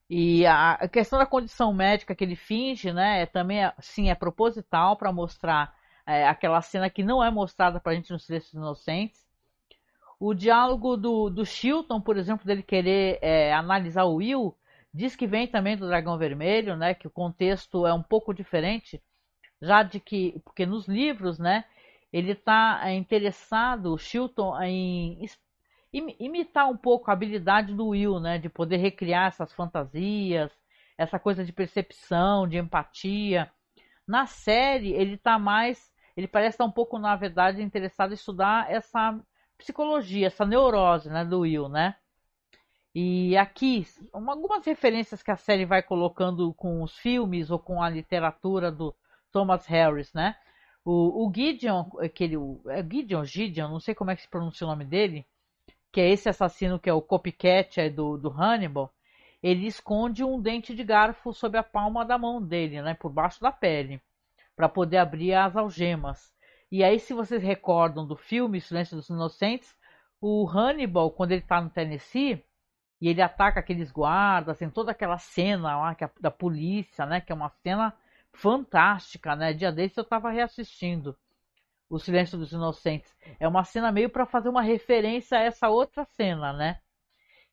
E 0.09 0.47
a 0.47 0.87
questão 0.89 1.19
da 1.19 1.27
condição 1.27 1.73
médica 1.73 2.15
que 2.15 2.23
ele 2.23 2.37
finge, 2.37 2.93
né, 2.93 3.23
é 3.23 3.27
também, 3.27 3.61
sim, 3.81 4.11
é 4.11 4.15
proposital 4.15 4.97
para 4.97 5.13
mostrar 5.13 5.75
é, 6.07 6.29
aquela 6.29 6.61
cena 6.61 6.91
que 6.91 7.03
não 7.03 7.25
é 7.25 7.31
mostrada 7.31 7.81
para 7.81 7.93
a 7.93 7.95
gente 7.95 8.13
nos 8.13 8.27
Silêncios 8.27 8.53
Inocentes. 8.53 9.25
O 10.21 10.35
diálogo 10.35 10.97
do, 10.97 11.31
do 11.31 11.45
Chilton, 11.45 12.01
por 12.01 12.17
exemplo, 12.17 12.47
dele 12.47 12.63
querer 12.63 13.19
é, 13.23 13.53
analisar 13.53 14.05
o 14.05 14.17
Will, 14.17 14.57
Diz 14.95 15.17
que 15.17 15.27
vem 15.27 15.49
também 15.49 15.77
do 15.77 15.89
Dragão 15.89 16.17
Vermelho, 16.17 16.77
né? 16.77 16.95
Que 16.95 17.09
o 17.09 17.11
contexto 17.11 17.85
é 17.85 17.93
um 17.93 18.03
pouco 18.03 18.33
diferente, 18.33 19.03
já 19.61 19.83
de 19.83 19.99
que, 19.99 20.41
porque 20.45 20.65
nos 20.65 20.87
livros, 20.87 21.37
né? 21.37 21.65
Ele 22.13 22.31
está 22.31 22.81
é, 22.85 22.95
interessado, 22.95 23.93
o 23.93 23.99
Chilton, 23.99 24.57
em 24.63 25.21
imitar 26.19 26.69
um 26.69 26.77
pouco 26.77 27.11
a 27.11 27.15
habilidade 27.15 27.73
do 27.73 27.89
Will, 27.89 28.19
né? 28.19 28.39
De 28.39 28.49
poder 28.49 28.79
recriar 28.79 29.29
essas 29.29 29.53
fantasias, 29.53 30.51
essa 30.99 31.19
coisa 31.19 31.45
de 31.45 31.53
percepção, 31.53 32.49
de 32.49 32.59
empatia. 32.59 33.51
Na 34.07 34.27
série, 34.27 34.93
ele 34.93 35.15
está 35.15 35.39
mais, 35.39 35.93
ele 36.17 36.27
parece 36.27 36.57
estar 36.57 36.65
um 36.65 36.71
pouco, 36.71 36.99
na 36.99 37.15
verdade, 37.17 37.63
interessado 37.63 38.11
em 38.11 38.15
estudar 38.15 38.71
essa 38.71 39.19
psicologia, 39.57 40.27
essa 40.27 40.45
neurose, 40.45 41.09
né? 41.09 41.25
Do 41.25 41.41
Will, 41.41 41.69
né? 41.69 41.95
E 42.95 43.37
aqui, 43.37 43.87
algumas 44.13 44.65
referências 44.65 45.23
que 45.23 45.31
a 45.31 45.37
série 45.37 45.65
vai 45.65 45.83
colocando 45.83 46.53
com 46.55 46.83
os 46.83 46.97
filmes 46.97 47.51
ou 47.51 47.59
com 47.59 47.83
a 47.83 47.89
literatura 47.89 48.71
do 48.71 48.95
Thomas 49.33 49.67
Harris, 49.67 50.13
né? 50.13 50.37
O, 50.85 51.27
o 51.27 51.33
Gideon, 51.35 51.87
aquele, 51.99 52.37
é 52.69 52.83
Gideon, 52.83 53.25
Gideon, 53.25 53.69
não 53.69 53.81
sei 53.81 53.95
como 53.95 54.11
é 54.11 54.17
que 54.17 54.23
se 54.23 54.29
pronuncia 54.29 54.67
o 54.67 54.71
nome 54.71 54.85
dele, 54.85 55.27
que 55.95 56.01
é 56.01 56.11
esse 56.11 56.29
assassino 56.29 56.77
que 56.77 56.91
é 56.91 56.93
o 56.93 57.01
copycat 57.01 57.81
é 57.81 57.89
do, 57.89 58.19
do 58.19 58.29
Hannibal, 58.29 58.93
ele 59.41 59.69
esconde 59.69 60.25
um 60.25 60.41
dente 60.41 60.75
de 60.75 60.83
garfo 60.83 61.33
sob 61.33 61.57
a 61.57 61.63
palma 61.63 62.05
da 62.05 62.19
mão 62.19 62.43
dele, 62.43 62.83
né? 62.83 62.95
Por 62.95 63.13
baixo 63.13 63.41
da 63.41 63.53
pele, 63.53 64.03
para 64.57 64.69
poder 64.69 64.97
abrir 64.97 65.35
as 65.35 65.57
algemas. 65.57 66.33
E 66.69 66.83
aí, 66.83 66.99
se 66.99 67.15
vocês 67.15 67.41
recordam 67.41 68.05
do 68.05 68.17
filme 68.17 68.61
Silêncio 68.61 68.97
dos 68.97 69.09
Inocentes, 69.09 69.73
o 70.21 70.49
Hannibal, 70.49 71.13
quando 71.13 71.31
ele 71.31 71.43
está 71.43 71.61
no 71.61 71.71
Tennessee, 71.71 72.45
e 73.01 73.09
ele 73.09 73.23
ataca 73.23 73.61
aqueles 73.61 73.93
guardas, 73.93 74.59
tem 74.59 74.69
toda 74.69 74.91
aquela 74.91 75.19
cena 75.19 75.77
lá 75.77 75.97
é 76.01 76.11
da 76.21 76.31
polícia, 76.33 77.07
né? 77.07 77.21
Que 77.21 77.31
é 77.31 77.35
uma 77.37 77.51
cena 77.63 77.95
fantástica, 78.33 79.37
né? 79.37 79.53
Dia 79.53 79.71
desse 79.71 80.01
eu 80.01 80.03
estava 80.03 80.29
reassistindo 80.33 81.17
O 81.89 81.99
Silêncio 81.99 82.39
dos 82.39 82.53
Inocentes. 82.53 83.15
É 83.39 83.47
uma 83.47 83.65
cena 83.65 83.93
meio 83.93 84.11
para 84.11 84.27
fazer 84.27 84.49
uma 84.49 84.63
referência 84.63 85.39
a 85.39 85.43
essa 85.43 85.69
outra 85.69 86.05
cena, 86.05 86.53
né? 86.53 86.79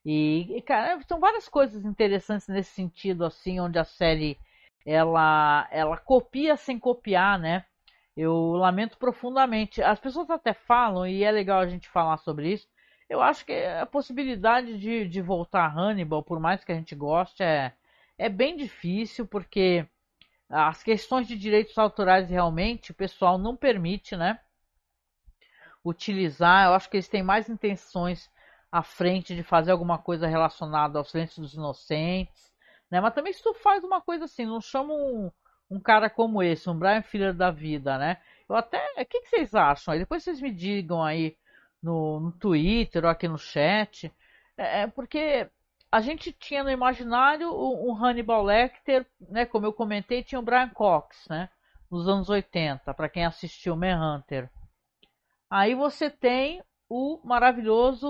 E, 0.04 0.56
e, 0.56 0.62
cara, 0.62 1.00
são 1.06 1.20
várias 1.20 1.48
coisas 1.48 1.84
interessantes 1.84 2.48
nesse 2.48 2.72
sentido, 2.72 3.24
assim, 3.24 3.60
onde 3.60 3.78
a 3.78 3.84
série 3.84 4.38
ela, 4.84 5.68
ela 5.70 5.96
copia 5.96 6.56
sem 6.56 6.78
copiar, 6.78 7.38
né? 7.38 7.64
Eu 8.16 8.52
lamento 8.52 8.98
profundamente. 8.98 9.82
As 9.82 10.00
pessoas 10.00 10.28
até 10.30 10.52
falam, 10.52 11.06
e 11.06 11.22
é 11.24 11.30
legal 11.30 11.60
a 11.60 11.66
gente 11.68 11.88
falar 11.88 12.18
sobre 12.18 12.52
isso, 12.52 12.68
eu 13.08 13.20
acho 13.22 13.44
que 13.44 13.52
a 13.52 13.86
possibilidade 13.86 14.78
de, 14.78 15.06
de 15.08 15.20
voltar 15.22 15.66
a 15.66 15.72
Hannibal, 15.72 16.22
por 16.22 16.40
mais 16.40 16.64
que 16.64 16.72
a 16.72 16.74
gente 16.74 16.94
goste, 16.94 17.42
é, 17.42 17.72
é 18.18 18.28
bem 18.28 18.56
difícil, 18.56 19.26
porque 19.26 19.86
as 20.52 20.82
questões 20.82 21.26
de 21.26 21.36
direitos 21.36 21.76
autorais 21.78 22.28
realmente 22.28 22.92
o 22.92 22.94
pessoal 22.94 23.38
não 23.38 23.56
permite, 23.56 24.14
né? 24.16 24.38
Utilizar, 25.82 26.66
eu 26.66 26.74
acho 26.74 26.90
que 26.90 26.96
eles 26.96 27.08
têm 27.08 27.22
mais 27.22 27.48
intenções 27.48 28.30
à 28.70 28.82
frente 28.82 29.34
de 29.34 29.42
fazer 29.42 29.72
alguma 29.72 29.98
coisa 29.98 30.26
relacionada 30.26 30.98
ao 30.98 31.04
silêncio 31.04 31.40
dos 31.40 31.54
inocentes, 31.54 32.52
né? 32.90 33.00
Mas 33.00 33.14
também 33.14 33.32
se 33.32 33.42
tu 33.42 33.54
faz 33.54 33.82
uma 33.82 34.02
coisa 34.02 34.26
assim, 34.26 34.44
não 34.44 34.60
chama 34.60 34.92
um, 34.92 35.30
um 35.70 35.80
cara 35.80 36.10
como 36.10 36.42
esse, 36.42 36.68
um 36.68 36.78
Brian 36.78 37.02
Filler 37.02 37.34
da 37.34 37.50
vida, 37.50 37.96
né? 37.96 38.20
Eu 38.48 38.54
até, 38.54 38.78
o 39.00 39.06
que, 39.06 39.22
que 39.22 39.28
vocês 39.28 39.54
acham? 39.54 39.94
Aí 39.94 40.00
depois 40.00 40.22
vocês 40.22 40.40
me 40.40 40.52
digam 40.52 41.02
aí 41.02 41.34
no, 41.82 42.20
no 42.20 42.32
Twitter 42.32 43.04
ou 43.04 43.10
aqui 43.10 43.26
no 43.26 43.38
chat. 43.38 44.12
É, 44.56 44.82
é 44.82 44.86
porque 44.86 45.48
a 45.92 46.00
gente 46.00 46.32
tinha 46.32 46.64
no 46.64 46.70
imaginário 46.70 47.52
o 47.52 47.94
Hannibal 47.94 48.42
Lecter, 48.42 49.06
né? 49.28 49.44
Como 49.44 49.66
eu 49.66 49.74
comentei, 49.74 50.24
tinha 50.24 50.38
o 50.38 50.42
Brian 50.42 50.70
Cox, 50.70 51.28
né? 51.28 51.50
Nos 51.90 52.08
anos 52.08 52.30
80, 52.30 52.94
para 52.94 53.10
quem 53.10 53.26
assistiu 53.26 53.76
Manhunter. 53.76 54.50
Aí 55.50 55.74
você 55.74 56.08
tem 56.08 56.64
o 56.88 57.20
maravilhoso 57.22 58.08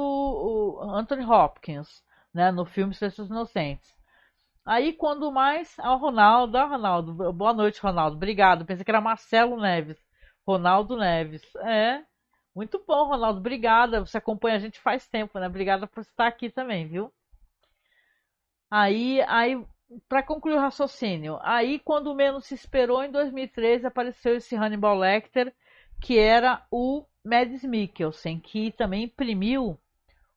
Anthony 0.95 1.25
Hopkins, 1.25 2.05
né? 2.33 2.53
No 2.53 2.65
filme 2.65 2.95
Silêncios 2.95 3.29
Inocentes. 3.29 3.91
Aí, 4.65 4.93
quando 4.93 5.33
mais. 5.33 5.77
Ah, 5.81 5.95
Ronaldo, 5.97 6.57
ah, 6.57 6.65
Ronaldo. 6.67 7.33
Boa 7.33 7.53
noite, 7.53 7.81
Ronaldo. 7.81 8.17
Obrigado. 8.17 8.65
Pensei 8.65 8.85
que 8.85 8.91
era 8.93 9.01
Marcelo 9.01 9.61
Neves. 9.61 9.99
Ronaldo 10.47 10.97
Neves. 10.97 11.43
É. 11.57 12.01
Muito 12.55 12.81
bom, 12.87 13.09
Ronaldo. 13.09 13.41
Obrigada. 13.41 14.01
Você 14.07 14.19
acompanha 14.19 14.57
a 14.57 14.61
gente 14.61 14.79
faz 14.81 15.09
tempo, 15.09 15.37
né? 15.41 15.49
Obrigada 15.49 15.89
por 15.89 16.01
estar 16.03 16.29
aqui 16.29 16.49
também, 16.49 16.87
viu? 16.87 17.13
Aí, 18.75 19.21
aí 19.29 19.63
para 20.09 20.23
concluir 20.23 20.55
o 20.55 20.59
raciocínio, 20.59 21.39
aí 21.43 21.79
quando 21.79 22.15
menos 22.15 22.47
se 22.47 22.55
esperou, 22.55 23.05
em 23.05 23.11
2013 23.11 23.87
apareceu 23.87 24.37
esse 24.37 24.57
Hannibal 24.57 24.97
Lecter, 24.97 25.55
que 26.01 26.19
era 26.19 26.65
o 26.71 27.05
Mads 27.23 27.63
Mikkelsen, 27.65 28.41
que 28.41 28.73
também 28.73 29.03
imprimiu 29.03 29.79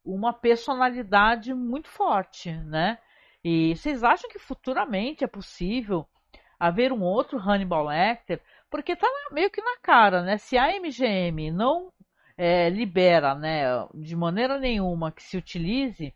uma 0.04 0.34
personalidade 0.34 1.54
muito 1.54 1.88
forte, 1.88 2.52
né? 2.52 2.98
E 3.42 3.74
vocês 3.74 4.04
acham 4.04 4.30
que 4.30 4.38
futuramente 4.38 5.24
é 5.24 5.28
possível 5.28 6.06
haver 6.60 6.92
um 6.92 7.04
outro 7.04 7.40
Hannibal 7.40 7.86
Lecter? 7.86 8.42
Porque 8.70 8.92
está 8.92 9.08
meio 9.32 9.50
que 9.50 9.62
na 9.62 9.78
cara, 9.82 10.22
né? 10.24 10.38
Se 10.38 10.58
a 10.58 10.78
MGM 10.78 11.52
não 11.52 11.90
é, 12.38 12.70
libera, 12.70 13.34
né, 13.34 13.64
de 13.94 14.14
maneira 14.14 14.60
nenhuma 14.60 15.10
que 15.10 15.24
se 15.24 15.38
utilize 15.38 16.14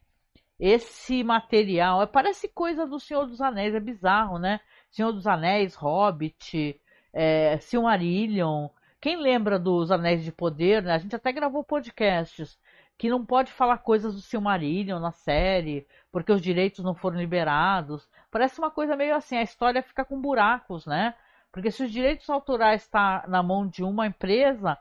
esse 0.60 1.24
material, 1.24 2.02
é, 2.02 2.06
parece 2.06 2.50
coisa 2.50 2.86
do 2.86 3.00
Senhor 3.00 3.26
dos 3.26 3.40
Anéis, 3.42 3.74
é 3.74 3.80
bizarro, 3.80 4.38
né? 4.38 4.60
Senhor 4.92 5.12
dos 5.14 5.26
Anéis, 5.26 5.76
Hobbit, 5.76 6.80
é, 7.14 7.58
Silmarillion. 7.60 8.68
Quem 9.00 9.16
lembra 9.16 9.58
dos 9.58 9.92
Anéis 9.92 10.24
de 10.24 10.32
Poder, 10.32 10.84
né? 10.84 10.94
A 10.94 10.98
gente 10.98 11.16
até 11.16 11.32
gravou 11.32 11.64
podcasts 11.64 12.60
que 12.98 13.10
não 13.10 13.26
pode 13.26 13.52
falar 13.54 13.78
coisas 13.78 14.14
do 14.14 14.22
Silmarillion 14.22 15.00
na 15.00 15.12
série, 15.12 15.88
porque 16.12 16.34
os 16.34 16.42
direitos 16.42 16.84
não 16.84 16.94
foram 16.94 17.18
liberados. 17.18 18.10
Parece 18.30 18.60
uma 18.60 18.70
coisa 18.70 18.98
meio 18.98 19.16
assim, 19.16 19.38
a 19.38 19.42
história 19.42 19.82
fica 19.82 20.04
com 20.04 20.20
buracos, 20.20 20.86
né? 20.86 21.16
Porque 21.52 21.72
se 21.72 21.84
os 21.84 21.92
direitos 21.92 22.30
autorais 22.30 22.82
estão 22.82 23.00
tá 23.22 23.26
na 23.28 23.42
mão 23.42 23.66
de 23.66 23.84
uma 23.84 24.06
empresa, 24.06 24.78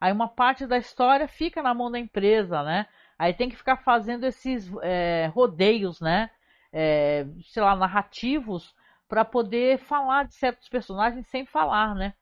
aí 0.00 0.12
uma 0.12 0.28
parte 0.28 0.66
da 0.66 0.78
história 0.78 1.28
fica 1.28 1.62
na 1.62 1.72
mão 1.72 1.90
da 1.90 1.98
empresa, 1.98 2.62
né? 2.64 2.86
Aí 3.20 3.34
tem 3.34 3.50
que 3.50 3.56
ficar 3.56 3.76
fazendo 3.76 4.24
esses 4.24 4.72
é, 4.80 5.30
rodeios, 5.34 6.00
né? 6.00 6.30
É, 6.72 7.26
sei 7.42 7.62
lá, 7.62 7.76
narrativos 7.76 8.74
para 9.06 9.26
poder 9.26 9.78
falar 9.80 10.24
de 10.24 10.34
certos 10.36 10.70
personagens 10.70 11.26
sem 11.26 11.44
falar, 11.44 11.94
né? 11.94 12.14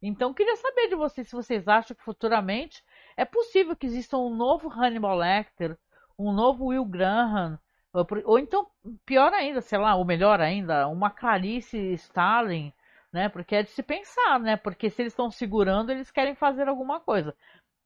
Então 0.00 0.32
queria 0.32 0.54
saber 0.54 0.86
de 0.86 0.94
vocês 0.94 1.26
se 1.26 1.34
vocês 1.34 1.66
acham 1.66 1.96
que 1.96 2.04
futuramente 2.04 2.84
é 3.16 3.24
possível 3.24 3.74
que 3.74 3.86
exista 3.86 4.16
um 4.16 4.32
novo 4.32 4.68
Hannibal 4.70 5.16
Lecter, 5.16 5.76
um 6.16 6.32
novo 6.32 6.66
Will 6.66 6.84
Graham, 6.84 7.58
ou, 7.92 8.06
ou 8.24 8.38
então, 8.38 8.70
pior 9.04 9.34
ainda, 9.34 9.60
sei 9.60 9.78
lá, 9.80 9.96
ou 9.96 10.04
melhor 10.04 10.40
ainda, 10.40 10.86
uma 10.86 11.10
Clarice 11.10 11.76
Starling, 11.94 12.72
né? 13.12 13.28
Porque 13.28 13.56
é 13.56 13.64
de 13.64 13.70
se 13.70 13.82
pensar, 13.82 14.38
né? 14.38 14.56
Porque 14.56 14.88
se 14.88 15.02
eles 15.02 15.12
estão 15.12 15.32
segurando, 15.32 15.90
eles 15.90 16.12
querem 16.12 16.36
fazer 16.36 16.68
alguma 16.68 17.00
coisa. 17.00 17.34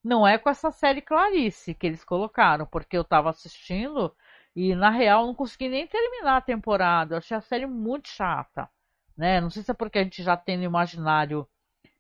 Não 0.03 0.27
é 0.27 0.39
com 0.39 0.49
essa 0.51 0.71
série 0.71 1.03
Clarice 1.03 1.75
que 1.75 1.87
eles 1.87 2.05
colocaram, 2.05 2.67
porque 2.67 2.97
eu 2.97 3.03
estava 3.03 3.31
assistindo 3.31 4.15
e 4.57 4.75
na 4.75 4.91
real 4.91 5.27
não 5.27 5.35
consegui 5.35 5.69
nem 5.69 5.87
terminar 5.87 6.39
a 6.39 6.41
temporada. 6.41 7.15
Eu 7.15 7.19
achei 7.19 7.37
a 7.37 7.41
série 7.41 7.67
muito 7.67 8.09
chata, 8.09 8.69
né? 9.17 9.41
Não 9.41 9.51
sei 9.51 9.63
se 9.63 9.71
é 9.71 9.75
porque 9.75 9.99
a 9.99 10.03
gente 10.05 10.23
já 10.23 10.37
tem 10.37 10.57
no 10.57 10.65
imaginário 10.65 11.49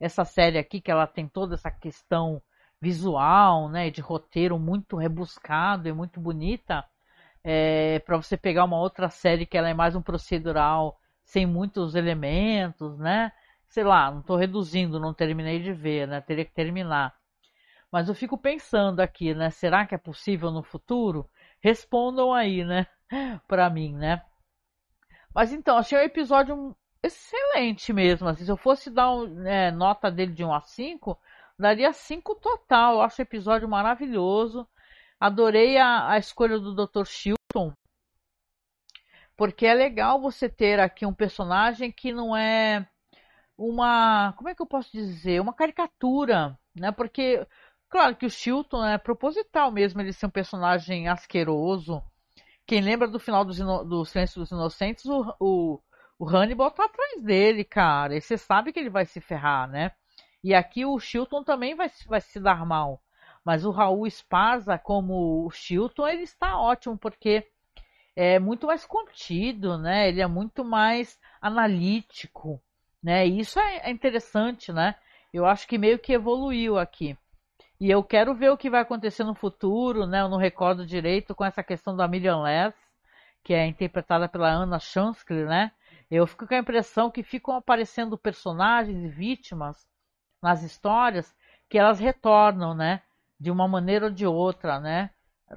essa 0.00 0.24
série 0.24 0.58
aqui 0.58 0.80
que 0.80 0.90
ela 0.90 1.06
tem 1.06 1.28
toda 1.28 1.54
essa 1.54 1.70
questão 1.70 2.42
visual, 2.80 3.68
né, 3.68 3.90
de 3.90 4.00
roteiro 4.00 4.58
muito 4.58 4.96
rebuscado 4.96 5.88
e 5.88 5.92
muito 5.92 6.20
bonita, 6.20 6.84
é, 7.44 7.98
para 8.00 8.16
você 8.16 8.36
pegar 8.36 8.64
uma 8.64 8.78
outra 8.78 9.08
série 9.10 9.46
que 9.46 9.56
ela 9.58 9.68
é 9.68 9.74
mais 9.74 9.96
um 9.96 10.02
procedural 10.02 10.98
sem 11.24 11.46
muitos 11.46 11.94
elementos, 11.94 12.98
né? 12.98 13.32
Sei 13.68 13.84
lá, 13.84 14.10
não 14.10 14.20
estou 14.20 14.36
reduzindo, 14.36 15.00
não 15.00 15.12
terminei 15.14 15.60
de 15.62 15.72
ver, 15.72 16.08
né? 16.08 16.20
Teria 16.20 16.44
que 16.44 16.52
terminar. 16.54 17.17
Mas 17.90 18.08
eu 18.08 18.14
fico 18.14 18.36
pensando 18.36 19.00
aqui, 19.00 19.34
né? 19.34 19.50
Será 19.50 19.86
que 19.86 19.94
é 19.94 19.98
possível 19.98 20.50
no 20.50 20.62
futuro? 20.62 21.28
Respondam 21.60 22.32
aí, 22.32 22.64
né? 22.64 22.86
Para 23.48 23.70
mim, 23.70 23.94
né? 23.94 24.22
Mas 25.34 25.52
então, 25.52 25.78
achei 25.78 25.98
o 25.98 26.02
episódio 26.02 26.76
excelente 27.02 27.92
mesmo. 27.92 28.28
Assim, 28.28 28.44
se 28.44 28.50
eu 28.50 28.56
fosse 28.56 28.90
dar 28.90 29.10
um, 29.12 29.26
né, 29.26 29.70
nota 29.70 30.10
dele 30.10 30.32
de 30.32 30.44
1 30.44 30.52
a 30.52 30.60
5, 30.60 31.18
daria 31.58 31.92
5 31.92 32.34
total. 32.36 32.94
Eu 32.94 33.02
acho 33.02 33.20
o 33.20 33.22
episódio 33.22 33.68
maravilhoso. 33.68 34.68
Adorei 35.20 35.78
a, 35.78 36.10
a 36.10 36.18
escolha 36.18 36.58
do 36.58 36.74
Dr. 36.74 37.04
Chilton, 37.04 37.72
porque 39.36 39.66
é 39.66 39.74
legal 39.74 40.20
você 40.20 40.48
ter 40.48 40.80
aqui 40.80 41.06
um 41.06 41.14
personagem 41.14 41.92
que 41.92 42.12
não 42.12 42.36
é 42.36 42.86
uma, 43.56 44.32
como 44.36 44.48
é 44.48 44.54
que 44.54 44.60
eu 44.60 44.66
posso 44.66 44.90
dizer, 44.92 45.40
uma 45.40 45.52
caricatura, 45.52 46.58
né? 46.74 46.92
Porque 46.92 47.46
claro 47.88 48.16
que 48.16 48.26
o 48.26 48.30
Chilton 48.30 48.84
é 48.84 48.98
proposital 48.98 49.70
mesmo 49.70 50.00
ele 50.00 50.12
ser 50.12 50.26
um 50.26 50.30
personagem 50.30 51.08
asqueroso. 51.08 52.02
Quem 52.66 52.80
lembra 52.80 53.08
do 53.08 53.18
final 53.18 53.44
do, 53.44 53.84
do 53.84 54.04
Silêncio 54.04 54.40
dos 54.40 54.50
Inocentes, 54.50 55.04
o, 55.06 55.34
o, 55.40 55.80
o 56.18 56.28
Hannibal 56.28 56.70
tá 56.70 56.84
atrás 56.84 57.22
dele, 57.22 57.64
cara. 57.64 58.14
E 58.16 58.20
você 58.20 58.36
sabe 58.36 58.72
que 58.72 58.78
ele 58.78 58.90
vai 58.90 59.06
se 59.06 59.20
ferrar, 59.20 59.68
né? 59.68 59.92
E 60.42 60.54
aqui 60.54 60.84
o 60.84 60.98
Chilton 60.98 61.42
também 61.42 61.74
vai, 61.74 61.90
vai 62.06 62.20
se 62.20 62.38
dar 62.38 62.66
mal. 62.66 63.00
Mas 63.44 63.64
o 63.64 63.70
Raul 63.70 64.06
Esparza, 64.06 64.76
como 64.78 65.46
o 65.46 65.50
Chilton, 65.50 66.06
ele 66.06 66.22
está 66.22 66.58
ótimo, 66.58 66.98
porque 66.98 67.46
é 68.14 68.38
muito 68.38 68.66
mais 68.66 68.84
contido, 68.84 69.78
né? 69.78 70.08
Ele 70.08 70.20
é 70.20 70.26
muito 70.26 70.64
mais 70.64 71.18
analítico, 71.40 72.60
né? 73.02 73.26
E 73.26 73.40
isso 73.40 73.58
é, 73.58 73.78
é 73.88 73.90
interessante, 73.90 74.72
né? 74.72 74.94
Eu 75.32 75.46
acho 75.46 75.66
que 75.66 75.78
meio 75.78 75.98
que 75.98 76.12
evoluiu 76.12 76.78
aqui. 76.78 77.16
E 77.80 77.88
eu 77.90 78.02
quero 78.02 78.34
ver 78.34 78.50
o 78.50 78.56
que 78.56 78.68
vai 78.68 78.80
acontecer 78.80 79.22
no 79.22 79.34
futuro, 79.34 80.04
né? 80.06 80.20
Eu 80.20 80.28
não 80.28 80.36
recordo 80.36 80.84
direito 80.84 81.34
com 81.34 81.44
essa 81.44 81.62
questão 81.62 81.96
da 81.96 82.08
Million 82.08 82.42
Less, 82.42 82.76
que 83.44 83.54
é 83.54 83.66
interpretada 83.66 84.28
pela 84.28 84.50
Anna 84.50 84.80
Chancellor, 84.80 85.46
né? 85.46 85.70
Eu 86.10 86.26
fico 86.26 86.46
com 86.46 86.54
a 86.54 86.58
impressão 86.58 87.10
que 87.10 87.22
ficam 87.22 87.54
aparecendo 87.54 88.18
personagens 88.18 89.04
e 89.04 89.08
vítimas 89.08 89.86
nas 90.42 90.62
histórias 90.62 91.32
que 91.68 91.78
elas 91.78 92.00
retornam, 92.00 92.74
né? 92.74 93.02
De 93.38 93.50
uma 93.50 93.68
maneira 93.68 94.06
ou 94.06 94.10
de 94.10 94.26
outra, 94.26 94.80
né? 94.80 95.10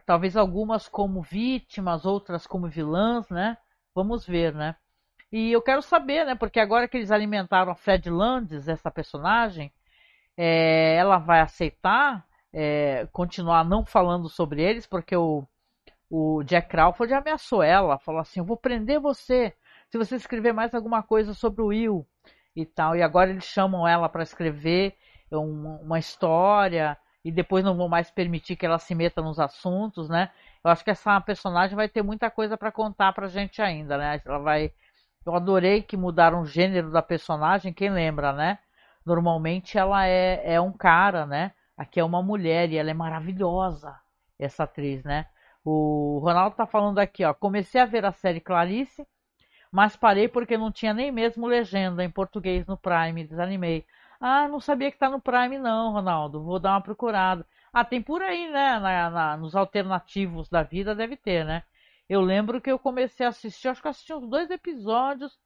Talvez 0.05 0.37
algumas 0.37 0.87
como 0.87 1.21
vítimas, 1.23 2.05
outras 2.05 2.45
como 2.45 2.67
vilãs, 2.67 3.27
né? 3.29 3.57
Vamos 3.95 4.25
ver, 4.27 4.53
né? 4.53 4.75
E 5.31 5.51
eu 5.51 5.61
quero 5.61 5.81
saber, 5.81 6.25
né? 6.25 6.35
Porque 6.35 6.59
agora 6.59 6.87
que 6.87 6.97
eles 6.97 7.11
alimentaram 7.11 7.71
a 7.71 7.75
Fred 7.75 8.09
Landes, 8.09 8.67
essa 8.67 8.91
personagem, 8.91 9.73
é, 10.37 10.95
ela 10.95 11.17
vai 11.17 11.41
aceitar 11.41 12.25
é, 12.53 13.07
continuar 13.11 13.63
não 13.63 13.85
falando 13.85 14.27
sobre 14.29 14.61
eles, 14.61 14.85
porque 14.85 15.15
o, 15.15 15.45
o 16.09 16.43
Jack 16.43 16.69
Crawford 16.69 17.13
ameaçou 17.13 17.63
ela, 17.63 17.99
falou 17.99 18.21
assim: 18.21 18.39
Eu 18.39 18.45
vou 18.45 18.57
prender 18.57 18.99
você 18.99 19.53
se 19.89 19.97
você 19.97 20.15
escrever 20.15 20.53
mais 20.53 20.73
alguma 20.73 21.03
coisa 21.03 21.33
sobre 21.33 21.61
o 21.61 21.67
Will 21.67 22.07
e 22.55 22.65
tal. 22.65 22.95
E 22.95 23.01
agora 23.01 23.29
eles 23.29 23.45
chamam 23.45 23.87
ela 23.87 24.09
para 24.09 24.23
escrever 24.23 24.95
uma, 25.31 25.77
uma 25.79 25.99
história 25.99 26.97
e 27.23 27.31
depois 27.31 27.63
não 27.63 27.77
vão 27.77 27.87
mais 27.87 28.09
permitir 28.09 28.55
que 28.55 28.65
ela 28.65 28.79
se 28.79 28.95
meta 28.95 29.21
nos 29.21 29.39
assuntos, 29.39 30.09
né? 30.09 30.31
Eu 30.63 30.71
acho 30.71 30.83
que 30.83 30.89
essa 30.91 31.19
personagem 31.21 31.75
vai 31.75 31.87
ter 31.89 32.01
muita 32.03 32.29
coisa 32.31 32.57
para 32.57 32.71
contar 32.71 33.13
pra 33.13 33.27
gente 33.27 33.61
ainda, 33.61 33.97
né? 33.97 34.21
Ela 34.25 34.39
vai 34.39 34.71
Eu 35.25 35.35
adorei 35.35 35.81
que 35.83 35.97
mudaram 35.97 36.41
o 36.41 36.45
gênero 36.45 36.91
da 36.91 37.01
personagem, 37.01 37.73
quem 37.73 37.89
lembra, 37.91 38.33
né? 38.33 38.59
Normalmente 39.05 39.77
ela 39.77 40.05
é, 40.07 40.53
é 40.53 40.61
um 40.61 40.71
cara, 40.71 41.25
né? 41.25 41.53
Aqui 41.77 41.99
é 41.99 42.03
uma 42.03 42.21
mulher 42.21 42.71
e 42.71 42.77
ela 42.77 42.91
é 42.91 42.93
maravilhosa, 42.93 43.95
essa 44.39 44.63
atriz, 44.63 45.03
né? 45.03 45.27
O 45.63 46.19
Ronaldo 46.23 46.55
tá 46.55 46.65
falando 46.67 46.99
aqui, 46.99 47.23
ó. 47.25 47.33
Comecei 47.33 47.81
a 47.81 47.85
ver 47.85 48.05
a 48.05 48.11
série 48.11 48.39
Clarice 48.39 49.05
mas 49.71 49.95
parei 49.95 50.27
porque 50.27 50.57
não 50.57 50.71
tinha 50.71 50.93
nem 50.93 51.11
mesmo 51.11 51.47
legenda 51.47 52.03
em 52.03 52.09
português 52.09 52.65
no 52.67 52.77
Prime, 52.77 53.25
desanimei. 53.25 53.85
Ah, 54.19 54.47
não 54.47 54.59
sabia 54.59 54.91
que 54.91 54.97
tá 54.97 55.09
no 55.09 55.21
Prime 55.21 55.57
não, 55.57 55.93
Ronaldo, 55.93 56.43
vou 56.43 56.59
dar 56.59 56.71
uma 56.73 56.81
procurada. 56.81 57.45
Ah, 57.73 57.85
tem 57.85 58.01
por 58.01 58.21
aí, 58.21 58.49
né, 58.51 58.79
na, 58.79 59.09
na, 59.09 59.37
nos 59.37 59.55
alternativos 59.55 60.49
da 60.49 60.61
vida 60.63 60.93
deve 60.93 61.15
ter, 61.17 61.45
né? 61.45 61.63
Eu 62.09 62.21
lembro 62.21 62.59
que 62.59 62.69
eu 62.69 62.77
comecei 62.77 63.25
a 63.25 63.29
assistir, 63.29 63.69
acho 63.69 63.81
que 63.81 63.87
assisti 63.87 64.13
uns 64.13 64.27
dois 64.27 64.49
episódios, 64.51 65.39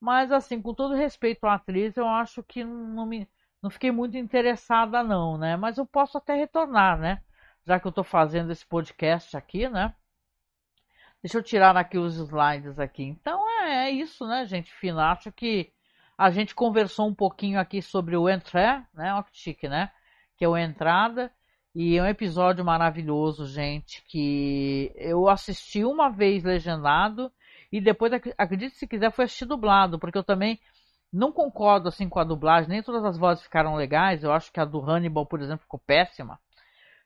mas 0.00 0.30
assim, 0.32 0.60
com 0.62 0.74
todo 0.74 0.94
respeito 0.94 1.44
à 1.46 1.54
atriz, 1.54 1.96
eu 1.96 2.06
acho 2.08 2.42
que 2.42 2.62
não, 2.64 3.06
me, 3.06 3.28
não 3.62 3.70
fiquei 3.70 3.90
muito 3.90 4.16
interessada 4.16 5.02
não, 5.02 5.36
né? 5.36 5.56
Mas 5.56 5.78
eu 5.78 5.86
posso 5.86 6.18
até 6.18 6.34
retornar, 6.34 6.98
né? 6.98 7.22
Já 7.66 7.80
que 7.80 7.86
eu 7.86 7.92
tô 7.92 8.04
fazendo 8.04 8.52
esse 8.52 8.66
podcast 8.66 9.36
aqui, 9.36 9.68
né? 9.68 9.94
Deixa 11.22 11.38
eu 11.38 11.42
tirar 11.42 11.76
aqui 11.76 11.98
os 11.98 12.16
slides 12.16 12.78
aqui. 12.78 13.02
Então 13.02 13.40
é, 13.62 13.88
é 13.88 13.90
isso, 13.90 14.26
né, 14.26 14.46
gente? 14.46 14.72
Fina, 14.72 15.10
acho 15.10 15.32
que 15.32 15.72
a 16.16 16.30
gente 16.30 16.54
conversou 16.54 17.08
um 17.08 17.14
pouquinho 17.14 17.58
aqui 17.60 17.82
sobre 17.82 18.16
o 18.16 18.28
Entré, 18.28 18.84
né? 18.94 19.12
Olha 19.12 19.24
que 19.24 19.36
chique, 19.36 19.68
né? 19.68 19.90
Que 20.36 20.44
é 20.44 20.48
o 20.48 20.56
Entrada. 20.56 21.32
E 21.74 21.96
é 21.96 22.02
um 22.02 22.06
episódio 22.06 22.64
maravilhoso, 22.64 23.46
gente, 23.46 24.02
que 24.08 24.92
eu 24.96 25.28
assisti 25.28 25.84
uma 25.84 26.08
vez 26.08 26.42
legendado 26.42 27.30
e 27.70 27.80
depois, 27.80 28.12
acredite 28.36 28.76
se 28.76 28.86
quiser, 28.86 29.12
foi 29.12 29.26
assistir 29.26 29.44
dublado, 29.44 29.98
porque 29.98 30.16
eu 30.18 30.24
também 30.24 30.58
não 31.12 31.32
concordo 31.32 31.88
assim 31.88 32.08
com 32.08 32.18
a 32.18 32.24
dublagem, 32.24 32.68
nem 32.68 32.82
todas 32.82 33.04
as 33.04 33.18
vozes 33.18 33.42
ficaram 33.42 33.74
legais. 33.74 34.22
Eu 34.22 34.32
acho 34.32 34.52
que 34.52 34.60
a 34.60 34.64
do 34.64 34.80
Hannibal, 34.80 35.26
por 35.26 35.40
exemplo, 35.40 35.62
ficou 35.62 35.80
péssima. 35.80 36.38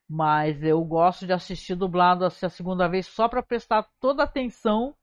Mas 0.08 0.62
eu 0.62 0.82
gosto 0.84 1.26
de 1.26 1.32
assistir 1.32 1.74
dublado 1.74 2.24
assim, 2.24 2.46
a 2.46 2.50
segunda 2.50 2.88
vez 2.88 3.06
só 3.06 3.28
para 3.28 3.42
prestar 3.42 3.88
toda 4.00 4.22
a 4.22 4.26
atenção 4.26 4.94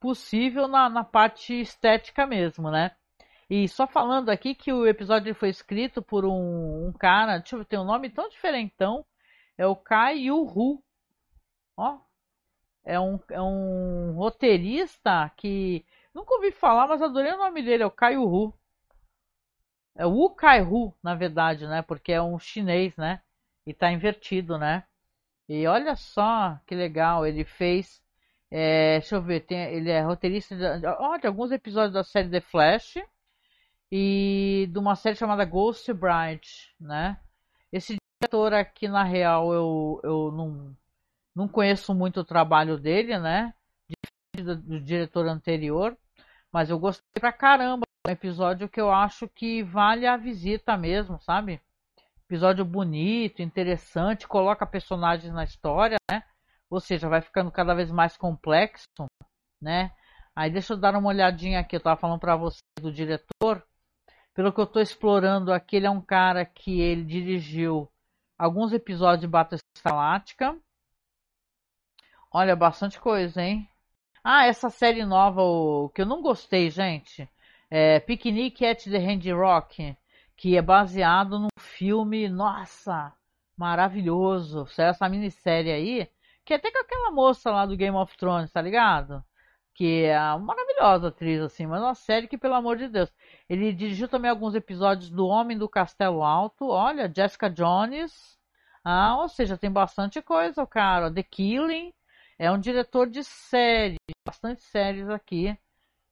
possível 0.00 0.68
na, 0.68 0.88
na 0.88 1.04
parte 1.04 1.58
estética 1.60 2.26
mesmo, 2.26 2.70
né? 2.70 2.90
E 3.48 3.68
só 3.68 3.86
falando 3.86 4.30
aqui 4.30 4.54
que 4.54 4.72
o 4.72 4.86
episódio 4.86 5.34
foi 5.34 5.50
escrito 5.50 6.02
por 6.02 6.24
um, 6.24 6.88
um 6.88 6.92
cara, 6.92 7.38
deixa 7.38 7.54
eu 7.54 7.60
ver, 7.60 7.66
tem 7.66 7.78
um 7.78 7.84
nome 7.84 8.10
tão 8.10 8.28
diferentão, 8.28 9.04
é 9.56 9.66
o 9.66 9.76
Kai 9.76 10.18
Yu 10.18 10.82
Ó, 11.76 11.98
é 12.84 12.98
um, 13.00 13.18
é 13.30 13.40
um 13.40 14.12
roteirista 14.16 15.30
que 15.36 15.84
nunca 16.14 16.34
ouvi 16.34 16.52
falar, 16.52 16.86
mas 16.86 17.02
adorei 17.02 17.32
o 17.32 17.38
nome 17.38 17.62
dele, 17.62 17.82
é 17.82 17.86
o 17.86 17.90
Kai 17.90 18.14
Yu 18.14 18.54
É 19.96 20.06
o 20.06 20.10
Wu 20.10 20.30
Kai 20.34 20.62
Hu, 20.62 20.94
na 21.02 21.14
verdade, 21.14 21.66
né? 21.66 21.82
Porque 21.82 22.12
é 22.12 22.22
um 22.22 22.38
chinês, 22.38 22.96
né? 22.96 23.20
E 23.66 23.72
tá 23.74 23.90
invertido, 23.92 24.58
né? 24.58 24.84
E 25.48 25.66
olha 25.66 25.96
só 25.96 26.58
que 26.66 26.74
legal, 26.74 27.26
ele 27.26 27.44
fez. 27.44 28.02
É, 28.50 29.00
deixa 29.00 29.16
eu 29.16 29.22
ver, 29.22 29.40
tem, 29.40 29.58
ele 29.74 29.90
é 29.90 30.00
roteirista 30.02 30.56
de, 30.56 30.86
ó, 30.86 31.16
de 31.16 31.26
alguns 31.26 31.50
episódios 31.52 31.92
da 31.94 32.04
série 32.04 32.30
The 32.30 32.40
Flash 32.40 32.94
e 33.90 34.68
de 34.70 34.78
uma 34.78 34.96
série 34.96 35.16
chamada 35.16 35.44
Ghost 35.44 35.92
Bride, 35.92 36.74
né? 36.80 37.20
Esse 37.72 37.96
diretor 38.20 38.54
aqui, 38.54 38.88
na 38.88 39.04
real, 39.04 39.52
eu, 39.52 40.00
eu 40.04 40.32
não, 40.32 40.76
não 41.34 41.48
conheço 41.48 41.94
muito 41.94 42.20
o 42.20 42.24
trabalho 42.24 42.78
dele, 42.78 43.18
né? 43.18 43.54
Do, 44.36 44.56
do 44.56 44.80
diretor 44.80 45.26
anterior, 45.26 45.96
mas 46.52 46.70
eu 46.70 46.78
gostei 46.78 47.20
pra 47.20 47.32
caramba. 47.32 47.84
Um 48.06 48.10
episódio 48.10 48.68
que 48.68 48.80
eu 48.80 48.90
acho 48.90 49.28
que 49.28 49.62
vale 49.62 50.06
a 50.06 50.16
visita 50.16 50.76
mesmo, 50.76 51.18
sabe? 51.20 51.60
Episódio 52.26 52.64
bonito, 52.64 53.42
interessante, 53.42 54.28
coloca 54.28 54.66
personagens 54.66 55.32
na 55.32 55.44
história, 55.44 55.96
né? 56.10 56.22
Ou 56.68 56.80
seja, 56.80 57.08
vai 57.08 57.20
ficando 57.20 57.50
cada 57.50 57.74
vez 57.74 57.90
mais 57.90 58.16
complexo, 58.16 58.86
né? 59.60 59.90
Aí 60.36 60.50
deixa 60.50 60.74
eu 60.74 60.76
dar 60.76 60.96
uma 60.96 61.08
olhadinha 61.08 61.60
aqui, 61.60 61.76
eu 61.76 61.80
tava 61.80 62.00
falando 62.00 62.20
para 62.20 62.36
você 62.36 62.58
do 62.80 62.92
diretor 62.92 63.64
pelo 64.34 64.52
que 64.52 64.58
eu 64.58 64.64
estou 64.64 64.82
explorando 64.82 65.52
aqui, 65.52 65.76
ele 65.76 65.86
é 65.86 65.90
um 65.90 66.00
cara 66.00 66.44
que 66.44 66.80
ele 66.80 67.04
dirigiu 67.04 67.88
alguns 68.36 68.72
episódios 68.72 69.20
de 69.20 69.28
Battlestar 69.28 69.62
Galáctica. 69.84 70.58
Olha, 72.36 72.56
bastante 72.56 73.00
coisa, 73.00 73.40
hein? 73.40 73.68
Ah, 74.24 74.46
essa 74.46 74.68
série 74.68 75.04
nova, 75.04 75.40
o, 75.40 75.88
que 75.90 76.02
eu 76.02 76.06
não 76.06 76.20
gostei, 76.20 76.68
gente, 76.68 77.28
é 77.70 78.00
Picnic 78.00 78.66
at 78.66 78.82
the 78.82 78.98
Hand 78.98 79.22
Rock, 79.32 79.96
que 80.36 80.56
é 80.56 80.60
baseado 80.62 81.38
num 81.38 81.46
filme, 81.56 82.28
nossa, 82.28 83.12
maravilhoso. 83.56 84.66
Essa 84.76 85.08
minissérie 85.08 85.70
aí, 85.70 86.10
que 86.44 86.52
é 86.52 86.56
até 86.56 86.72
com 86.72 86.78
aquela 86.80 87.12
moça 87.12 87.52
lá 87.52 87.66
do 87.66 87.76
Game 87.76 87.96
of 87.96 88.16
Thrones, 88.16 88.50
tá 88.50 88.60
ligado? 88.60 89.24
Que 89.72 90.06
é 90.06 90.18
uma 90.18 90.54
maravilhosa 90.56 91.08
atriz, 91.08 91.40
assim, 91.40 91.66
mas 91.66 91.80
uma 91.80 91.94
série 91.94 92.26
que, 92.26 92.36
pelo 92.36 92.54
amor 92.54 92.76
de 92.76 92.88
Deus. 92.88 93.14
Ele 93.48 93.72
dirigiu 93.72 94.08
também 94.08 94.28
alguns 94.28 94.56
episódios 94.56 95.08
do 95.08 95.28
Homem 95.28 95.56
do 95.56 95.68
Castelo 95.68 96.24
Alto. 96.24 96.66
Olha, 96.66 97.08
Jessica 97.14 97.48
Jones. 97.48 98.36
Ah, 98.84 99.18
ou 99.20 99.28
seja, 99.28 99.56
tem 99.56 99.70
bastante 99.70 100.20
coisa, 100.20 100.66
cara. 100.66 101.12
The 101.14 101.22
Killing. 101.22 101.92
É 102.38 102.50
um 102.50 102.58
diretor 102.58 103.08
de 103.08 103.22
séries, 103.24 103.98
bastante 104.26 104.62
séries 104.62 105.08
aqui. 105.08 105.56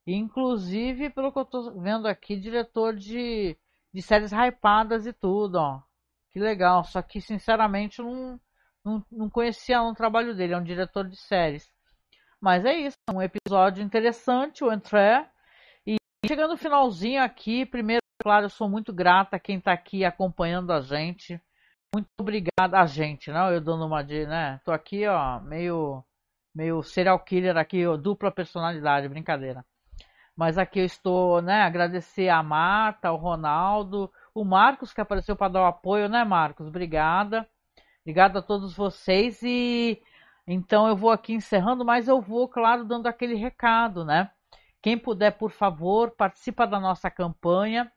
Inclusive, 0.06 1.10
pelo 1.10 1.32
que 1.32 1.38
eu 1.38 1.44
tô 1.44 1.70
vendo 1.80 2.06
aqui, 2.08 2.36
diretor 2.36 2.94
de, 2.94 3.56
de 3.92 4.02
séries 4.02 4.32
hypadas 4.32 5.06
e 5.06 5.12
tudo, 5.12 5.56
ó. 5.56 5.82
Que 6.32 6.40
legal. 6.40 6.84
Só 6.84 7.02
que, 7.02 7.20
sinceramente, 7.20 8.00
não, 8.00 8.40
não, 8.84 9.04
não 9.10 9.30
conhecia 9.30 9.82
o 9.82 9.94
trabalho 9.94 10.34
dele. 10.34 10.54
É 10.54 10.58
um 10.58 10.64
diretor 10.64 11.08
de 11.08 11.16
séries. 11.16 11.70
Mas 12.40 12.64
é 12.64 12.74
isso. 12.74 12.96
Um 13.12 13.22
episódio 13.22 13.84
interessante, 13.84 14.64
o 14.64 14.72
Entré. 14.72 15.28
Chegando 16.24 16.52
no 16.52 16.56
finalzinho 16.56 17.20
aqui, 17.20 17.66
primeiro, 17.66 18.00
claro, 18.22 18.46
eu 18.46 18.50
sou 18.50 18.68
muito 18.68 18.92
grata 18.92 19.36
a 19.36 19.40
quem 19.40 19.58
está 19.58 19.72
aqui 19.72 20.04
acompanhando 20.04 20.72
a 20.72 20.80
gente. 20.80 21.40
Muito 21.92 22.06
obrigada 22.18 22.80
a 22.80 22.86
gente, 22.86 23.30
né? 23.30 23.54
Eu 23.54 23.60
dando 23.60 23.84
uma 23.84 24.02
de, 24.02 24.24
né? 24.26 24.60
Tô 24.64 24.70
aqui, 24.70 25.06
ó, 25.06 25.40
meio 25.40 26.04
meio 26.54 26.82
serial 26.82 27.18
killer 27.20 27.56
aqui, 27.56 27.84
dupla 27.98 28.30
personalidade, 28.30 29.08
brincadeira. 29.08 29.64
Mas 30.36 30.58
aqui 30.58 30.80
eu 30.80 30.84
estou, 30.84 31.42
né, 31.42 31.62
agradecer 31.62 32.28
a 32.28 32.42
Marta, 32.42 33.12
o 33.12 33.16
Ronaldo, 33.16 34.10
o 34.34 34.44
Marcos 34.44 34.92
que 34.92 35.00
apareceu 35.00 35.36
para 35.36 35.52
dar 35.52 35.62
o 35.62 35.66
apoio, 35.66 36.08
né, 36.08 36.24
Marcos? 36.24 36.66
Obrigada. 36.68 37.48
Obrigada 38.02 38.40
a 38.40 38.42
todos 38.42 38.74
vocês 38.74 39.42
e 39.42 40.02
então 40.46 40.88
eu 40.88 40.96
vou 40.96 41.10
aqui 41.10 41.34
encerrando, 41.34 41.84
mas 41.84 42.08
eu 42.08 42.20
vou, 42.20 42.48
claro, 42.48 42.84
dando 42.84 43.06
aquele 43.06 43.34
recado, 43.34 44.04
né? 44.04 44.30
Quem 44.82 44.98
puder, 44.98 45.32
por 45.32 45.52
favor, 45.52 46.10
participa 46.10 46.66
da 46.66 46.80
nossa 46.80 47.08
campanha, 47.10 47.90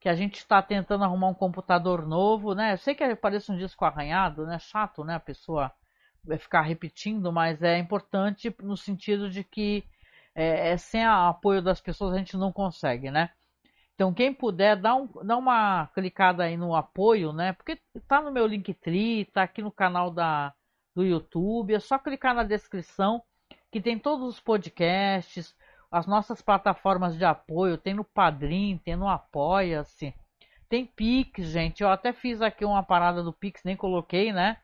que 0.00 0.08
a 0.08 0.14
gente 0.14 0.36
está 0.36 0.62
tentando 0.62 1.04
arrumar 1.04 1.28
um 1.28 1.34
computador 1.34 2.06
novo, 2.06 2.54
né? 2.54 2.72
Eu 2.72 2.78
sei 2.78 2.94
que 2.94 3.14
parece 3.16 3.52
um 3.52 3.56
disco 3.56 3.84
arranhado, 3.84 4.46
né? 4.46 4.58
Chato, 4.58 5.04
né? 5.04 5.16
A 5.16 5.20
pessoa 5.20 5.70
ficar 6.38 6.62
repetindo, 6.62 7.32
mas 7.32 7.62
é 7.62 7.78
importante 7.78 8.54
no 8.60 8.76
sentido 8.76 9.30
de 9.30 9.44
que 9.44 9.84
é, 10.34 10.70
é, 10.70 10.76
sem 10.76 11.06
o 11.06 11.10
apoio 11.10 11.60
das 11.62 11.80
pessoas 11.80 12.14
a 12.14 12.18
gente 12.18 12.36
não 12.36 12.52
consegue, 12.52 13.10
né? 13.10 13.30
Então 13.94 14.12
quem 14.12 14.32
puder, 14.32 14.76
dá, 14.76 14.94
um, 14.94 15.08
dá 15.24 15.36
uma 15.36 15.86
clicada 15.94 16.44
aí 16.44 16.56
no 16.56 16.74
apoio, 16.74 17.32
né? 17.32 17.52
Porque 17.52 17.78
tá 18.08 18.20
no 18.22 18.32
meu 18.32 18.46
Linktree, 18.46 19.26
tá 19.26 19.42
aqui 19.42 19.62
no 19.62 19.70
canal 19.70 20.10
da, 20.10 20.54
do 20.94 21.04
YouTube, 21.04 21.74
é 21.74 21.80
só 21.80 21.98
clicar 21.98 22.34
na 22.34 22.44
descrição 22.44 23.22
que 23.70 23.80
tem 23.80 23.98
todos 23.98 24.26
os 24.28 24.40
podcasts, 24.40 25.54
as 25.90 26.06
nossas 26.06 26.40
plataformas 26.40 27.16
de 27.16 27.24
apoio, 27.24 27.78
tem 27.78 27.94
no 27.94 28.04
Padrim, 28.04 28.80
tem 28.84 28.96
no 28.96 29.08
Apoia-se, 29.08 30.14
tem 30.68 30.86
Pix, 30.86 31.44
gente. 31.48 31.82
Eu 31.82 31.90
até 31.90 32.12
fiz 32.12 32.40
aqui 32.40 32.64
uma 32.64 32.82
parada 32.82 33.22
do 33.22 33.32
Pix, 33.32 33.62
nem 33.64 33.76
coloquei, 33.76 34.32
né? 34.32 34.58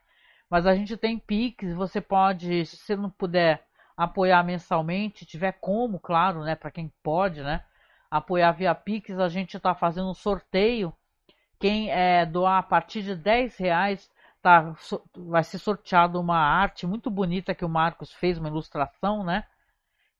Mas 0.49 0.65
a 0.65 0.75
gente 0.75 0.97
tem 0.97 1.19
Pix, 1.19 1.73
você 1.73 2.01
pode, 2.01 2.65
se 2.65 2.77
você 2.77 2.95
não 2.95 3.09
puder 3.09 3.65
apoiar 3.95 4.43
mensalmente, 4.43 5.25
tiver 5.25 5.53
como, 5.53 5.99
claro, 5.99 6.43
né, 6.43 6.55
para 6.55 6.71
quem 6.71 6.91
pode, 7.03 7.43
né, 7.43 7.63
apoiar 8.09 8.51
via 8.53 8.73
Pix, 8.73 9.19
a 9.19 9.29
gente 9.29 9.57
está 9.57 9.75
fazendo 9.75 10.09
um 10.09 10.13
sorteio. 10.13 10.93
Quem 11.59 11.91
é, 11.91 12.25
doar 12.25 12.59
a 12.59 12.63
partir 12.63 13.03
de 13.03 13.15
10 13.15 13.57
reais 13.57 14.09
tá, 14.41 14.73
vai 15.15 15.43
ser 15.43 15.59
sorteado 15.59 16.19
uma 16.19 16.37
arte 16.37 16.87
muito 16.87 17.11
bonita 17.11 17.53
que 17.53 17.65
o 17.65 17.69
Marcos 17.69 18.13
fez, 18.13 18.37
uma 18.37 18.47
ilustração, 18.47 19.23
né? 19.23 19.45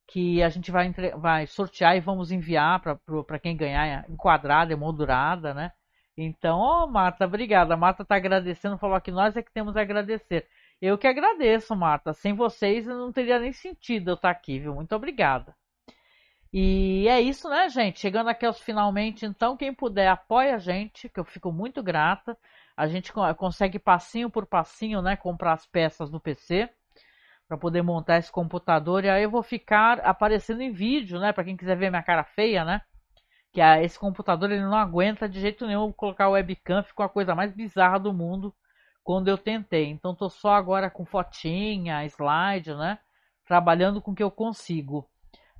que 0.09 0.41
a 0.41 0.49
gente 0.49 0.71
vai, 0.71 0.87
entre... 0.87 1.11
vai 1.11 1.45
sortear 1.45 1.95
e 1.95 1.99
vamos 1.99 2.31
enviar 2.31 2.81
para 2.81 3.39
quem 3.39 3.55
ganhar 3.55 4.09
enquadrada, 4.09 4.73
emoldurada, 4.73 5.53
né? 5.53 5.71
Então, 6.21 6.59
ó, 6.59 6.85
Marta, 6.85 7.25
obrigada. 7.25 7.73
A 7.73 7.77
Marta 7.77 8.03
está 8.03 8.15
agradecendo, 8.15 8.77
falou 8.77 8.99
que 8.99 9.09
nós 9.09 9.37
é 9.37 9.41
que 9.41 9.51
temos 9.53 9.77
a 9.77 9.81
agradecer. 9.81 10.45
Eu 10.81 10.97
que 10.97 11.07
agradeço, 11.07 11.73
Marta. 11.75 12.13
Sem 12.13 12.33
vocês 12.33 12.85
não 12.85 13.11
teria 13.11 13.39
nem 13.39 13.53
sentido 13.53 14.11
eu 14.11 14.15
estar 14.15 14.33
tá 14.33 14.37
aqui, 14.37 14.59
viu? 14.59 14.75
Muito 14.75 14.93
obrigada. 14.93 15.55
E 16.51 17.07
é 17.07 17.21
isso, 17.21 17.47
né, 17.49 17.69
gente? 17.69 18.01
Chegando 18.01 18.29
aqui 18.29 18.45
aos 18.45 18.59
finalmente, 18.59 19.25
então, 19.25 19.55
quem 19.55 19.73
puder, 19.73 20.09
apoia 20.09 20.55
a 20.55 20.57
gente, 20.57 21.07
que 21.07 21.19
eu 21.19 21.23
fico 21.23 21.53
muito 21.53 21.81
grata. 21.81 22.37
A 22.75 22.85
gente 22.87 23.13
consegue 23.37 23.79
passinho 23.79 24.29
por 24.29 24.45
passinho, 24.45 25.01
né, 25.01 25.15
comprar 25.15 25.53
as 25.53 25.65
peças 25.65 26.09
do 26.09 26.19
PC 26.19 26.69
para 27.47 27.57
poder 27.57 27.81
montar 27.81 28.17
esse 28.17 28.31
computador 28.31 29.05
e 29.05 29.09
aí 29.09 29.23
eu 29.23 29.31
vou 29.31 29.43
ficar 29.43 29.99
aparecendo 30.01 30.61
em 30.61 30.71
vídeo, 30.71 31.19
né, 31.19 31.33
para 31.33 31.43
quem 31.43 31.57
quiser 31.57 31.77
ver 31.77 31.89
minha 31.89 32.03
cara 32.03 32.23
feia, 32.23 32.65
né? 32.65 32.81
Que 33.51 33.61
a, 33.61 33.81
esse 33.81 33.97
computador 33.97 34.51
ele 34.51 34.61
não 34.61 34.75
aguenta 34.75 35.27
de 35.27 35.39
jeito 35.39 35.65
nenhum 35.65 35.91
colocar 35.91 36.29
webcam, 36.29 36.83
ficou 36.83 37.05
a 37.05 37.09
coisa 37.09 37.33
mais 37.33 37.51
bizarra 37.51 37.99
do 37.99 38.13
mundo 38.13 38.53
quando 39.03 39.27
eu 39.27 39.37
tentei. 39.37 39.87
Então 39.87 40.13
tô 40.13 40.29
só 40.29 40.53
agora 40.53 40.89
com 40.89 41.05
fotinha, 41.05 42.05
slide, 42.05 42.73
né? 42.75 42.99
Trabalhando 43.45 44.01
com 44.01 44.11
o 44.11 44.15
que 44.15 44.23
eu 44.23 44.29
consigo. 44.29 45.09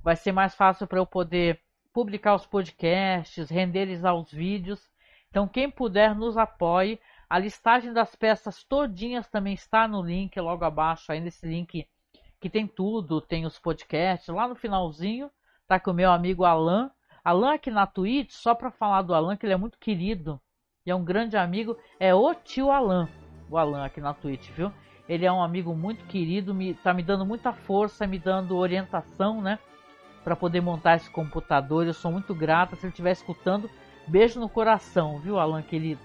Vai 0.02 0.16
ser 0.16 0.32
mais 0.32 0.54
fácil 0.54 0.86
para 0.86 0.98
eu 0.98 1.06
poder 1.06 1.60
publicar 1.92 2.34
os 2.34 2.46
podcasts, 2.46 3.50
renderizar 3.50 4.14
os 4.14 4.30
vídeos. 4.30 4.88
Então 5.28 5.48
quem 5.48 5.70
puder 5.70 6.14
nos 6.14 6.36
apoie. 6.36 7.00
A 7.28 7.38
listagem 7.38 7.92
das 7.92 8.14
peças 8.16 8.64
todinhas 8.64 9.28
também 9.28 9.54
está 9.54 9.86
no 9.86 10.02
link 10.02 10.38
logo 10.40 10.64
abaixo, 10.64 11.12
aí 11.12 11.20
nesse 11.20 11.46
link 11.46 11.86
que 12.40 12.50
tem 12.50 12.66
tudo, 12.66 13.20
tem 13.20 13.46
os 13.46 13.58
podcasts. 13.58 14.28
Lá 14.28 14.48
no 14.48 14.54
finalzinho 14.54 15.30
tá 15.68 15.78
com 15.78 15.90
o 15.90 15.94
meu 15.94 16.10
amigo 16.10 16.44
Alan. 16.44 16.90
Alan 17.24 17.54
aqui 17.54 17.70
na 17.70 17.86
Twitch, 17.86 18.32
só 18.32 18.54
para 18.54 18.70
falar 18.70 19.02
do 19.02 19.14
Alan, 19.14 19.36
que 19.36 19.46
ele 19.46 19.52
é 19.52 19.56
muito 19.56 19.78
querido 19.78 20.40
e 20.84 20.90
é 20.90 20.94
um 20.94 21.04
grande 21.04 21.36
amigo, 21.36 21.76
é 21.98 22.14
o 22.14 22.34
tio 22.34 22.70
Alan. 22.70 23.08
O 23.50 23.58
Alan 23.58 23.84
aqui 23.84 24.00
na 24.00 24.14
Twitch, 24.14 24.50
viu? 24.50 24.72
Ele 25.08 25.26
é 25.26 25.32
um 25.32 25.42
amigo 25.42 25.74
muito 25.74 26.04
querido, 26.06 26.54
me, 26.54 26.72
tá 26.72 26.94
me 26.94 27.02
dando 27.02 27.26
muita 27.26 27.52
força, 27.52 28.06
me 28.06 28.18
dando 28.18 28.56
orientação, 28.56 29.42
né? 29.42 29.58
Para 30.24 30.36
poder 30.36 30.60
montar 30.60 30.96
esse 30.96 31.10
computador. 31.10 31.86
Eu 31.86 31.92
sou 31.92 32.10
muito 32.12 32.34
grata. 32.34 32.76
Se 32.76 32.86
ele 32.86 32.92
estiver 32.92 33.10
escutando, 33.10 33.68
beijo 34.06 34.40
no 34.40 34.48
coração, 34.48 35.18
viu, 35.18 35.38
Alan 35.38 35.62
querido? 35.62 36.00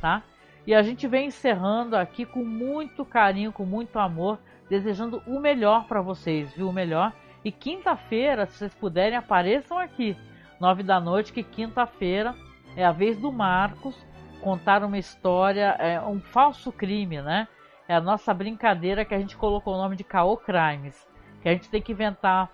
Tá? 0.00 0.22
E 0.66 0.74
a 0.74 0.82
gente 0.82 1.06
vem 1.06 1.26
encerrando 1.26 1.96
aqui 1.96 2.24
com 2.24 2.44
muito 2.44 3.04
carinho, 3.04 3.52
com 3.52 3.64
muito 3.64 3.98
amor, 3.98 4.38
desejando 4.68 5.22
o 5.26 5.38
melhor 5.40 5.86
para 5.86 6.00
vocês, 6.00 6.52
viu? 6.54 6.68
O 6.68 6.72
melhor. 6.72 7.12
E 7.44 7.52
quinta-feira, 7.52 8.46
se 8.46 8.58
vocês 8.58 8.74
puderem, 8.74 9.18
apareçam 9.18 9.78
aqui, 9.78 10.16
nove 10.60 10.82
da 10.82 11.00
noite, 11.00 11.32
que 11.32 11.42
quinta-feira 11.42 12.34
é 12.76 12.84
a 12.84 12.92
vez 12.92 13.18
do 13.18 13.32
Marcos 13.32 13.96
contar 14.40 14.84
uma 14.84 14.98
história, 14.98 15.76
é, 15.78 16.00
um 16.00 16.20
falso 16.20 16.70
crime, 16.70 17.20
né? 17.20 17.48
É 17.88 17.94
a 17.94 18.00
nossa 18.00 18.32
brincadeira 18.34 19.04
que 19.04 19.14
a 19.14 19.18
gente 19.18 19.36
colocou 19.36 19.74
o 19.74 19.76
nome 19.76 19.96
de 19.96 20.04
Caô 20.04 20.36
Crimes, 20.36 21.06
que 21.42 21.48
a 21.48 21.52
gente 21.52 21.68
tem 21.68 21.80
que 21.80 21.92
inventar 21.92 22.50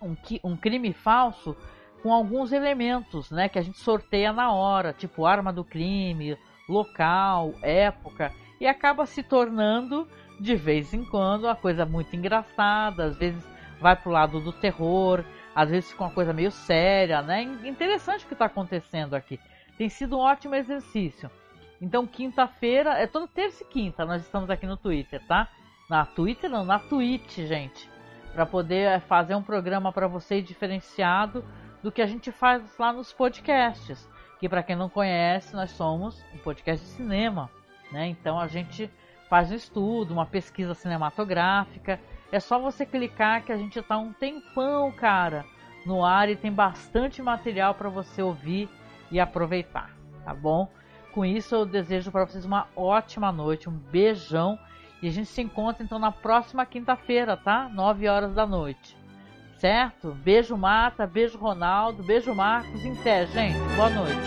um, 0.00 0.16
um 0.44 0.56
crime 0.56 0.92
falso 0.92 1.56
com 2.02 2.12
alguns 2.12 2.52
elementos, 2.52 3.30
né? 3.30 3.48
Que 3.48 3.58
a 3.58 3.62
gente 3.62 3.78
sorteia 3.78 4.32
na 4.32 4.52
hora, 4.52 4.92
tipo 4.92 5.26
arma 5.26 5.52
do 5.52 5.64
crime, 5.64 6.36
local, 6.68 7.52
época, 7.62 8.32
e 8.60 8.66
acaba 8.66 9.06
se 9.06 9.22
tornando 9.22 10.06
de 10.38 10.54
vez 10.54 10.94
em 10.94 11.04
quando 11.04 11.44
uma 11.44 11.56
coisa 11.56 11.84
muito 11.84 12.14
engraçada, 12.14 13.06
às 13.06 13.16
vezes 13.16 13.44
vai 13.80 13.96
pro 13.96 14.10
lado 14.10 14.40
do 14.40 14.52
terror, 14.52 15.24
às 15.58 15.70
vezes 15.70 15.90
fica 15.90 16.04
uma 16.04 16.12
coisa 16.12 16.32
meio 16.32 16.52
séria, 16.52 17.20
né? 17.20 17.42
Interessante 17.42 18.24
o 18.24 18.28
que 18.28 18.32
está 18.32 18.44
acontecendo 18.44 19.14
aqui. 19.14 19.40
Tem 19.76 19.88
sido 19.88 20.16
um 20.16 20.20
ótimo 20.20 20.54
exercício. 20.54 21.28
Então, 21.82 22.06
quinta-feira, 22.06 22.92
é 22.92 23.08
toda 23.08 23.26
terça 23.26 23.64
e 23.64 23.66
quinta, 23.66 24.04
nós 24.06 24.22
estamos 24.22 24.48
aqui 24.50 24.66
no 24.66 24.76
Twitter, 24.76 25.20
tá? 25.26 25.48
Na 25.90 26.06
Twitter 26.06 26.48
não, 26.48 26.64
na 26.64 26.78
Twitch, 26.78 27.38
gente. 27.38 27.90
Para 28.32 28.46
poder 28.46 28.84
é, 28.84 29.00
fazer 29.00 29.34
um 29.34 29.42
programa 29.42 29.92
para 29.92 30.06
vocês 30.06 30.46
diferenciado 30.46 31.44
do 31.82 31.90
que 31.90 32.02
a 32.02 32.06
gente 32.06 32.30
faz 32.30 32.62
lá 32.78 32.92
nos 32.92 33.12
podcasts. 33.12 34.08
Que 34.38 34.48
para 34.48 34.62
quem 34.62 34.76
não 34.76 34.88
conhece, 34.88 35.56
nós 35.56 35.72
somos 35.72 36.24
um 36.32 36.38
podcast 36.38 36.86
de 36.86 36.92
cinema, 36.92 37.50
né? 37.90 38.06
Então 38.06 38.38
a 38.38 38.46
gente 38.46 38.88
faz 39.28 39.50
um 39.50 39.56
estudo, 39.56 40.14
uma 40.14 40.24
pesquisa 40.24 40.72
cinematográfica. 40.72 41.98
É 42.30 42.40
só 42.40 42.58
você 42.58 42.84
clicar 42.84 43.42
que 43.42 43.52
a 43.52 43.56
gente 43.56 43.80
tá 43.82 43.96
um 43.96 44.12
tempão, 44.12 44.92
cara, 44.92 45.44
no 45.86 46.04
ar 46.04 46.28
e 46.28 46.36
tem 46.36 46.52
bastante 46.52 47.22
material 47.22 47.74
para 47.74 47.88
você 47.88 48.20
ouvir 48.22 48.68
e 49.10 49.18
aproveitar, 49.18 49.90
tá 50.24 50.34
bom? 50.34 50.68
Com 51.12 51.24
isso, 51.24 51.54
eu 51.54 51.64
desejo 51.64 52.12
para 52.12 52.26
vocês 52.26 52.44
uma 52.44 52.68
ótima 52.76 53.32
noite, 53.32 53.68
um 53.68 53.72
beijão. 53.72 54.58
E 55.00 55.08
a 55.08 55.10
gente 55.10 55.28
se 55.28 55.40
encontra 55.40 55.82
então 55.82 55.98
na 55.98 56.12
próxima 56.12 56.66
quinta-feira, 56.66 57.36
tá? 57.36 57.68
9 57.68 58.08
horas 58.08 58.34
da 58.34 58.46
noite. 58.46 58.96
Certo? 59.56 60.12
Beijo 60.12 60.56
Marta, 60.56 61.06
beijo 61.06 61.38
Ronaldo, 61.38 62.02
beijo 62.02 62.34
Marcos. 62.34 62.84
Em 62.84 62.92
até, 62.92 63.26
gente. 63.26 63.58
Boa 63.74 63.90
noite. 63.90 64.18